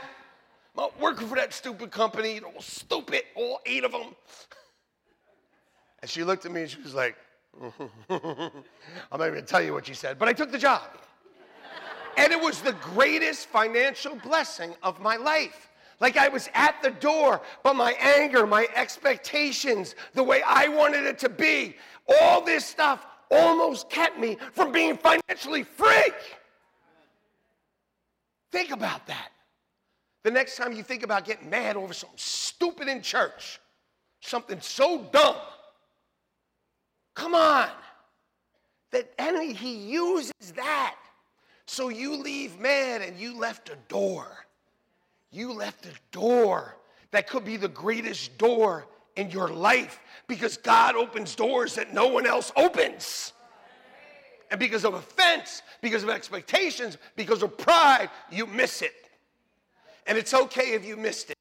Not 0.75 0.99
working 0.99 1.27
for 1.27 1.35
that 1.35 1.53
stupid 1.53 1.91
company. 1.91 2.39
All 2.41 2.61
stupid, 2.61 3.23
all 3.35 3.59
eight 3.65 3.83
of 3.83 3.91
them. 3.91 4.15
And 6.01 6.09
she 6.09 6.23
looked 6.23 6.45
at 6.45 6.51
me 6.51 6.61
and 6.61 6.69
she 6.69 6.81
was 6.81 6.93
like, 6.93 7.15
I'm 7.61 7.69
not 8.09 9.21
even 9.21 9.33
gonna 9.33 9.41
tell 9.41 9.61
you 9.61 9.73
what 9.73 9.87
she 9.87 9.93
said, 9.93 10.19
but 10.19 10.27
I 10.27 10.33
took 10.33 10.51
the 10.51 10.57
job. 10.57 10.83
and 12.17 12.31
it 12.31 12.39
was 12.39 12.61
the 12.61 12.73
greatest 12.73 13.47
financial 13.47 14.15
blessing 14.17 14.75
of 14.83 14.99
my 14.99 15.15
life. 15.15 15.69
Like 16.01 16.17
I 16.17 16.27
was 16.27 16.49
at 16.53 16.81
the 16.83 16.91
door, 16.91 17.41
but 17.63 17.75
my 17.75 17.93
anger, 17.93 18.45
my 18.45 18.67
expectations, 18.75 19.95
the 20.13 20.23
way 20.23 20.41
I 20.45 20.67
wanted 20.67 21.05
it 21.05 21.17
to 21.19 21.29
be, 21.29 21.75
all 22.19 22.41
this 22.41 22.65
stuff 22.65 23.05
almost 23.31 23.89
kept 23.89 24.19
me 24.19 24.37
from 24.51 24.73
being 24.73 24.97
financially 24.97 25.63
free. 25.63 26.11
Think 28.51 28.71
about 28.71 29.07
that. 29.07 29.29
The 30.25 30.31
next 30.31 30.55
time 30.55 30.73
you 30.73 30.81
think 30.81 31.03
about 31.03 31.23
getting 31.23 31.51
mad 31.51 31.77
over 31.77 31.93
something 31.93 32.17
stupid 32.17 32.87
in 32.87 33.03
church, 33.03 33.59
something 34.21 34.59
so 34.59 35.07
dumb, 35.11 35.35
come 37.13 37.35
on. 37.35 37.69
That 38.89 39.13
enemy, 39.19 39.53
he 39.53 39.75
uses 39.75 40.33
that. 40.55 40.95
So 41.67 41.89
you 41.89 42.17
leave 42.17 42.59
mad 42.59 43.03
and 43.03 43.19
you 43.19 43.37
left 43.37 43.69
a 43.69 43.75
door. 43.87 44.25
You 45.29 45.53
left 45.53 45.85
a 45.85 45.93
door 46.11 46.75
that 47.11 47.27
could 47.27 47.45
be 47.45 47.55
the 47.55 47.67
greatest 47.67 48.35
door 48.39 48.87
in 49.15 49.29
your 49.29 49.49
life 49.49 49.99
because 50.27 50.57
God 50.57 50.95
opens 50.95 51.35
doors 51.35 51.75
that 51.75 51.93
no 51.93 52.07
one 52.07 52.25
else 52.25 52.51
opens. 52.55 53.31
And 54.49 54.59
because 54.59 54.85
of 54.85 54.95
offense, 54.95 55.61
because 55.81 56.01
of 56.01 56.09
expectations, 56.09 56.97
because 57.15 57.43
of 57.43 57.55
pride, 57.59 58.09
you 58.31 58.47
miss 58.47 58.81
it. 58.81 59.04
And 60.05 60.17
it's 60.17 60.33
okay 60.33 60.73
if 60.73 60.85
you 60.85 60.97
missed 60.97 61.31
it. 61.31 61.37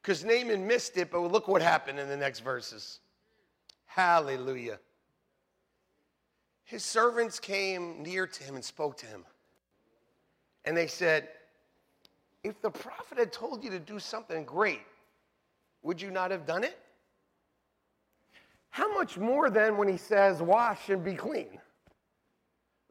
Because 0.00 0.24
Naaman 0.24 0.66
missed 0.66 0.96
it, 0.96 1.10
but 1.10 1.20
look 1.20 1.46
what 1.46 1.62
happened 1.62 1.98
in 1.98 2.08
the 2.08 2.16
next 2.16 2.40
verses. 2.40 3.00
Hallelujah. 3.86 4.78
His 6.64 6.82
servants 6.82 7.38
came 7.38 8.02
near 8.02 8.26
to 8.26 8.44
him 8.44 8.54
and 8.54 8.64
spoke 8.64 8.96
to 8.98 9.06
him. 9.06 9.24
And 10.64 10.76
they 10.76 10.86
said, 10.86 11.28
If 12.42 12.60
the 12.62 12.70
prophet 12.70 13.18
had 13.18 13.32
told 13.32 13.62
you 13.62 13.70
to 13.70 13.78
do 13.78 13.98
something 13.98 14.44
great, 14.44 14.80
would 15.82 16.00
you 16.00 16.10
not 16.10 16.30
have 16.30 16.46
done 16.46 16.64
it? 16.64 16.78
How 18.70 18.92
much 18.94 19.18
more 19.18 19.50
then 19.50 19.76
when 19.76 19.88
he 19.88 19.98
says, 19.98 20.40
Wash 20.40 20.88
and 20.88 21.04
be 21.04 21.14
clean? 21.14 21.58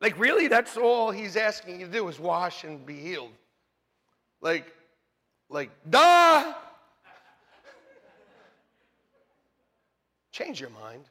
Like, 0.02 0.18
really, 0.18 0.48
that's 0.48 0.78
all 0.78 1.12
he's 1.12 1.38
asking 1.38 1.80
you 1.80 1.86
to 1.86 1.92
do 1.92 2.08
is 2.08 2.20
wash 2.20 2.64
and 2.64 2.84
be 2.84 3.00
healed. 3.00 3.32
Like, 4.42 4.74
like, 5.52 5.70
duh! 5.90 6.54
Change 10.32 10.62
your 10.62 10.70
mind. 10.70 11.04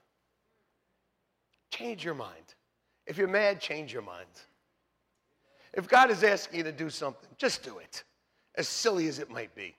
Change 1.70 2.04
your 2.04 2.14
mind. 2.14 2.54
If 3.06 3.18
you're 3.18 3.28
mad, 3.28 3.60
change 3.60 3.92
your 3.92 4.02
mind. 4.02 4.26
If 5.74 5.88
God 5.88 6.10
is 6.10 6.24
asking 6.24 6.58
you 6.58 6.64
to 6.64 6.72
do 6.72 6.90
something, 6.90 7.28
just 7.36 7.62
do 7.62 7.78
it, 7.78 8.02
as 8.56 8.66
silly 8.66 9.06
as 9.08 9.18
it 9.18 9.30
might 9.30 9.54
be. 9.54 9.76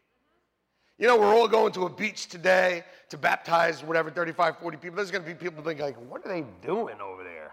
You 0.97 1.07
know, 1.07 1.17
we're 1.17 1.33
all 1.33 1.47
going 1.47 1.73
to 1.73 1.85
a 1.85 1.89
beach 1.89 2.27
today 2.27 2.83
to 3.09 3.17
baptize 3.17 3.83
whatever, 3.83 4.11
35, 4.11 4.59
40 4.59 4.77
people. 4.77 4.95
There's 4.95 5.11
going 5.11 5.23
to 5.23 5.27
be 5.27 5.33
people 5.33 5.63
thinking, 5.63 5.83
like, 5.83 5.97
what 6.09 6.25
are 6.25 6.29
they 6.29 6.45
doing 6.61 7.01
over 7.01 7.23
there? 7.23 7.51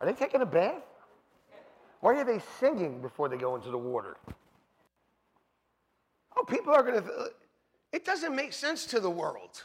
Are 0.00 0.06
they 0.06 0.12
taking 0.12 0.40
a 0.40 0.46
bath? 0.46 0.82
Why 2.00 2.14
are 2.14 2.24
they 2.24 2.40
singing 2.60 3.02
before 3.02 3.28
they 3.28 3.36
go 3.36 3.56
into 3.56 3.70
the 3.70 3.78
water? 3.78 4.16
Oh, 6.40 6.44
people 6.44 6.72
are 6.72 6.82
going 6.82 7.02
to, 7.02 7.30
it 7.92 8.04
doesn't 8.04 8.34
make 8.34 8.52
sense 8.52 8.86
to 8.86 9.00
the 9.00 9.10
world. 9.10 9.64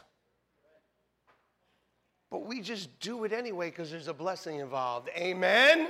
But 2.30 2.44
we 2.46 2.60
just 2.60 2.98
do 3.00 3.24
it 3.24 3.32
anyway 3.32 3.70
because 3.70 3.90
there's 3.90 4.08
a 4.08 4.14
blessing 4.14 4.58
involved. 4.58 5.08
Amen? 5.16 5.88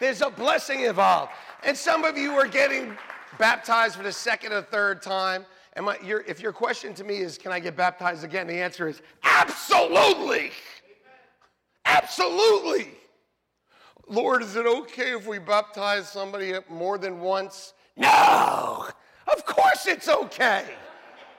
There's 0.00 0.22
a 0.22 0.30
blessing 0.30 0.80
involved. 0.80 1.32
And 1.64 1.76
some 1.76 2.04
of 2.04 2.16
you 2.16 2.32
are 2.32 2.46
getting 2.46 2.96
baptized 3.38 3.96
for 3.96 4.02
the 4.02 4.12
second 4.12 4.52
or 4.52 4.62
third 4.62 5.02
time. 5.02 5.44
And 5.74 5.84
my, 5.84 5.98
your, 6.02 6.22
if 6.22 6.40
your 6.40 6.52
question 6.52 6.94
to 6.94 7.04
me 7.04 7.18
is, 7.18 7.36
can 7.36 7.52
I 7.52 7.60
get 7.60 7.76
baptized 7.76 8.24
again? 8.24 8.46
The 8.46 8.54
answer 8.54 8.88
is 8.88 9.02
absolutely. 9.24 10.52
Absolutely. 11.84 12.92
Lord, 14.08 14.42
is 14.42 14.56
it 14.56 14.64
okay 14.64 15.14
if 15.14 15.26
we 15.26 15.38
baptize 15.38 16.08
somebody 16.08 16.54
more 16.70 16.96
than 16.96 17.20
once? 17.20 17.74
No, 17.96 18.88
of 19.32 19.44
course 19.44 19.86
it's 19.86 20.08
okay. 20.08 20.64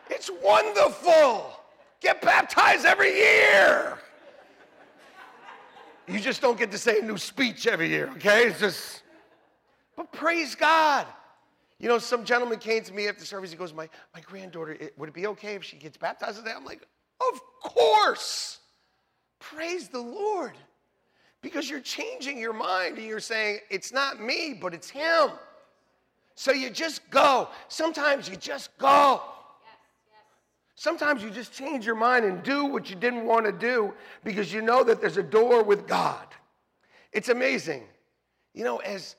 It's 0.10 0.30
wonderful. 0.44 1.52
Get 2.02 2.22
baptized 2.22 2.86
every 2.86 3.14
year. 3.14 3.98
You 6.08 6.20
just 6.20 6.42
don't 6.42 6.58
get 6.58 6.72
to 6.72 6.78
say 6.78 7.00
a 7.00 7.04
new 7.04 7.18
speech 7.18 7.68
every 7.68 7.90
year, 7.90 8.10
okay? 8.16 8.48
It's 8.48 8.60
just, 8.60 9.04
but 9.96 10.12
praise 10.12 10.56
God. 10.56 11.06
You 11.78 11.88
know, 11.88 12.00
some 12.00 12.26
gentleman 12.26 12.58
came 12.58 12.84
to 12.84 12.94
me 12.94 13.08
after 13.08 13.24
service. 13.24 13.52
He 13.52 13.58
goes, 13.58 13.74
My, 13.74 13.88
my 14.14 14.22
granddaughter, 14.22 14.74
it, 14.74 14.98
would 14.98 15.10
it 15.10 15.16
be 15.16 15.28
okay 15.28 15.56
if 15.56 15.64
she 15.64 15.78
gets 15.78 15.98
baptized 15.98 16.40
today? 16.40 16.52
I'm 16.56 16.66
like, 16.66 16.86
Of 17.22 17.40
course. 17.62 18.60
Praise 19.40 19.88
the 19.88 20.00
Lord. 20.00 20.54
Because 21.42 21.70
you're 21.70 21.80
changing 21.80 22.38
your 22.38 22.52
mind 22.52 22.98
and 22.98 23.06
you're 23.06 23.20
saying, 23.22 23.60
It's 23.70 23.94
not 23.94 24.20
me, 24.20 24.58
but 24.60 24.74
it's 24.74 24.90
Him. 24.90 25.30
So 26.40 26.54
you 26.54 26.70
just 26.70 27.02
go. 27.10 27.50
Sometimes 27.68 28.30
you 28.30 28.38
just 28.38 28.70
go. 28.78 29.22
Sometimes 30.76 31.22
you 31.22 31.32
just 31.32 31.52
change 31.52 31.86
your 31.86 31.98
mind 31.98 32.24
and 32.24 32.42
do 32.44 32.64
what 32.64 32.90
you 32.90 32.96
didn't 32.96 33.26
want 33.26 33.46
to 33.46 33.52
do 33.52 33.94
because 34.24 34.54
you 34.54 34.62
know 34.62 34.82
that 34.86 35.02
there's 35.02 35.18
a 35.18 35.24
door 35.24 35.64
with 35.64 35.86
God. 35.86 36.26
It's 37.12 37.28
amazing. 37.28 37.84
You 38.54 38.64
know, 38.64 38.78
as 38.78 39.18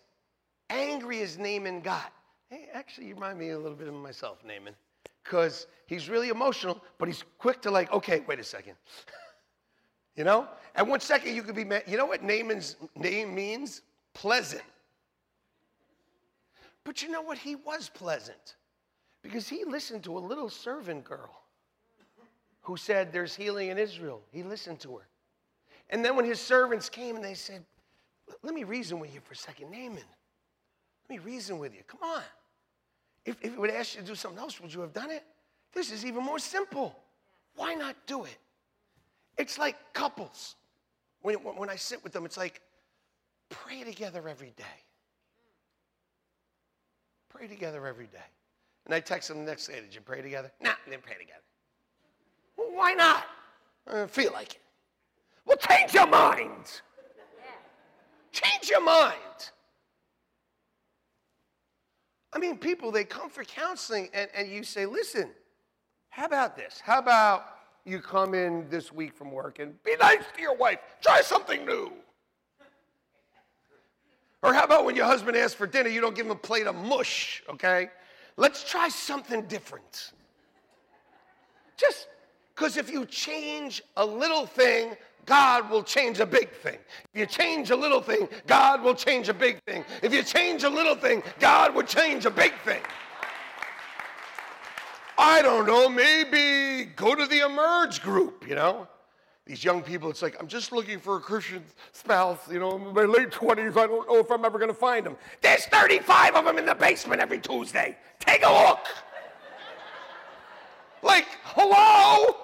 angry 0.71 1.21
as 1.21 1.37
Naaman 1.37 1.83
got, 1.83 2.11
hey, 2.49 2.71
actually, 2.73 3.09
you 3.09 3.15
remind 3.17 3.39
me 3.39 3.51
a 3.51 3.59
little 3.59 3.77
bit 3.77 3.89
of 3.89 3.93
myself, 3.93 4.39
Naaman, 4.43 4.75
because 5.23 5.67
he's 5.89 6.09
really 6.09 6.31
emotional, 6.31 6.83
but 6.97 7.07
he's 7.07 7.23
quick 7.37 7.61
to, 7.61 7.71
like, 7.71 7.93
okay, 7.93 8.25
wait 8.27 8.41
a 8.41 8.45
second. 8.45 8.77
you 10.17 10.25
know? 10.25 10.49
At 10.75 10.87
one 10.87 11.01
second, 11.01 11.35
you 11.37 11.43
could 11.43 11.55
be 11.55 11.65
mad. 11.65 11.83
You 11.87 11.99
know 11.99 12.07
what 12.07 12.23
Naaman's 12.23 12.77
name 12.97 13.35
means? 13.35 13.83
Pleasant. 14.15 14.63
But 16.85 17.03
you 17.03 17.11
know 17.11 17.23
what? 17.23 17.39
He 17.39 17.57
was 17.57 17.89
pleasant 17.89 18.57
because 19.23 19.49
he 19.49 19.65
listened 19.65 20.05
to 20.05 20.17
a 20.17 20.21
little 20.21 20.49
servant 20.49 21.05
girl 21.05 21.43
who 22.63 22.77
said, 22.77 23.13
There's 23.13 23.35
healing 23.35 23.69
in 23.69 23.79
Israel. 23.79 24.23
He 24.33 24.43
listened 24.43 24.81
to 24.81 24.97
her. 24.97 25.07
And 25.91 26.05
then 26.05 26.17
when 26.17 26.25
his 26.25 26.41
servants 26.41 26.89
came 26.89 27.17
and 27.17 27.25
they 27.25 27.35
said, 27.35 27.65
Let 28.43 28.55
me 28.55 28.65
reason 28.65 28.99
with 28.99 29.13
you 29.15 29.21
for 29.21 29.35
a 29.35 29.37
second, 29.37 29.71
Naaman. 29.71 30.05
Let 31.09 31.11
me 31.11 31.19
reason 31.19 31.59
with 31.59 31.75
you. 31.75 31.83
Come 31.87 32.01
on. 32.03 32.23
If, 33.25 33.37
if 33.43 33.53
it 33.53 33.59
would 33.59 33.71
ask 33.71 33.95
you 33.95 34.01
to 34.01 34.07
do 34.07 34.15
something 34.15 34.41
else, 34.41 34.61
would 34.61 34.73
you 34.73 34.81
have 34.81 34.93
done 34.93 35.11
it? 35.11 35.25
This 35.73 35.93
is 35.93 36.07
even 36.07 36.25
more 36.25 36.39
simple. 36.39 36.97
Why 37.57 37.75
not 37.75 37.97
do 38.07 38.25
it? 38.25 38.39
It's 39.37 39.59
like 39.59 39.77
couples. 39.93 40.57
When, 41.23 41.37
when 41.37 41.69
I 41.69 41.77
sit 41.77 42.03
with 42.03 42.13
them, 42.13 42.25
it's 42.25 42.37
like 42.37 42.61
pray 43.51 43.83
together 43.85 44.29
every 44.29 44.53
day. 44.57 44.65
Pray 47.31 47.47
together 47.47 47.87
every 47.87 48.07
day. 48.07 48.19
And 48.87 48.95
I 48.95 49.01
text 49.01 49.29
them 49.29 49.39
the 49.39 49.45
next 49.45 49.67
day, 49.67 49.81
did 49.81 49.95
you 49.95 50.01
pray 50.01 50.21
together? 50.21 50.51
Nah, 50.61 50.73
we 50.85 50.91
didn't 50.91 51.05
pray 51.05 51.15
together. 51.15 51.41
Well, 52.57 52.69
why 52.73 52.93
not? 52.93 53.25
I 53.87 53.93
don't 53.93 54.11
feel 54.11 54.33
like 54.33 54.55
it. 54.55 54.61
Well, 55.47 55.57
change 55.57 55.95
your 55.95 56.07
mind. 56.07 56.83
Change 58.33 58.69
your 58.69 58.83
mind. 58.83 59.17
I 62.33 62.39
mean, 62.39 62.59
people, 62.59 62.93
they 62.93 63.05
come 63.05 63.29
for 63.29 63.43
counseling 63.45 64.09
and, 64.15 64.29
and 64.35 64.49
you 64.49 64.63
say, 64.63 64.87
listen, 64.87 65.31
how 66.11 66.27
about 66.27 66.57
this? 66.57 66.81
How 66.85 66.99
about 66.99 67.45
you 67.85 68.01
come 68.01 68.35
in 68.35 68.69
this 68.69 68.93
week 68.93 69.15
from 69.15 69.33
work 69.33 69.59
and 69.59 69.83
be 69.83 69.97
nice 70.01 70.23
to 70.37 70.41
your 70.41 70.57
wife? 70.57 70.79
Try 71.01 71.23
something 71.23 71.65
new. 71.65 71.93
Or 74.43 74.55
how 74.55 74.65
about 74.65 74.85
when 74.85 74.97
your 74.97 75.07
husband 75.07 75.37
asks 75.37 75.55
for 75.55 75.67
dinner, 75.67 75.89
you 75.89 76.01
don't 76.01 76.15
give 76.15 76.27
him 76.27 76.33
a 76.33 76.37
plate 76.37 76.67
of 76.67 76.75
mush, 76.75 77.43
okay? 77.49 77.91
Let's 78.37 78.69
try 78.69 78.89
something 78.89 79.43
different. 79.43 80.13
Just 81.77 82.09
because 82.55 82.77
if 82.77 82.91
you 82.91 83.05
change 83.07 83.83
a 83.97 84.05
little 84.05 84.47
thing, 84.47 84.97
God 85.27 85.71
will 85.71 85.83
change 85.83 86.21
a 86.21 86.27
big 86.27 86.51
thing. 86.51 86.79
If 87.13 87.21
you 87.21 87.27
change 87.27 87.71
a 87.71 87.77
little 87.77 88.01
thing, 88.01 88.29
God 88.47 88.83
will 88.83 88.95
change 88.95 89.29
a 89.29 89.35
big 89.35 89.63
thing. 89.65 89.85
If 90.03 90.13
you 90.13 90.23
change 90.23 90.65
a 90.65 90.71
little 90.71 90.95
thing, 90.95 91.23
God 91.39 91.75
will 91.75 91.83
change 91.83 92.25
a 92.27 92.31
big 92.31 92.53
thing. 92.65 92.81
I 95.19 95.43
don't 95.43 95.67
know, 95.67 95.89
maybe 95.89 96.87
go 96.97 97.15
to 97.15 97.27
the 97.27 97.41
Emerge 97.41 98.01
group, 98.01 98.49
you 98.49 98.55
know? 98.55 98.89
These 99.51 99.65
young 99.65 99.83
people, 99.83 100.09
it's 100.11 100.23
like, 100.23 100.37
I'm 100.39 100.47
just 100.47 100.71
looking 100.71 101.01
for 101.01 101.17
a 101.17 101.21
Christian 101.21 101.65
spouse, 101.91 102.39
you 102.49 102.61
know, 102.61 102.77
in 102.77 102.95
my 102.95 103.03
late 103.03 103.31
20s, 103.31 103.77
I 103.77 103.89
don't 103.89 104.07
know 104.07 104.19
if 104.19 104.31
I'm 104.31 104.45
ever 104.45 104.61
gonna 104.61 104.73
find 104.73 105.05
them. 105.05 105.17
There's 105.41 105.67
35 105.67 106.37
of 106.37 106.45
them 106.45 106.57
in 106.57 106.67
the 106.67 106.75
basement 106.77 107.21
every 107.21 107.41
Tuesday. 107.41 107.99
Take 108.21 108.45
a 108.45 108.49
look. 108.49 108.87
like, 111.03 111.27
hello? 111.43 112.37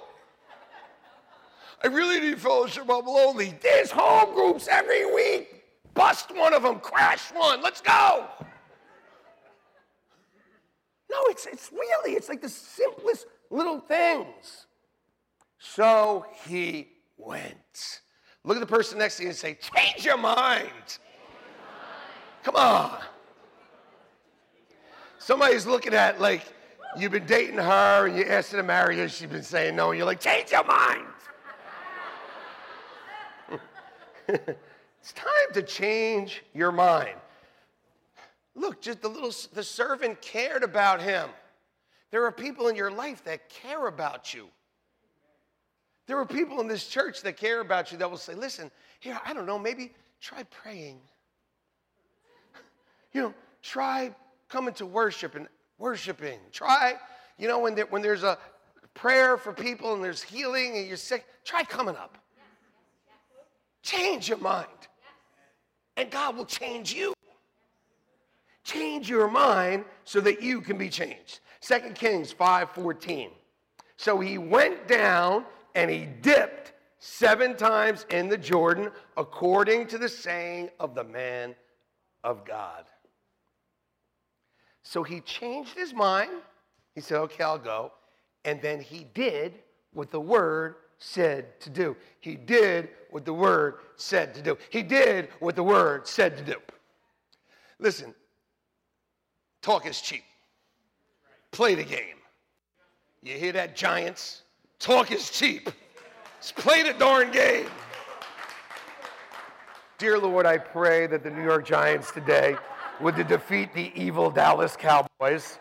I 1.85 1.87
really 1.87 2.19
need 2.19 2.41
fellowship. 2.41 2.91
I'm 2.91 3.07
lonely. 3.07 3.57
There's 3.63 3.93
home 3.93 4.35
groups 4.35 4.67
every 4.67 5.07
week. 5.07 5.63
Bust 5.95 6.35
one 6.35 6.55
of 6.55 6.65
them, 6.65 6.81
crash 6.81 7.29
one. 7.33 7.63
Let's 7.63 7.81
go. 7.81 8.27
No, 11.09 11.19
it's, 11.27 11.47
it's 11.47 11.71
really, 11.71 12.17
it's 12.17 12.29
like 12.29 12.43
the 12.43 12.49
simplest 12.49 13.27
little 13.49 13.79
things. 13.79 14.67
So 15.61 16.27
he 16.49 16.96
went. 17.17 18.01
Look 18.45 18.57
at 18.57 18.61
the 18.61 18.67
person 18.67 18.99
next 18.99 19.17
to 19.17 19.25
you 19.25 19.31
and 19.31 19.39
say, 19.39 19.59
Change 19.75 20.05
your 20.05 20.19
mind. 20.19 20.99
Come 22.43 22.57
on. 22.57 23.01
Somebody's 25.19 25.67
looking 25.67 25.93
at 25.93 26.21
like 26.21 26.45
you've 26.97 27.11
been 27.13 27.27
dating 27.27 27.59
her 27.59 28.07
and 28.07 28.17
you 28.17 28.25
asked 28.25 28.53
her 28.53 28.59
to 28.59 28.63
marry 28.63 28.97
her, 28.99 29.09
she's 29.09 29.29
been 29.29 29.43
saying 29.43 29.75
no, 29.75 29.91
and 29.91 29.99
you're 29.99 30.07
like, 30.07 30.21
change 30.21 30.53
your 30.53 30.65
mind. 30.65 31.07
it's 34.29 35.13
time 35.13 35.53
to 35.53 35.63
change 35.63 36.45
your 36.55 36.71
mind. 36.71 37.17
Look, 38.55 38.81
just 38.81 39.03
the 39.03 39.09
little 39.09 39.33
the 39.53 39.63
servant 39.63 40.21
cared 40.23 40.63
about 40.63 41.03
him. 41.03 41.29
There 42.11 42.25
are 42.25 42.33
people 42.33 42.69
in 42.69 42.77
your 42.77 42.91
life 42.91 43.25
that 43.25 43.49
care 43.49 43.89
about 43.89 44.33
you. 44.33 44.49
There 46.07 46.19
are 46.19 46.27
people 46.27 46.61
in 46.61 46.69
this 46.69 46.87
church 46.87 47.23
that 47.23 47.37
care 47.37 47.61
about 47.61 47.91
you 47.91 47.99
that 47.99 48.09
will 48.09 48.17
say, 48.17 48.35
listen, 48.35 48.71
here, 49.01 49.19
I 49.25 49.35
don't 49.35 49.47
know, 49.47 49.59
maybe 49.59 49.93
try 50.21 50.43
praying. 50.45 51.01
You 53.13 53.23
know, 53.23 53.35
try 53.63 54.15
coming 54.51 54.75
to 54.75 54.85
worship 54.85 55.37
and 55.37 55.49
worshiping. 55.79 56.39
Try, 56.53 56.97
you 57.39 57.49
know, 57.49 57.59
when, 57.59 57.75
there, 57.75 57.87
when 57.87 58.03
there's 58.03 58.25
a 58.25 58.37
prayer 58.93 59.39
for 59.39 59.55
people 59.55 59.95
and 59.95 60.05
there's 60.05 60.23
healing 60.23 60.77
and 60.77 60.87
you're 60.87 60.99
sick, 60.99 61.25
try 61.43 61.63
coming 61.63 61.97
up. 61.97 62.19
Change 63.83 64.29
your 64.29 64.39
mind. 64.39 64.67
And 65.97 66.11
God 66.11 66.37
will 66.37 66.45
change 66.45 66.93
you. 66.93 67.15
Change 68.65 69.09
your 69.09 69.29
mind 69.29 69.85
so 70.05 70.21
that 70.21 70.43
you 70.43 70.61
can 70.61 70.77
be 70.77 70.89
changed. 70.89 71.41
2 71.61 71.95
Kings 71.95 72.35
5:14. 72.35 73.31
So 73.97 74.21
he 74.21 74.39
went 74.39 74.89
down 74.89 75.47
and 75.77 75.91
he 75.91 76.07
dipped 76.23 76.73
seven 76.99 77.55
times 77.55 78.07
in 78.11 78.29
the 78.29 78.39
Jordan 78.39 78.91
according 79.17 79.87
to 79.89 79.99
the 79.99 80.09
saying 80.09 80.71
of 80.81 80.95
the 80.95 81.05
man 81.05 81.55
of 82.25 82.45
God. 82.45 82.87
So 84.83 85.03
he 85.03 85.21
changed 85.21 85.77
his 85.77 85.93
mind. 85.93 86.31
He 86.95 87.01
said, 87.03 87.19
okay, 87.19 87.45
I'll 87.45 87.59
go. 87.59 87.93
And 88.45 88.61
then 88.63 88.81
he 88.81 89.07
did 89.15 89.53
what 89.93 90.11
the 90.11 90.21
word 90.21 90.77
said 90.99 91.61
to 91.61 91.69
do. 91.69 91.95
He 92.21 92.37
did 92.37 92.89
what 93.11 93.27
the 93.27 93.35
word 93.35 93.75
said 93.97 94.35
to 94.35 94.43
do. 94.43 94.57
He 94.71 94.83
did 94.83 95.29
what 95.41 95.57
the 95.57 95.63
word 95.63 96.09
said 96.09 96.39
to 96.39 96.43
do. 96.45 96.57
Listen, 97.79 98.15
talk 99.61 99.87
is 99.87 100.01
cheap. 100.01 100.25
Play 101.51 101.75
the 101.75 101.85
game. 101.85 102.17
You 103.23 103.35
hear 103.35 103.53
that, 103.53 103.77
Giants? 103.77 104.43
Talk 104.79 105.11
is 105.11 105.31
cheap. 105.31 105.71
Let's 106.37 106.53
play 106.53 106.83
the 106.83 106.93
darn 106.93 107.31
game. 107.31 107.67
Dear 109.99 110.19
Lord, 110.19 110.45
I 110.45 110.59
pray 110.59 111.07
that 111.07 111.23
the 111.23 111.31
New 111.31 111.43
York 111.43 111.65
Giants 111.65 112.11
today 112.13 112.57
would 113.01 113.17
defeat 113.27 113.73
the 113.75 113.91
evil 113.95 114.31
Dallas 114.31 114.77
Cowboys, 114.77 115.59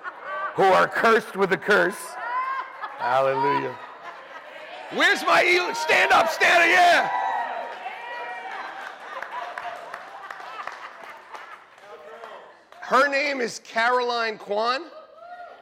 who 0.55 0.63
are 0.63 0.87
cursed 0.87 1.35
with 1.35 1.51
a 1.53 1.57
curse. 1.57 1.97
Hallelujah. 2.97 3.75
Where's 4.93 5.23
my 5.23 5.43
evil? 5.43 5.73
Stand 5.73 6.11
up, 6.11 6.29
stand 6.29 6.63
up, 6.63 6.69
yeah. 6.69 7.09
Her 12.81 13.09
name 13.09 13.41
is 13.41 13.59
Caroline 13.63 14.37
Kwan, 14.37 14.83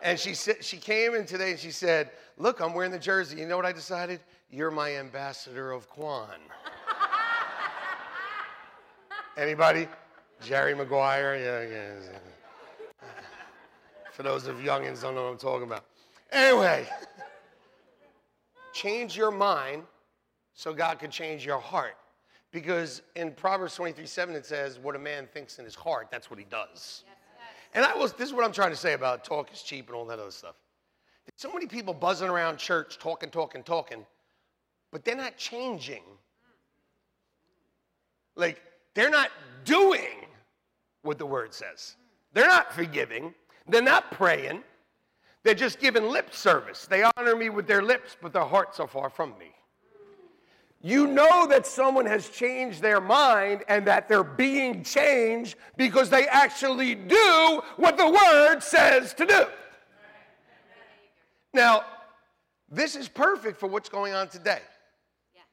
and 0.02 0.20
she 0.20 0.34
said 0.34 0.64
she 0.64 0.78
came 0.78 1.16
in 1.16 1.26
today 1.26 1.52
and 1.52 1.60
she 1.60 1.72
said, 1.72 2.12
"Look, 2.38 2.60
I'm 2.60 2.74
wearing 2.74 2.92
the 2.92 3.00
jersey. 3.00 3.38
You 3.38 3.48
know 3.48 3.58
what 3.58 3.66
I 3.66 3.72
decided? 3.72 4.20
You're 4.50 4.72
my 4.72 4.96
ambassador 4.96 5.72
of 5.72 5.90
Kwan." 5.90 6.30
Anybody? 9.38 9.88
Jerry 10.42 10.76
Maguire. 10.76 11.36
Yeah, 11.36 11.70
yeah. 11.70 11.94
For 14.12 14.22
those 14.22 14.46
of 14.46 14.58
youngins 14.58 15.02
don't 15.02 15.16
know 15.16 15.24
what 15.24 15.32
I'm 15.32 15.38
talking 15.38 15.64
about. 15.64 15.86
Anyway, 16.32 16.88
change 18.74 19.18
your 19.18 19.32
mind 19.32 19.84
so 20.54 20.74
God 20.74 21.00
can 21.00 21.10
change 21.10 21.46
your 21.46 21.60
heart. 21.60 21.96
Because 22.52 23.02
in 23.16 23.32
Proverbs 23.32 23.74
23 23.76 24.06
7, 24.06 24.36
it 24.36 24.46
says, 24.46 24.78
What 24.78 24.96
a 24.96 25.00
man 25.00 25.28
thinks 25.34 25.58
in 25.58 25.66
his 25.66 25.74
heart, 25.74 26.10
that's 26.12 26.30
what 26.30 26.38
he 26.38 26.46
does. 26.46 27.04
Yes, 27.08 27.08
yes. 27.08 27.16
And 27.74 27.86
I 27.86 27.98
was, 27.98 28.14
this 28.14 28.30
is 28.30 28.34
what 28.34 28.46
I'm 28.46 28.52
trying 28.52 28.70
to 28.70 28.76
say 28.76 28.94
about 28.94 29.24
talk 29.24 29.52
is 29.52 29.64
cheap 29.64 29.88
and 29.88 29.96
all 29.96 30.06
that 30.06 30.20
other 30.20 30.30
stuff. 30.30 30.54
There's 31.26 31.42
so 31.42 31.54
many 31.54 31.68
people 31.68 31.94
buzzing 31.94 32.30
around 32.30 32.58
church, 32.58 32.98
talking, 33.00 33.30
talking, 33.30 33.64
talking, 33.64 34.06
but 34.92 35.06
they're 35.06 35.16
not 35.16 35.38
changing. 35.38 36.04
Like, 38.36 38.62
they're 38.94 39.10
not 39.10 39.30
doing 39.64 40.26
what 41.02 41.18
the 41.18 41.26
word 41.26 41.54
says. 41.54 41.96
They're 42.34 42.48
not 42.48 42.74
forgiving, 42.74 43.34
they're 43.68 43.82
not 43.82 44.12
praying, 44.12 44.64
they're 45.44 45.54
just 45.54 45.80
giving 45.80 46.10
lip 46.10 46.34
service. 46.34 46.88
They 46.88 47.04
honor 47.04 47.36
me 47.36 47.50
with 47.50 47.68
their 47.68 47.82
lips, 47.82 48.18
but 48.22 48.34
their 48.34 48.46
hearts 48.46 48.80
are 48.80 48.88
far 48.88 49.10
from 49.10 49.34
me. 49.38 49.52
You 50.82 51.08
know 51.08 51.48
that 51.48 51.66
someone 51.66 52.06
has 52.06 52.30
changed 52.30 52.82
their 52.82 53.00
mind 53.00 53.64
and 53.70 53.88
that 53.88 54.10
they're 54.10 54.24
being 54.24 54.84
changed 54.84 55.56
because 55.78 56.10
they 56.10 56.28
actually 56.28 56.96
do 56.96 57.62
what 57.78 57.98
the 57.98 58.10
word 58.10 58.60
says 58.60 59.14
to 59.14 59.26
do. 59.26 59.46
Now, 61.54 61.84
this 62.70 62.96
is 62.96 63.08
perfect 63.08 63.60
for 63.60 63.68
what's 63.68 63.90
going 63.90 64.14
on 64.14 64.28
today. 64.28 64.62
Yes. 65.36 65.44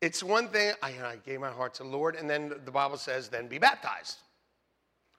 It's 0.00 0.22
one 0.22 0.48
thing, 0.48 0.74
I, 0.82 0.90
I 0.90 1.16
gave 1.24 1.40
my 1.40 1.50
heart 1.50 1.74
to 1.74 1.82
the 1.82 1.88
Lord, 1.88 2.14
and 2.14 2.30
then 2.30 2.52
the 2.64 2.70
Bible 2.70 2.96
says, 2.96 3.28
then 3.28 3.48
be 3.48 3.58
baptized. 3.58 4.18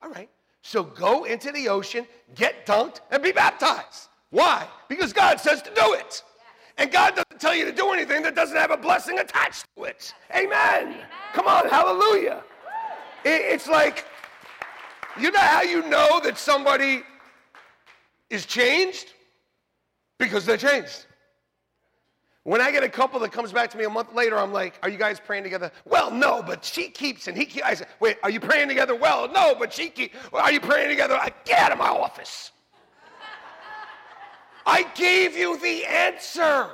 All 0.02 0.10
right. 0.10 0.30
So 0.62 0.84
go 0.84 1.26
into 1.26 1.52
the 1.52 1.68
ocean, 1.70 2.08
get 2.36 2.66
dunked, 2.66 3.02
and 3.12 3.22
be 3.22 3.32
baptized. 3.32 4.08
Why? 4.30 4.68
Because 4.88 5.12
God 5.12 5.40
says 5.40 5.62
to 5.64 5.72
do 5.74 5.94
it. 5.94 6.24
And 6.78 6.92
God 6.92 7.16
doesn't 7.16 7.42
tell 7.42 7.56
you 7.56 7.66
to 7.66 7.74
do 7.74 7.92
anything 7.92 8.22
that 8.24 8.36
doesn't 8.36 8.56
have 8.56 8.72
a 8.72 8.78
blessing 8.78 9.20
attached 9.20 9.66
to 9.76 9.84
it. 9.84 10.14
Amen. 10.34 10.88
Amen. 10.88 11.06
Come 11.34 11.48
on, 11.48 11.68
hallelujah. 11.68 12.44
It, 13.26 13.42
it's 13.54 13.68
like, 13.68 14.06
you 15.20 15.32
know 15.32 15.40
how 15.40 15.62
you 15.62 15.86
know 15.90 16.22
that 16.24 16.38
somebody 16.38 17.04
is 18.30 18.46
changed? 18.46 19.14
Because 20.20 20.46
they're 20.46 20.58
changed. 20.58 21.06
When 22.44 22.62
I 22.62 22.72
get 22.72 22.84
a 22.84 22.90
couple 22.90 23.20
that 23.22 23.32
comes 23.32 23.52
back 23.52 23.70
to 23.72 23.78
me 23.78 23.86
a 23.86 23.90
month 23.90 24.14
later, 24.14 24.38
I'm 24.38 24.54
like, 24.54 24.80
Are 24.84 24.90
you 24.90 24.98
guys 24.98 25.20
praying 25.20 25.44
together? 25.44 25.72
Well, 25.86 26.12
no, 26.12 26.44
but 26.44 26.64
she 26.64 26.90
keeps 26.90 27.28
and 27.28 27.38
he 27.38 27.46
keeps. 27.46 27.66
I 27.66 27.74
said, 27.74 27.88
Wait, 28.00 28.18
are 28.24 28.30
you 28.30 28.40
praying 28.40 28.68
together? 28.68 28.96
Well, 28.96 29.32
no, 29.32 29.56
but 29.58 29.74
she 29.74 29.90
keeps. 29.90 30.16
Well, 30.32 30.44
are 30.44 30.52
you 30.52 30.60
praying 30.60 30.90
together? 30.90 31.16
I, 31.16 31.32
get 31.46 31.60
out 31.60 31.72
of 31.72 31.78
my 31.78 31.90
office. 31.90 32.52
I 34.66 34.84
gave 34.96 35.38
you 35.38 35.60
the 35.60 35.86
answer. 35.86 36.70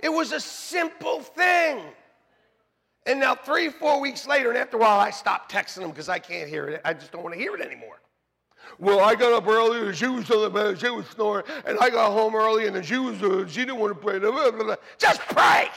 It 0.00 0.10
was 0.10 0.32
a 0.32 0.40
simple 0.40 1.20
thing. 1.20 1.82
And 3.06 3.20
now, 3.20 3.34
three, 3.34 3.70
four 3.70 4.00
weeks 4.00 4.26
later, 4.26 4.50
and 4.50 4.58
after 4.58 4.76
a 4.76 4.80
while, 4.80 5.00
I 5.00 5.10
stopped 5.10 5.50
texting 5.50 5.80
them 5.80 5.90
because 5.90 6.08
I 6.08 6.18
can't 6.18 6.48
hear 6.48 6.68
it. 6.68 6.82
I 6.84 6.92
just 6.92 7.10
don't 7.10 7.22
want 7.22 7.34
to 7.34 7.40
hear 7.40 7.54
it 7.54 7.60
anymore. 7.62 8.00
Well, 8.78 9.00
I 9.00 9.16
got 9.16 9.32
up 9.32 9.46
early 9.48 9.88
and 9.88 9.96
she 9.96 10.06
was 10.06 10.24
still 10.24 10.46
in 10.46 10.52
bed, 10.52 10.78
she 10.78 10.88
was 10.88 11.06
snoring, 11.06 11.44
and 11.66 11.78
I 11.80 11.90
got 11.90 12.12
home 12.12 12.34
early 12.34 12.66
and 12.66 12.84
she 12.84 12.96
was, 12.96 13.20
uh, 13.22 13.46
she 13.48 13.60
didn't 13.64 13.78
want 13.78 13.94
to 13.94 14.00
pray. 14.00 14.20
Just 14.98 15.20
pray! 15.22 15.68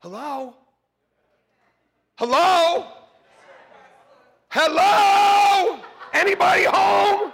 Hello? 0.00 0.54
Hello? 2.16 2.86
Hello? 4.50 5.80
Anybody 6.12 6.64
home? 6.64 7.32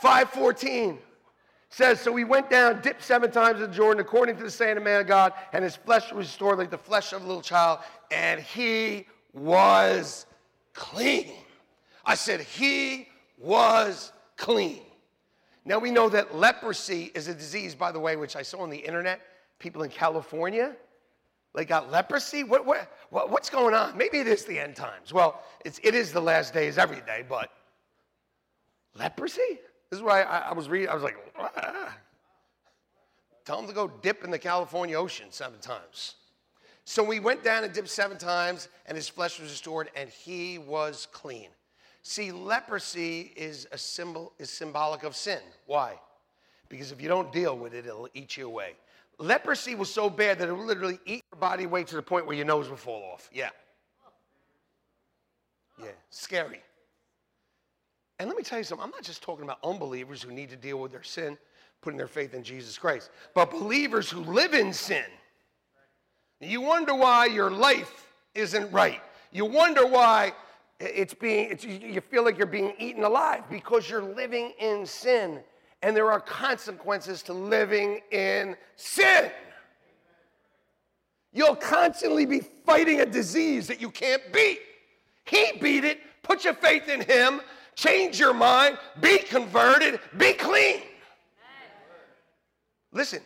514 0.00 0.98
says, 1.72 2.00
So 2.00 2.14
he 2.14 2.24
went 2.24 2.50
down, 2.50 2.80
dipped 2.82 3.02
seven 3.02 3.30
times 3.30 3.60
in 3.60 3.72
Jordan, 3.72 4.00
according 4.00 4.36
to 4.36 4.44
the 4.44 4.50
saying 4.50 4.76
of 4.76 4.82
man 4.82 5.00
of 5.00 5.06
God, 5.06 5.32
and 5.52 5.64
his 5.64 5.74
flesh 5.74 6.12
was 6.12 6.28
restored 6.28 6.58
like 6.58 6.70
the 6.70 6.78
flesh 6.78 7.12
of 7.12 7.22
a 7.22 7.26
little 7.26 7.42
child, 7.42 7.80
and 8.10 8.40
he 8.40 9.06
was 9.32 10.26
clean. 10.74 11.32
I 12.04 12.14
said, 12.14 12.40
He 12.40 13.08
was 13.38 14.12
clean. 14.36 14.82
Now 15.64 15.78
we 15.78 15.90
know 15.90 16.08
that 16.10 16.36
leprosy 16.36 17.10
is 17.14 17.28
a 17.28 17.34
disease, 17.34 17.74
by 17.74 17.90
the 17.90 18.00
way, 18.00 18.16
which 18.16 18.36
I 18.36 18.42
saw 18.42 18.60
on 18.60 18.70
the 18.70 18.78
internet. 18.78 19.20
People 19.58 19.82
in 19.84 19.90
California, 19.90 20.74
they 21.54 21.64
got 21.64 21.90
leprosy. 21.90 22.44
What, 22.44 22.66
what, 22.66 22.92
what, 23.10 23.30
what's 23.30 23.48
going 23.48 23.74
on? 23.74 23.96
Maybe 23.96 24.18
it 24.18 24.26
is 24.26 24.44
the 24.44 24.58
end 24.58 24.76
times. 24.76 25.12
Well, 25.12 25.40
it's, 25.64 25.80
it 25.82 25.94
is 25.94 26.12
the 26.12 26.20
last 26.20 26.52
days 26.52 26.78
every 26.78 27.00
day, 27.02 27.24
but 27.28 27.50
leprosy? 28.94 29.60
This 29.92 29.98
is 29.98 30.04
why 30.04 30.22
I, 30.22 30.38
I 30.38 30.52
was 30.54 30.70
reading, 30.70 30.88
I 30.88 30.94
was 30.94 31.02
like, 31.02 31.18
ah. 31.38 31.94
tell 33.44 33.58
them 33.58 33.66
to 33.66 33.74
go 33.74 33.92
dip 34.00 34.24
in 34.24 34.30
the 34.30 34.38
California 34.38 34.98
Ocean 34.98 35.26
seven 35.28 35.58
times. 35.60 36.14
So 36.86 37.02
we 37.02 37.20
went 37.20 37.44
down 37.44 37.62
and 37.62 37.74
dipped 37.74 37.90
seven 37.90 38.16
times, 38.16 38.68
and 38.86 38.96
his 38.96 39.06
flesh 39.06 39.38
was 39.38 39.50
restored, 39.50 39.90
and 39.94 40.08
he 40.08 40.56
was 40.56 41.08
clean. 41.12 41.48
See, 42.02 42.32
leprosy 42.32 43.34
is 43.36 43.68
a 43.70 43.76
symbol 43.76 44.32
is 44.38 44.48
symbolic 44.48 45.02
of 45.02 45.14
sin. 45.14 45.40
Why? 45.66 46.00
Because 46.70 46.90
if 46.90 47.02
you 47.02 47.08
don't 47.08 47.30
deal 47.30 47.58
with 47.58 47.74
it, 47.74 47.84
it'll 47.84 48.08
eat 48.14 48.38
you 48.38 48.46
away. 48.46 48.76
Leprosy 49.18 49.74
was 49.74 49.92
so 49.92 50.08
bad 50.08 50.38
that 50.38 50.48
it 50.48 50.56
would 50.56 50.66
literally 50.66 51.00
eat 51.04 51.22
your 51.30 51.38
body 51.38 51.66
weight 51.66 51.88
to 51.88 51.96
the 51.96 52.02
point 52.02 52.26
where 52.26 52.34
your 52.34 52.46
nose 52.46 52.70
would 52.70 52.78
fall 52.78 53.02
off. 53.12 53.28
Yeah. 53.30 53.50
Yeah, 55.78 55.88
scary. 56.08 56.62
And 58.22 58.28
let 58.28 58.38
me 58.38 58.44
tell 58.44 58.58
you 58.58 58.62
something, 58.62 58.84
I'm 58.84 58.92
not 58.92 59.02
just 59.02 59.20
talking 59.20 59.42
about 59.42 59.58
unbelievers 59.64 60.22
who 60.22 60.30
need 60.30 60.48
to 60.50 60.56
deal 60.56 60.78
with 60.78 60.92
their 60.92 61.02
sin, 61.02 61.36
putting 61.80 61.98
their 61.98 62.06
faith 62.06 62.34
in 62.34 62.44
Jesus 62.44 62.78
Christ, 62.78 63.10
but 63.34 63.50
believers 63.50 64.08
who 64.08 64.20
live 64.20 64.54
in 64.54 64.72
sin. 64.72 65.06
You 66.40 66.60
wonder 66.60 66.94
why 66.94 67.26
your 67.26 67.50
life 67.50 68.06
isn't 68.36 68.70
right. 68.70 69.00
You 69.32 69.44
wonder 69.44 69.84
why 69.84 70.34
it's 70.78 71.14
being, 71.14 71.50
it's, 71.50 71.64
you 71.64 72.00
feel 72.00 72.22
like 72.22 72.38
you're 72.38 72.46
being 72.46 72.74
eaten 72.78 73.02
alive 73.02 73.42
because 73.50 73.90
you're 73.90 74.04
living 74.04 74.52
in 74.60 74.86
sin. 74.86 75.40
And 75.82 75.96
there 75.96 76.12
are 76.12 76.20
consequences 76.20 77.24
to 77.24 77.32
living 77.32 78.02
in 78.12 78.54
sin. 78.76 79.32
You'll 81.32 81.56
constantly 81.56 82.24
be 82.24 82.38
fighting 82.38 83.00
a 83.00 83.06
disease 83.06 83.66
that 83.66 83.80
you 83.80 83.90
can't 83.90 84.22
beat. 84.32 84.60
He 85.24 85.54
beat 85.60 85.82
it. 85.82 85.98
Put 86.22 86.44
your 86.44 86.54
faith 86.54 86.88
in 86.88 87.00
Him. 87.00 87.40
Change 87.74 88.18
your 88.18 88.34
mind. 88.34 88.78
Be 89.00 89.18
converted. 89.18 90.00
Be 90.16 90.32
clean. 90.34 90.82
Listen, 92.92 93.20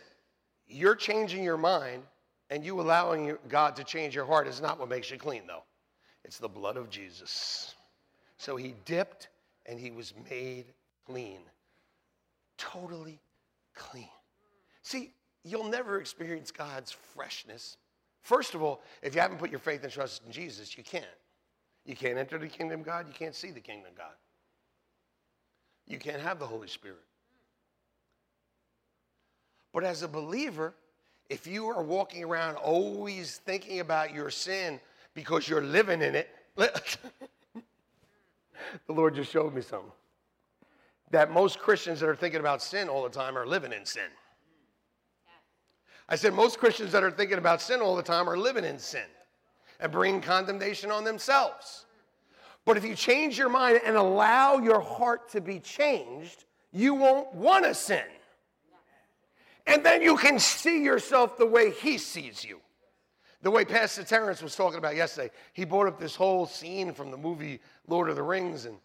you're 0.67 0.95
changing 0.95 1.43
your 1.43 1.57
mind 1.57 2.03
and 2.49 2.63
you 2.63 2.79
allowing 2.79 3.37
God 3.49 3.75
to 3.75 3.83
change 3.83 4.15
your 4.15 4.25
heart 4.25 4.47
is 4.47 4.61
not 4.61 4.79
what 4.79 4.89
makes 4.89 5.11
you 5.11 5.17
clean, 5.17 5.43
though. 5.45 5.63
It's 6.23 6.37
the 6.37 6.47
blood 6.47 6.77
of 6.77 6.89
Jesus. 6.89 7.75
So 8.37 8.55
he 8.55 8.75
dipped 8.85 9.27
and 9.65 9.79
he 9.79 9.91
was 9.91 10.13
made 10.29 10.65
clean. 11.05 11.39
Totally 12.57 13.19
clean. 13.75 14.09
See, 14.81 15.11
you'll 15.43 15.69
never 15.69 15.99
experience 15.99 16.51
God's 16.51 16.91
freshness. 16.91 17.77
First 18.21 18.55
of 18.55 18.63
all, 18.63 18.81
if 19.01 19.15
you 19.15 19.21
haven't 19.21 19.37
put 19.37 19.49
your 19.49 19.59
faith 19.59 19.83
and 19.83 19.91
trust 19.91 20.21
in 20.25 20.31
Jesus, 20.31 20.77
you 20.77 20.83
can't. 20.83 21.05
You 21.85 21.95
can't 21.95 22.17
enter 22.17 22.37
the 22.37 22.47
kingdom 22.47 22.81
of 22.81 22.85
God, 22.85 23.07
you 23.07 23.13
can't 23.13 23.35
see 23.35 23.51
the 23.51 23.61
kingdom 23.61 23.91
of 23.91 23.97
God. 23.97 24.13
You 25.87 25.97
can't 25.99 26.21
have 26.21 26.39
the 26.39 26.45
Holy 26.45 26.67
Spirit. 26.67 27.03
But 29.73 29.83
as 29.83 30.01
a 30.01 30.07
believer, 30.07 30.73
if 31.29 31.45
you 31.47 31.67
are 31.67 31.83
walking 31.83 32.23
around 32.23 32.55
always 32.55 33.37
thinking 33.37 33.79
about 33.79 34.13
your 34.13 34.29
sin 34.29 34.79
because 35.13 35.47
you're 35.47 35.61
living 35.61 36.01
in 36.01 36.15
it, 36.15 36.29
the 36.57 36.97
Lord 38.89 39.15
just 39.15 39.31
showed 39.31 39.53
me 39.53 39.61
something. 39.61 39.91
That 41.11 41.31
most 41.31 41.59
Christians 41.59 42.01
that 42.01 42.09
are 42.09 42.15
thinking 42.15 42.39
about 42.39 42.61
sin 42.61 42.89
all 42.89 43.03
the 43.03 43.09
time 43.09 43.37
are 43.37 43.45
living 43.45 43.71
in 43.71 43.85
sin. 43.85 44.09
I 46.09 46.15
said, 46.15 46.33
most 46.33 46.57
Christians 46.57 46.91
that 46.93 47.03
are 47.03 47.11
thinking 47.11 47.37
about 47.37 47.61
sin 47.61 47.81
all 47.81 47.95
the 47.95 48.03
time 48.03 48.29
are 48.29 48.37
living 48.37 48.63
in 48.63 48.79
sin 48.79 49.05
and 49.79 49.91
bringing 49.91 50.21
condemnation 50.21 50.89
on 50.89 51.03
themselves. 51.03 51.85
But 52.67 52.75
if 52.75 52.83
you 52.83 52.95
change 52.95 53.37
your 53.37 53.47
mind 53.47 53.79
and 53.85 53.95
allow 53.95 54.57
your 54.57 54.81
heart 54.81 55.29
to 55.29 55.39
be 55.39 55.57
changed, 55.57 56.43
you 56.73 56.95
won't 56.95 57.33
want 57.33 57.63
to 57.63 57.73
sin. 57.73 58.03
And 59.65 59.85
then 59.85 60.01
you 60.01 60.17
can 60.17 60.37
see 60.37 60.83
yourself 60.83 61.37
the 61.37 61.45
way 61.45 61.71
he 61.71 61.97
sees 61.97 62.43
you. 62.43 62.59
The 63.41 63.49
way 63.49 63.63
Pastor 63.63 64.03
Terrence 64.03 64.43
was 64.43 64.53
talking 64.53 64.79
about 64.79 64.97
yesterday, 64.97 65.31
he 65.53 65.63
brought 65.63 65.87
up 65.87 65.97
this 65.97 66.13
whole 66.13 66.45
scene 66.45 66.91
from 66.93 67.09
the 67.09 67.15
movie 67.15 67.61
Lord 67.87 68.09
of 68.09 68.17
the 68.17 68.23
Rings. 68.23 68.65
And, 68.65 68.75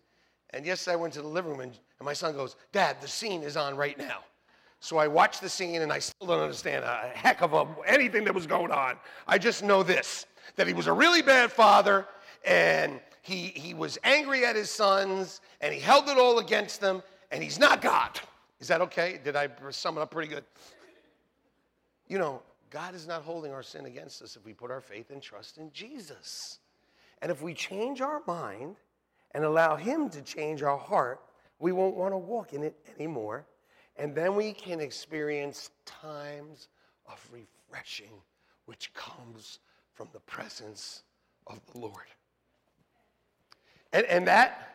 and 0.50 0.64
yesterday 0.64 0.92
I 0.92 0.96
went 0.96 1.14
to 1.14 1.22
the 1.22 1.26
living 1.26 1.50
room 1.50 1.60
and, 1.60 1.72
and 1.72 2.06
my 2.06 2.12
son 2.12 2.34
goes, 2.34 2.54
Dad, 2.70 2.98
the 3.00 3.08
scene 3.08 3.42
is 3.42 3.56
on 3.56 3.76
right 3.76 3.98
now. 3.98 4.20
So 4.78 4.96
I 4.96 5.08
watched 5.08 5.40
the 5.40 5.48
scene 5.48 5.82
and 5.82 5.92
I 5.92 5.98
still 5.98 6.28
don't 6.28 6.38
understand 6.38 6.84
a 6.84 7.10
heck 7.14 7.42
of 7.42 7.52
a, 7.52 7.66
anything 7.84 8.22
that 8.26 8.34
was 8.34 8.46
going 8.46 8.70
on. 8.70 8.94
I 9.26 9.38
just 9.38 9.64
know 9.64 9.82
this 9.82 10.26
that 10.54 10.68
he 10.68 10.72
was 10.72 10.86
a 10.86 10.92
really 10.92 11.22
bad 11.22 11.50
father 11.50 12.06
and 12.44 13.00
he, 13.22 13.46
he 13.54 13.72
was 13.72 13.98
angry 14.04 14.44
at 14.44 14.56
his 14.56 14.70
sons 14.70 15.40
and 15.60 15.72
he 15.72 15.80
held 15.80 16.08
it 16.08 16.18
all 16.18 16.40
against 16.40 16.80
them 16.80 17.02
and 17.30 17.42
he's 17.42 17.58
not 17.58 17.80
God. 17.80 18.20
Is 18.60 18.68
that 18.68 18.80
okay? 18.82 19.18
Did 19.24 19.36
I 19.36 19.48
sum 19.70 19.96
it 19.96 20.00
up 20.00 20.10
pretty 20.10 20.28
good? 20.28 20.44
You 22.08 22.18
know, 22.18 22.42
God 22.68 22.94
is 22.94 23.06
not 23.06 23.22
holding 23.22 23.52
our 23.52 23.62
sin 23.62 23.86
against 23.86 24.22
us 24.22 24.36
if 24.36 24.44
we 24.44 24.52
put 24.52 24.70
our 24.70 24.80
faith 24.80 25.10
and 25.10 25.22
trust 25.22 25.58
in 25.58 25.70
Jesus. 25.72 26.58
And 27.20 27.30
if 27.30 27.42
we 27.42 27.54
change 27.54 28.00
our 28.00 28.22
mind 28.26 28.76
and 29.32 29.44
allow 29.44 29.76
Him 29.76 30.10
to 30.10 30.20
change 30.22 30.62
our 30.62 30.76
heart, 30.76 31.20
we 31.58 31.70
won't 31.72 31.94
want 31.94 32.12
to 32.12 32.18
walk 32.18 32.52
in 32.52 32.64
it 32.64 32.74
anymore. 32.98 33.46
And 33.96 34.14
then 34.14 34.34
we 34.34 34.52
can 34.52 34.80
experience 34.80 35.70
times 35.86 36.68
of 37.06 37.24
refreshing, 37.30 38.12
which 38.66 38.92
comes 38.94 39.60
from 39.92 40.08
the 40.12 40.20
presence 40.20 41.02
of 41.46 41.60
the 41.72 41.78
Lord. 41.78 42.06
And, 43.92 44.06
and 44.06 44.26
that 44.26 44.72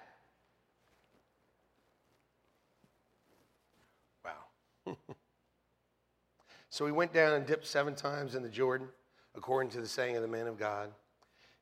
Wow. 4.24 4.96
so 6.70 6.86
he 6.86 6.92
went 6.92 7.14
down 7.14 7.34
and 7.34 7.46
dipped 7.46 7.66
seven 7.66 7.96
times 7.96 8.36
in 8.36 8.44
the 8.44 8.50
Jordan, 8.50 8.88
according 9.36 9.72
to 9.72 9.82
the 9.82 9.88
saying 9.88 10.16
of 10.16 10.22
the 10.22 10.28
man 10.28 10.48
of 10.48 10.58
God, 10.58 10.92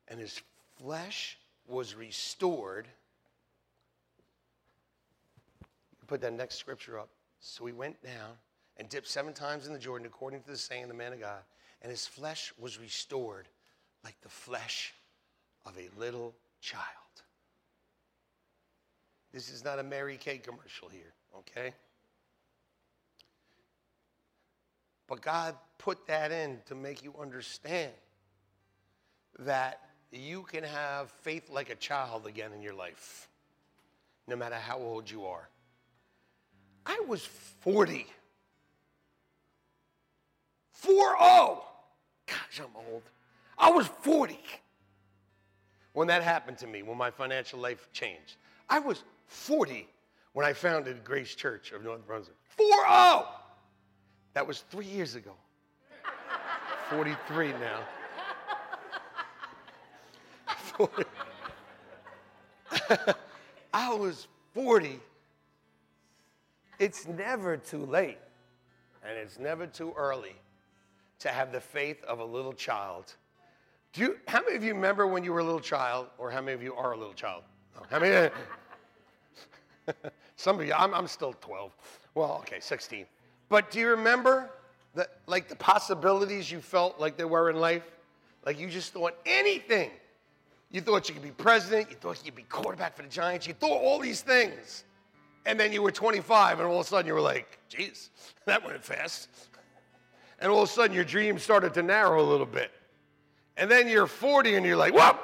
and 0.08 0.20
his 0.20 0.40
flesh 0.78 1.38
was 1.66 1.94
restored. 1.94 2.88
Put 6.06 6.20
that 6.20 6.34
next 6.34 6.56
scripture 6.56 6.98
up. 6.98 7.08
So 7.40 7.66
he 7.66 7.72
went 7.72 8.00
down 8.02 8.32
and 8.76 8.88
dipped 8.88 9.08
seven 9.08 9.32
times 9.32 9.66
in 9.66 9.72
the 9.72 9.78
Jordan, 9.78 10.06
according 10.06 10.42
to 10.42 10.50
the 10.50 10.56
saying 10.56 10.84
of 10.84 10.88
the 10.88 10.94
man 10.94 11.12
of 11.12 11.20
God, 11.20 11.42
and 11.82 11.90
his 11.90 12.06
flesh 12.06 12.52
was 12.58 12.78
restored 12.78 13.48
like 14.04 14.20
the 14.20 14.28
flesh 14.28 14.94
of 15.64 15.76
a 15.76 15.88
little 15.98 16.34
child. 16.60 17.05
This 19.32 19.50
is 19.50 19.64
not 19.64 19.78
a 19.78 19.82
Mary 19.82 20.16
Kay 20.16 20.38
commercial 20.38 20.88
here, 20.88 21.12
okay? 21.38 21.74
But 25.06 25.20
God 25.20 25.54
put 25.78 26.06
that 26.06 26.32
in 26.32 26.58
to 26.66 26.74
make 26.74 27.04
you 27.04 27.14
understand 27.20 27.92
that 29.38 29.80
you 30.10 30.42
can 30.42 30.64
have 30.64 31.10
faith 31.10 31.50
like 31.50 31.70
a 31.70 31.74
child 31.74 32.26
again 32.26 32.52
in 32.52 32.62
your 32.62 32.74
life, 32.74 33.28
no 34.26 34.36
matter 34.36 34.56
how 34.56 34.78
old 34.78 35.10
you 35.10 35.26
are. 35.26 35.48
I 36.86 37.02
was 37.06 37.24
40. 37.24 38.06
4 40.72 40.94
0. 40.94 41.64
Gosh, 42.26 42.60
I'm 42.60 42.92
old. 42.92 43.02
I 43.58 43.70
was 43.70 43.86
40 43.86 44.38
when 45.92 46.08
that 46.08 46.22
happened 46.22 46.58
to 46.58 46.66
me, 46.66 46.82
when 46.82 46.98
my 46.98 47.10
financial 47.10 47.58
life 47.58 47.88
changed. 47.92 48.36
I 48.68 48.78
was 48.78 49.02
40 49.26 49.88
when 50.32 50.44
I 50.44 50.52
founded 50.52 51.04
Grace 51.04 51.34
Church 51.34 51.72
of 51.72 51.82
North 51.82 52.06
Brunswick. 52.06 52.36
4 52.56 52.66
0. 52.66 53.26
That 54.34 54.46
was 54.46 54.60
three 54.70 54.86
years 54.86 55.14
ago. 55.14 55.32
43 56.90 57.52
now. 57.52 57.80
40. 60.76 61.04
I 63.74 63.94
was 63.94 64.28
40. 64.54 65.00
It's 66.78 67.08
never 67.08 67.56
too 67.56 67.86
late, 67.86 68.18
and 69.02 69.16
it's 69.16 69.38
never 69.38 69.66
too 69.66 69.94
early 69.96 70.36
to 71.20 71.28
have 71.30 71.50
the 71.52 71.60
faith 71.60 72.04
of 72.04 72.20
a 72.20 72.24
little 72.24 72.52
child. 72.52 73.14
Do 73.94 74.02
you, 74.02 74.18
how 74.28 74.42
many 74.42 74.56
of 74.56 74.62
you 74.62 74.74
remember 74.74 75.06
when 75.06 75.24
you 75.24 75.32
were 75.32 75.40
a 75.40 75.44
little 75.44 75.60
child, 75.60 76.08
or 76.18 76.30
how 76.30 76.42
many 76.42 76.52
of 76.52 76.62
you 76.62 76.74
are 76.74 76.92
a 76.92 76.96
little 76.98 77.14
child? 77.14 77.44
How 77.90 77.98
many? 77.98 78.30
Some 80.36 80.60
of 80.60 80.66
you, 80.66 80.72
I'm, 80.72 80.94
I'm 80.94 81.06
still 81.06 81.34
12. 81.40 81.72
Well, 82.14 82.38
okay, 82.42 82.60
16. 82.60 83.06
But 83.48 83.70
do 83.70 83.78
you 83.78 83.88
remember 83.88 84.50
the, 84.94 85.08
like 85.26 85.48
the 85.48 85.56
possibilities 85.56 86.50
you 86.50 86.60
felt 86.60 86.98
like 87.00 87.16
there 87.16 87.28
were 87.28 87.50
in 87.50 87.56
life? 87.56 87.84
Like 88.44 88.58
you 88.58 88.68
just 88.68 88.92
thought 88.92 89.14
anything. 89.26 89.90
You 90.70 90.80
thought 90.80 91.08
you 91.08 91.14
could 91.14 91.22
be 91.22 91.30
president. 91.30 91.90
You 91.90 91.96
thought 91.96 92.20
you'd 92.24 92.34
be 92.34 92.42
quarterback 92.44 92.96
for 92.96 93.02
the 93.02 93.08
Giants. 93.08 93.46
You 93.46 93.54
thought 93.54 93.80
all 93.80 93.98
these 93.98 94.20
things. 94.20 94.84
And 95.44 95.60
then 95.60 95.72
you 95.72 95.80
were 95.80 95.92
25, 95.92 96.58
and 96.58 96.68
all 96.68 96.80
of 96.80 96.86
a 96.86 96.88
sudden 96.88 97.06
you 97.06 97.14
were 97.14 97.20
like, 97.20 97.58
geez, 97.68 98.10
that 98.46 98.64
went 98.64 98.84
fast. 98.84 99.28
And 100.40 100.50
all 100.50 100.62
of 100.62 100.68
a 100.68 100.72
sudden 100.72 100.94
your 100.94 101.04
dreams 101.04 101.42
started 101.42 101.72
to 101.74 101.82
narrow 101.82 102.20
a 102.20 102.28
little 102.28 102.46
bit. 102.46 102.72
And 103.56 103.70
then 103.70 103.88
you're 103.88 104.06
40 104.06 104.56
and 104.56 104.66
you're 104.66 104.76
like, 104.76 104.92
whoop, 104.92 105.18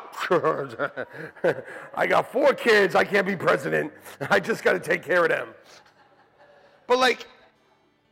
I 1.95 2.07
got 2.07 2.33
four 2.33 2.55
kids. 2.55 2.95
I 2.95 3.05
can't 3.05 3.26
be 3.26 3.37
president. 3.37 3.93
I 4.30 4.41
just 4.41 4.64
got 4.64 4.72
to 4.72 4.80
take 4.80 5.03
care 5.03 5.24
of 5.24 5.28
them. 5.28 5.49
But 6.87 6.99
like, 6.99 7.26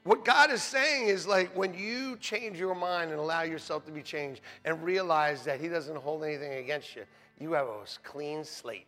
What 0.05 0.25
God 0.25 0.51
is 0.51 0.63
saying 0.63 1.09
is 1.09 1.27
like 1.27 1.55
when 1.55 1.75
you 1.75 2.17
change 2.17 2.59
your 2.59 2.75
mind 2.75 3.11
and 3.11 3.21
allow 3.21 3.43
yourself 3.43 3.85
to 3.87 3.93
be 3.93 4.03
changed 4.03 4.41
and 4.65 4.83
realize 4.83 5.45
that 5.45 5.61
He 5.61 5.69
doesn't 5.69 5.97
hold 5.97 6.25
anything 6.25 6.55
against 6.55 6.97
you, 6.97 7.05
you 7.39 7.53
have 7.53 7.67
a 7.67 7.85
clean 8.03 8.45
slate. 8.45 8.87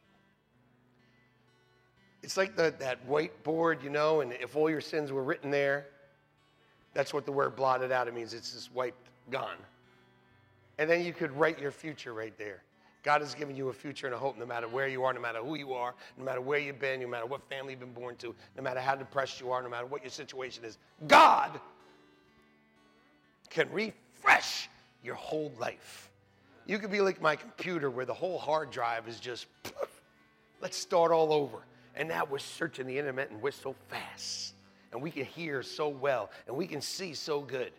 It's 2.23 2.37
like 2.37 2.57
the, 2.57 2.75
that 2.79 3.07
whiteboard, 3.09 3.83
you 3.83 3.91
know, 3.91 4.21
and 4.21 4.33
if 4.33 4.57
all 4.57 4.71
your 4.71 4.81
sins 4.81 5.11
were 5.13 5.25
written 5.25 5.51
there, 5.51 5.87
that's 6.95 7.13
what 7.13 7.27
the 7.27 7.33
word 7.33 7.57
blotted 7.57 7.91
out. 7.91 8.07
It 8.07 8.15
means 8.15 8.33
it's 8.33 8.53
just 8.53 8.73
wiped, 8.73 9.09
gone. 9.31 9.57
And 10.79 10.89
then 10.89 11.05
you 11.05 11.13
could 11.13 11.33
write 11.33 11.59
your 11.59 11.71
future 11.71 12.13
right 12.13 12.37
there. 12.39 12.63
God 13.03 13.21
has 13.21 13.35
given 13.35 13.57
you 13.57 13.69
a 13.69 13.73
future 13.73 14.07
and 14.07 14.15
a 14.15 14.19
hope 14.19 14.39
no 14.39 14.47
matter 14.47 14.69
where 14.69 14.87
you 14.87 15.03
are, 15.05 15.13
no 15.13 15.21
matter 15.21 15.41
who 15.41 15.57
you 15.57 15.73
are, 15.73 15.95
no 16.17 16.25
matter 16.25 16.41
where 16.41 16.61
you've 16.61 16.79
been, 16.79 17.01
no 17.01 17.09
matter 17.09 17.27
what 17.27 17.43
family 17.49 17.73
you've 17.73 17.81
been 17.81 17.93
born 17.93 18.15
to, 18.17 18.35
no 18.57 18.63
matter 18.63 18.81
how 18.81 18.95
depressed 18.95 19.41
you 19.41 19.51
are, 19.51 19.61
no 19.61 19.69
matter 19.69 19.87
what 19.87 20.03
your 20.03 20.11
situation 20.11 20.65
is. 20.65 20.79
God 21.09 21.61
can 23.51 23.71
refresh 23.73 24.69
your 25.03 25.17
whole 25.17 25.53
life. 25.59 26.11
You 26.67 26.79
could 26.79 26.93
be 26.93 27.01
like 27.01 27.21
my 27.21 27.35
computer 27.35 27.91
where 27.91 28.07
the 28.07 28.15
whole 28.15 28.39
hard 28.39 28.71
drive 28.71 29.09
is 29.09 29.19
just, 29.19 29.47
let's 30.61 30.77
start 30.77 31.11
all 31.11 31.33
over. 31.33 31.59
And 31.97 32.09
now 32.09 32.25
we're 32.25 32.39
searching 32.39 32.87
the 32.87 32.97
internet 32.97 33.31
and 33.31 33.43
we're 33.43 33.51
so 33.51 33.75
fast. 33.89 34.55
And 34.93 35.03
we 35.03 35.11
can 35.11 35.25
hear 35.25 35.63
so 35.63 35.89
well 35.89 36.31
and 36.47 36.57
we 36.57 36.69
can 36.69 36.81
see 36.81 37.15
so 37.15 37.41
good. 37.41 37.73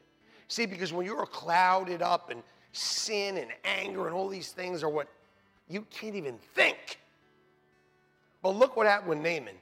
See, 0.49 0.65
because 0.65 0.91
when 0.91 1.05
you're 1.05 1.25
clouded 1.25 2.01
up 2.01 2.29
and 2.29 2.43
sin 2.73 3.37
and 3.37 3.51
anger 3.63 4.07
and 4.07 4.15
all 4.15 4.27
these 4.27 4.51
things 4.51 4.83
are 4.83 4.89
what 4.89 5.07
you 5.69 5.85
can't 5.89 6.15
even 6.15 6.37
think. 6.55 6.99
But 8.41 8.49
look 8.49 8.75
what 8.75 8.85
happened 8.85 9.09
with 9.09 9.19
Naaman. 9.19 9.55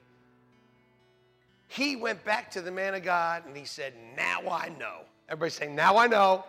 He 1.67 1.95
went 1.95 2.23
back 2.25 2.49
to 2.51 2.61
the 2.61 2.71
man 2.71 2.95
of 2.95 3.03
God 3.03 3.45
and 3.45 3.55
he 3.55 3.65
said, 3.65 3.93
Now 4.17 4.41
I 4.49 4.69
know. 4.79 5.01
Everybody 5.29 5.51
say, 5.51 5.67
Now 5.67 5.97
I 5.97 6.07
know. 6.07 6.43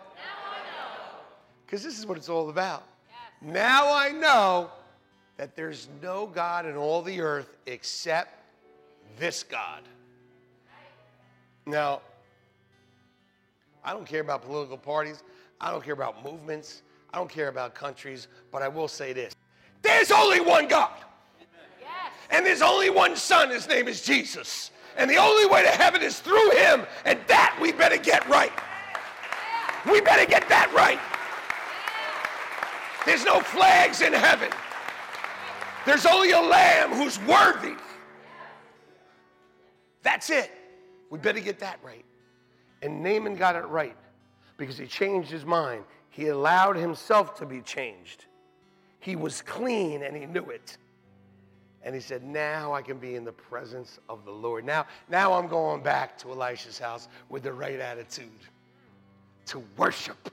Because 1.65 1.83
this 1.83 1.97
is 1.97 2.05
what 2.05 2.17
it's 2.17 2.29
all 2.29 2.49
about. 2.49 2.83
Yes. 3.09 3.53
Now 3.53 3.93
I 3.93 4.09
know 4.09 4.69
that 5.37 5.55
there's 5.55 5.87
no 6.01 6.27
God 6.27 6.65
in 6.65 6.75
all 6.75 7.01
the 7.01 7.21
earth 7.21 7.55
except 7.65 8.39
this 9.17 9.43
God. 9.43 9.81
Now, 11.65 12.01
I 13.83 13.93
don't 13.93 14.05
care 14.05 14.21
about 14.21 14.43
political 14.43 14.77
parties. 14.77 15.23
I 15.63 15.71
don't 15.71 15.81
care 15.81 15.93
about 15.93 16.23
movements. 16.25 16.81
I 17.13 17.17
don't 17.17 17.29
care 17.29 17.47
about 17.47 17.73
countries. 17.73 18.27
But 18.51 18.61
I 18.61 18.67
will 18.67 18.89
say 18.89 19.13
this 19.13 19.33
there's 19.81 20.11
only 20.11 20.41
one 20.41 20.67
God. 20.67 20.91
Yes. 21.79 21.89
And 22.31 22.45
there's 22.45 22.61
only 22.61 22.89
one 22.89 23.15
Son. 23.15 23.49
His 23.49 23.67
name 23.67 23.87
is 23.87 24.01
Jesus. 24.01 24.71
And 24.97 25.09
the 25.09 25.15
only 25.15 25.45
way 25.45 25.63
to 25.63 25.69
heaven 25.69 26.01
is 26.01 26.19
through 26.19 26.51
him. 26.51 26.85
And 27.05 27.17
that 27.27 27.57
we 27.61 27.71
better 27.71 27.95
get 27.95 28.27
right. 28.27 28.51
We 29.89 30.01
better 30.01 30.25
get 30.29 30.47
that 30.49 30.71
right. 30.73 30.99
There's 33.05 33.23
no 33.23 33.39
flags 33.39 34.01
in 34.01 34.11
heaven. 34.11 34.49
There's 35.85 36.05
only 36.05 36.31
a 36.31 36.41
lamb 36.41 36.91
who's 36.91 37.19
worthy. 37.21 37.75
That's 40.01 40.29
it. 40.29 40.51
We 41.09 41.19
better 41.19 41.39
get 41.39 41.59
that 41.59 41.79
right. 41.83 42.05
And 42.81 43.01
Naaman 43.01 43.35
got 43.35 43.55
it 43.55 43.65
right 43.67 43.95
because 44.63 44.77
he 44.77 44.87
changed 44.87 45.29
his 45.29 45.43
mind. 45.43 45.83
He 46.09 46.27
allowed 46.27 46.77
himself 46.77 47.35
to 47.39 47.45
be 47.45 47.59
changed. 47.59 48.27
He 48.99 49.17
was 49.17 49.41
clean 49.41 50.03
and 50.03 50.15
he 50.15 50.25
knew 50.25 50.45
it. 50.45 50.77
And 51.83 51.93
he 51.93 51.99
said, 51.99 52.23
Now 52.23 52.73
I 52.73 52.81
can 52.81 52.97
be 52.97 53.15
in 53.15 53.25
the 53.25 53.33
presence 53.33 53.99
of 54.07 54.23
the 54.23 54.31
Lord. 54.31 54.63
Now, 54.63 54.85
now 55.09 55.33
I'm 55.33 55.47
going 55.47 55.83
back 55.83 56.17
to 56.19 56.31
Elisha's 56.31 56.79
house 56.79 57.09
with 57.27 57.43
the 57.43 57.51
right 57.51 57.77
attitude 57.77 58.29
to 59.47 59.61
worship. 59.75 60.31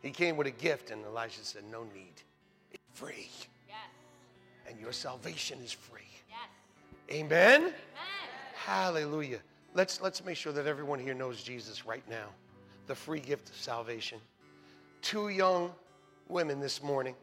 He 0.00 0.10
came 0.10 0.38
with 0.38 0.46
a 0.46 0.52
gift, 0.52 0.90
and 0.90 1.04
Elisha 1.04 1.44
said, 1.44 1.64
No 1.70 1.82
need. 1.94 2.14
It's 2.72 2.82
free. 2.94 3.28
Yes. 3.68 3.76
And 4.66 4.80
your 4.80 4.92
salvation 4.92 5.58
is 5.62 5.72
free. 5.72 6.00
Yes. 6.30 7.14
Amen? 7.14 7.60
Amen. 7.60 7.74
Hallelujah. 8.54 9.40
Let's, 9.74 10.00
let's 10.00 10.24
make 10.24 10.36
sure 10.36 10.54
that 10.54 10.66
everyone 10.66 10.98
here 10.98 11.12
knows 11.12 11.42
Jesus 11.42 11.84
right 11.84 12.08
now 12.08 12.30
the 12.90 12.96
free 12.96 13.20
gift 13.20 13.48
of 13.48 13.54
salvation. 13.54 14.18
Two 15.00 15.28
young 15.28 15.70
women 16.28 16.58
this 16.58 16.82
morning, 16.82 17.14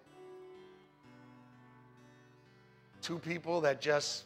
two 3.01 3.19
people 3.19 3.59
that 3.59 3.81
just 3.81 4.23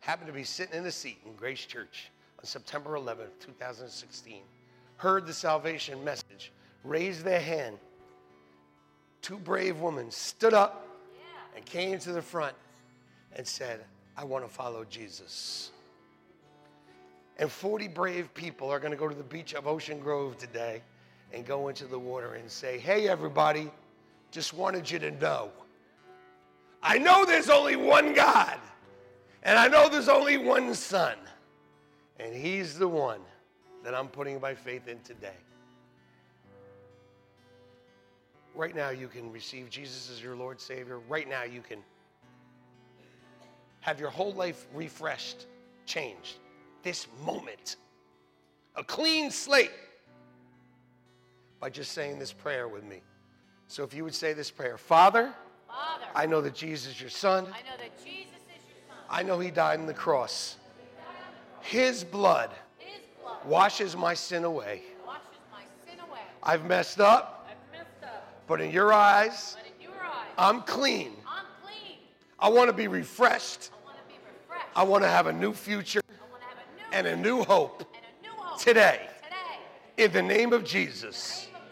happened 0.00 0.28
to 0.28 0.32
be 0.32 0.44
sitting 0.44 0.78
in 0.78 0.86
a 0.86 0.90
seat 0.90 1.18
in 1.26 1.34
Grace 1.34 1.66
Church 1.66 2.10
on 2.38 2.46
September 2.46 2.92
11th, 2.92 3.38
2016, 3.38 4.40
heard 4.96 5.26
the 5.26 5.32
salvation 5.34 6.02
message, 6.02 6.52
raised 6.84 7.22
their 7.22 7.38
hand. 7.38 7.76
Two 9.20 9.36
brave 9.36 9.80
women 9.80 10.10
stood 10.10 10.54
up 10.54 10.88
and 11.54 11.66
came 11.66 11.98
to 11.98 12.12
the 12.12 12.22
front 12.22 12.54
and 13.36 13.46
said, 13.46 13.84
I 14.16 14.24
want 14.24 14.42
to 14.42 14.50
follow 14.50 14.86
Jesus. 14.88 15.70
And 17.38 17.50
40 17.50 17.88
brave 17.88 18.34
people 18.34 18.70
are 18.70 18.80
going 18.80 18.90
to 18.90 18.96
go 18.96 19.08
to 19.08 19.14
the 19.14 19.22
beach 19.22 19.54
of 19.54 19.66
Ocean 19.66 20.00
Grove 20.00 20.36
today 20.38 20.82
and 21.32 21.46
go 21.46 21.68
into 21.68 21.86
the 21.86 21.98
water 21.98 22.34
and 22.34 22.50
say, 22.50 22.78
Hey, 22.78 23.08
everybody, 23.08 23.70
just 24.30 24.54
wanted 24.54 24.90
you 24.90 24.98
to 24.98 25.10
know. 25.12 25.50
I 26.82 26.98
know 26.98 27.24
there's 27.24 27.48
only 27.48 27.76
one 27.76 28.12
God, 28.12 28.58
and 29.42 29.58
I 29.58 29.68
know 29.68 29.88
there's 29.88 30.08
only 30.08 30.36
one 30.36 30.74
Son, 30.74 31.16
and 32.18 32.34
He's 32.34 32.78
the 32.78 32.88
one 32.88 33.20
that 33.84 33.94
I'm 33.94 34.08
putting 34.08 34.40
my 34.40 34.54
faith 34.54 34.86
in 34.88 35.00
today. 35.00 35.36
Right 38.54 38.74
now, 38.74 38.90
you 38.90 39.06
can 39.06 39.30
receive 39.32 39.70
Jesus 39.70 40.10
as 40.10 40.22
your 40.22 40.34
Lord 40.34 40.60
Savior. 40.60 40.98
Right 41.08 41.28
now, 41.28 41.44
you 41.44 41.60
can 41.60 41.78
have 43.80 44.00
your 44.00 44.10
whole 44.10 44.32
life 44.32 44.66
refreshed, 44.74 45.46
changed 45.86 46.38
this 46.82 47.06
moment. 47.24 47.76
A 48.76 48.84
clean 48.84 49.30
slate 49.30 49.72
by 51.60 51.70
just 51.70 51.92
saying 51.92 52.18
this 52.18 52.32
prayer 52.32 52.68
with 52.68 52.84
me. 52.84 53.00
So 53.66 53.82
if 53.82 53.92
you 53.92 54.04
would 54.04 54.14
say 54.14 54.32
this 54.32 54.50
prayer 54.50 54.78
Father, 54.78 55.32
Father 55.66 56.04
I 56.14 56.26
know 56.26 56.40
that 56.40 56.54
Jesus 56.54 56.94
is 56.94 57.00
your 57.00 57.10
son. 57.10 57.44
I 57.46 57.48
know 57.48 57.76
that 57.78 57.96
Jesus 57.98 58.34
is 58.34 58.64
your 58.66 58.78
son. 58.88 58.98
I 59.10 59.22
know 59.22 59.38
he 59.38 59.50
died 59.50 59.80
on 59.80 59.86
the 59.86 59.94
cross. 59.94 60.56
His 61.60 62.02
blood, 62.02 62.50
His 62.78 63.00
blood 63.20 63.44
washes 63.44 63.96
my 63.96 64.14
sin 64.14 64.44
away. 64.44 64.82
washes 65.06 65.22
my 65.52 65.62
sin 65.86 66.00
away. 66.00 66.20
I've 66.42 66.64
messed 66.64 67.00
up, 67.00 67.46
I've 67.50 67.78
messed 67.78 68.04
up, 68.04 68.46
but 68.46 68.60
in 68.60 68.70
your 68.70 68.92
eyes, 68.92 69.56
but 69.58 69.66
in 69.66 69.82
your 69.82 70.00
eyes, 70.00 70.26
I'm 70.38 70.62
clean. 70.62 71.12
I'm 71.26 71.44
clean. 71.62 71.98
I 72.38 72.48
want 72.48 72.68
to 72.68 72.72
be 72.72 72.88
refreshed. 72.88 73.70
I 73.72 73.84
want 73.84 73.98
to 73.98 74.14
be 74.14 74.18
refreshed. 74.24 74.66
I 74.76 74.82
want 74.84 75.02
to 75.04 75.08
have 75.08 75.26
a 75.26 75.32
new 75.32 75.52
future 75.52 76.00
and 76.92 77.06
a 77.06 77.16
new 77.16 77.42
hope 77.44 77.82
a 77.82 78.26
new 78.26 78.32
hope 78.32 78.60
today. 78.60 79.08
today. 79.22 80.04
In 80.04 80.12
the 80.12 80.22
name 80.22 80.52
of 80.52 80.64
Jesus. 80.64 81.46
Name 81.46 81.54
of 81.54 81.62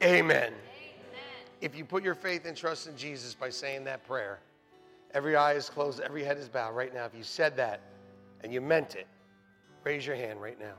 Jesus. 0.00 0.20
Amen. 0.20 0.42
Amen. 0.42 0.54
If 1.60 1.76
you 1.76 1.84
put 1.84 2.02
your 2.02 2.14
faith 2.14 2.46
and 2.46 2.56
trust 2.56 2.86
in 2.86 2.96
Jesus 2.96 3.34
by 3.34 3.50
saying 3.50 3.84
that 3.84 4.06
prayer, 4.06 4.40
every 5.12 5.36
eye 5.36 5.54
is 5.54 5.68
closed, 5.68 6.00
every 6.00 6.24
head 6.24 6.38
is 6.38 6.48
bowed 6.48 6.74
right 6.74 6.92
now. 6.92 7.04
If 7.04 7.14
you 7.14 7.22
said 7.22 7.56
that 7.56 7.80
and 8.42 8.52
you 8.52 8.60
meant 8.60 8.94
it, 8.94 9.06
raise 9.84 10.06
your 10.06 10.16
hand 10.16 10.40
right 10.40 10.58
now. 10.58 10.74